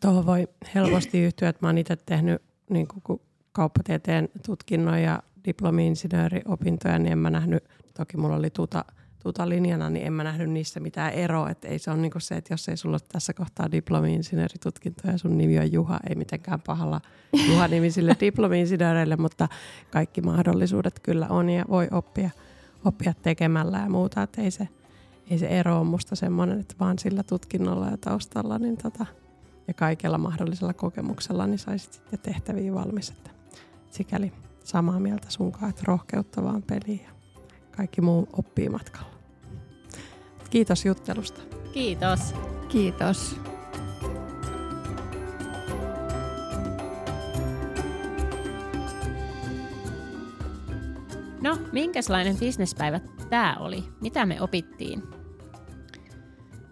Tuohon 0.00 0.26
voi 0.26 0.48
helposti 0.74 1.20
yhtyä, 1.26 1.48
että 1.48 1.66
oon 1.66 1.78
itse 1.78 1.96
tehnyt 1.96 2.42
niin 2.70 2.86
kuin 2.88 3.20
kauppatieteen 3.52 4.28
tutkinnon 4.46 5.02
ja 5.02 5.22
diplomi-insinööriopintoja, 5.44 6.98
niin 6.98 7.12
en 7.12 7.18
mä 7.18 7.30
nähnyt, 7.30 7.64
toki 7.96 8.16
mulla 8.16 8.36
oli 8.36 8.50
tuta, 8.50 8.84
tuta 9.24 9.48
linjana, 9.48 9.90
niin 9.90 10.06
en 10.06 10.12
mä 10.12 10.24
nähnyt 10.24 10.50
niissä 10.50 10.80
mitään 10.80 11.12
eroa. 11.12 11.50
Että 11.50 11.68
ei 11.68 11.78
se 11.78 11.90
ole 11.90 11.98
niin 11.98 12.12
se, 12.18 12.36
että 12.36 12.52
jos 12.54 12.68
ei 12.68 12.76
sulla 12.76 12.94
ole 12.94 13.08
tässä 13.12 13.34
kohtaa 13.34 13.70
diplomi-insinööritutkinto 13.72 15.10
ja 15.12 15.18
sun 15.18 15.38
nimi 15.38 15.58
on 15.58 15.72
Juha, 15.72 16.00
ei 16.08 16.14
mitenkään 16.14 16.60
pahalla 16.66 17.00
Juha-nimisille 17.48 18.16
diplomi-insinööreille, 18.20 19.16
mutta 19.16 19.48
kaikki 19.90 20.20
mahdollisuudet 20.20 21.00
kyllä 21.00 21.26
on 21.28 21.50
ja 21.50 21.64
voi 21.68 21.88
oppia– 21.90 22.30
oppia 22.84 23.14
tekemällä 23.22 23.78
ja 23.78 23.90
muuta. 23.90 24.22
Että 24.22 24.42
ei 24.42 24.50
se, 24.50 24.68
ei 25.30 25.38
se 25.38 25.46
ero 25.46 25.78
ole 25.78 25.86
musta 25.86 26.16
semmoinen, 26.16 26.60
että 26.60 26.74
vaan 26.80 26.98
sillä 26.98 27.22
tutkinnolla 27.22 27.86
ja 27.86 27.96
taustalla 27.96 28.58
niin 28.58 28.76
tota, 28.76 29.06
ja 29.68 29.74
kaikella 29.74 30.18
mahdollisella 30.18 30.72
kokemuksella 30.74 31.46
niin 31.46 31.58
saisit 31.58 31.92
sitten 31.92 32.18
tehtäviä 32.18 32.74
valmis. 32.74 33.10
Että 33.10 33.30
sikäli 33.90 34.32
samaa 34.64 35.00
mieltä 35.00 35.30
sunkaan, 35.30 35.70
että 35.70 35.82
rohkeutta 35.86 36.44
vaan 36.44 36.62
peliin 36.62 37.00
ja 37.04 37.10
kaikki 37.76 38.00
muu 38.00 38.28
oppii 38.32 38.68
matkalla. 38.68 39.13
Kiitos 40.54 40.84
juttelusta. 40.84 41.40
Kiitos. 41.72 42.34
Kiitos. 42.68 43.36
No, 51.42 51.58
minkälainen 51.72 52.36
bisnespäivä 52.38 53.00
tämä 53.30 53.56
oli? 53.60 53.84
Mitä 54.00 54.26
me 54.26 54.40
opittiin? 54.40 55.02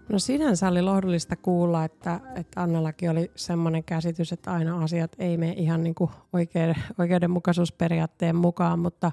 No 0.08 0.18
sinänsä 0.18 0.68
oli 0.68 0.82
lohdullista 0.82 1.36
kuulla, 1.36 1.84
että, 1.84 2.20
että 2.34 2.62
Annallakin 2.62 3.10
oli 3.10 3.30
semmoinen 3.36 3.84
käsitys, 3.84 4.32
että 4.32 4.52
aina 4.52 4.82
asiat 4.84 5.12
ei 5.18 5.36
mene 5.36 5.52
ihan 5.52 5.82
niin 5.82 5.94
kuin 5.94 6.10
oikeudenmukaisuusperiaatteen 6.98 8.36
mukaan, 8.36 8.78
mutta 8.78 9.12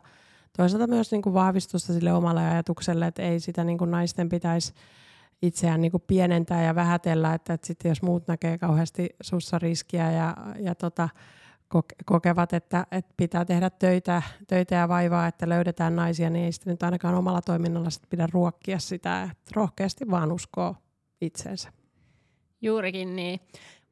toisaalta 0.60 0.88
myös 0.88 1.12
niin 1.12 1.22
kuin 1.22 1.34
vahvistusta 1.34 1.94
sille 1.94 2.14
omalle 2.14 2.48
ajatukselle, 2.48 3.08
että 3.08 3.22
ei 3.22 3.40
sitä 3.40 3.64
niin 3.64 3.78
kuin 3.78 3.92
naisten 3.92 4.30
pitäisi 4.30 4.74
itseään 5.42 5.82
niin 5.82 5.92
kuin 5.92 6.04
pienentää 6.08 6.64
ja 6.64 6.76
vähätellä, 6.76 7.34
että, 7.34 7.54
että 7.54 7.68
sitten 7.68 7.90
jos 7.90 8.02
muut 8.02 8.28
näkee 8.28 8.58
kauheasti 8.58 9.10
sussa 9.22 9.60
riskiä 9.60 10.12
ja, 10.12 10.38
ja 10.60 10.76
tota, 10.76 11.10
kokevat, 12.06 12.54
että, 12.54 12.86
että 12.92 13.14
pitää 13.18 13.46
tehdä 13.46 13.70
töitä, 13.70 14.22
töitä 14.48 14.76
ja 14.76 14.88
vaivaa, 14.88 15.28
että 15.28 15.50
löydetään 15.50 15.96
naisia, 15.96 16.30
niin 16.30 16.46
ei 16.46 16.52
sitten 16.52 16.72
nyt 16.72 16.84
ainakaan 16.84 17.16
omalla 17.16 17.42
toiminnalla 17.42 17.90
sit 17.90 18.10
pidä 18.10 18.28
ruokkia 18.34 18.80
sitä, 18.80 19.24
että 19.24 19.52
rohkeasti 19.56 20.10
vaan 20.12 20.32
uskoo 20.32 20.76
itseensä. 21.22 21.70
Juurikin 22.62 23.16
niin. 23.16 23.40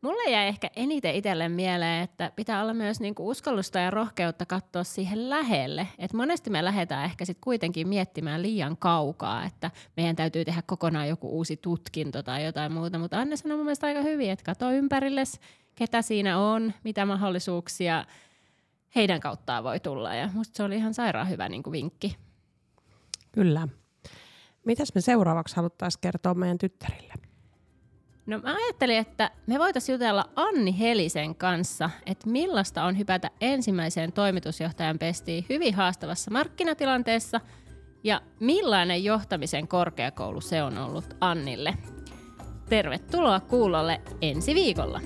Mulle 0.01 0.31
jäi 0.31 0.47
ehkä 0.47 0.69
eniten 0.75 1.15
itselle 1.15 1.49
mieleen, 1.49 2.03
että 2.03 2.31
pitää 2.35 2.61
olla 2.61 2.73
myös 2.73 2.99
niinku 2.99 3.29
uskallusta 3.29 3.79
ja 3.79 3.91
rohkeutta 3.91 4.45
katsoa 4.45 4.83
siihen 4.83 5.29
lähelle. 5.29 5.87
Et 5.97 6.13
monesti 6.13 6.49
me 6.49 6.65
lähdetään 6.65 7.05
ehkä 7.05 7.25
sitten 7.25 7.41
kuitenkin 7.43 7.87
miettimään 7.87 8.41
liian 8.41 8.77
kaukaa, 8.77 9.45
että 9.45 9.71
meidän 9.97 10.15
täytyy 10.15 10.45
tehdä 10.45 10.61
kokonaan 10.65 11.07
joku 11.07 11.29
uusi 11.29 11.57
tutkinto 11.57 12.23
tai 12.23 12.45
jotain 12.45 12.71
muuta. 12.71 12.99
Mutta 12.99 13.19
Anne 13.19 13.35
sanoi 13.35 13.57
mun 13.57 13.65
mielestä 13.65 13.87
aika 13.87 14.01
hyvin, 14.01 14.31
että 14.31 14.45
katso 14.45 14.71
ympärilles, 14.71 15.39
ketä 15.75 16.01
siinä 16.01 16.39
on, 16.39 16.73
mitä 16.83 17.05
mahdollisuuksia 17.05 18.05
heidän 18.95 19.19
kauttaan 19.19 19.63
voi 19.63 19.79
tulla. 19.79 20.15
Ja 20.15 20.29
musta 20.33 20.57
se 20.57 20.63
oli 20.63 20.75
ihan 20.75 20.93
sairaan 20.93 21.29
hyvä 21.29 21.49
niin 21.49 21.63
kuin 21.63 21.71
vinkki. 21.71 22.17
Kyllä. 23.31 23.67
Mitäs 24.65 24.95
me 24.95 25.01
seuraavaksi 25.01 25.55
haluttaisiin 25.55 26.01
kertoa 26.01 26.33
meidän 26.33 26.57
tyttärille? 26.57 27.13
No 28.27 28.39
mä 28.39 28.55
ajattelin, 28.55 28.97
että 28.97 29.31
me 29.47 29.59
voitaisiin 29.59 29.93
jutella 29.93 30.29
Anni 30.35 30.79
Helisen 30.79 31.35
kanssa, 31.35 31.89
että 32.05 32.29
millaista 32.29 32.83
on 32.83 32.97
hypätä 32.97 33.31
ensimmäiseen 33.41 34.11
toimitusjohtajan 34.11 34.99
pestiin 34.99 35.45
hyvin 35.49 35.73
haastavassa 35.75 36.31
markkinatilanteessa 36.31 37.41
ja 38.03 38.21
millainen 38.39 39.03
johtamisen 39.03 39.67
korkeakoulu 39.67 40.41
se 40.41 40.63
on 40.63 40.77
ollut 40.77 41.17
Annille. 41.21 41.73
Tervetuloa 42.69 43.39
kuulolle 43.39 44.01
ensi 44.21 44.55
viikolla. 44.55 45.01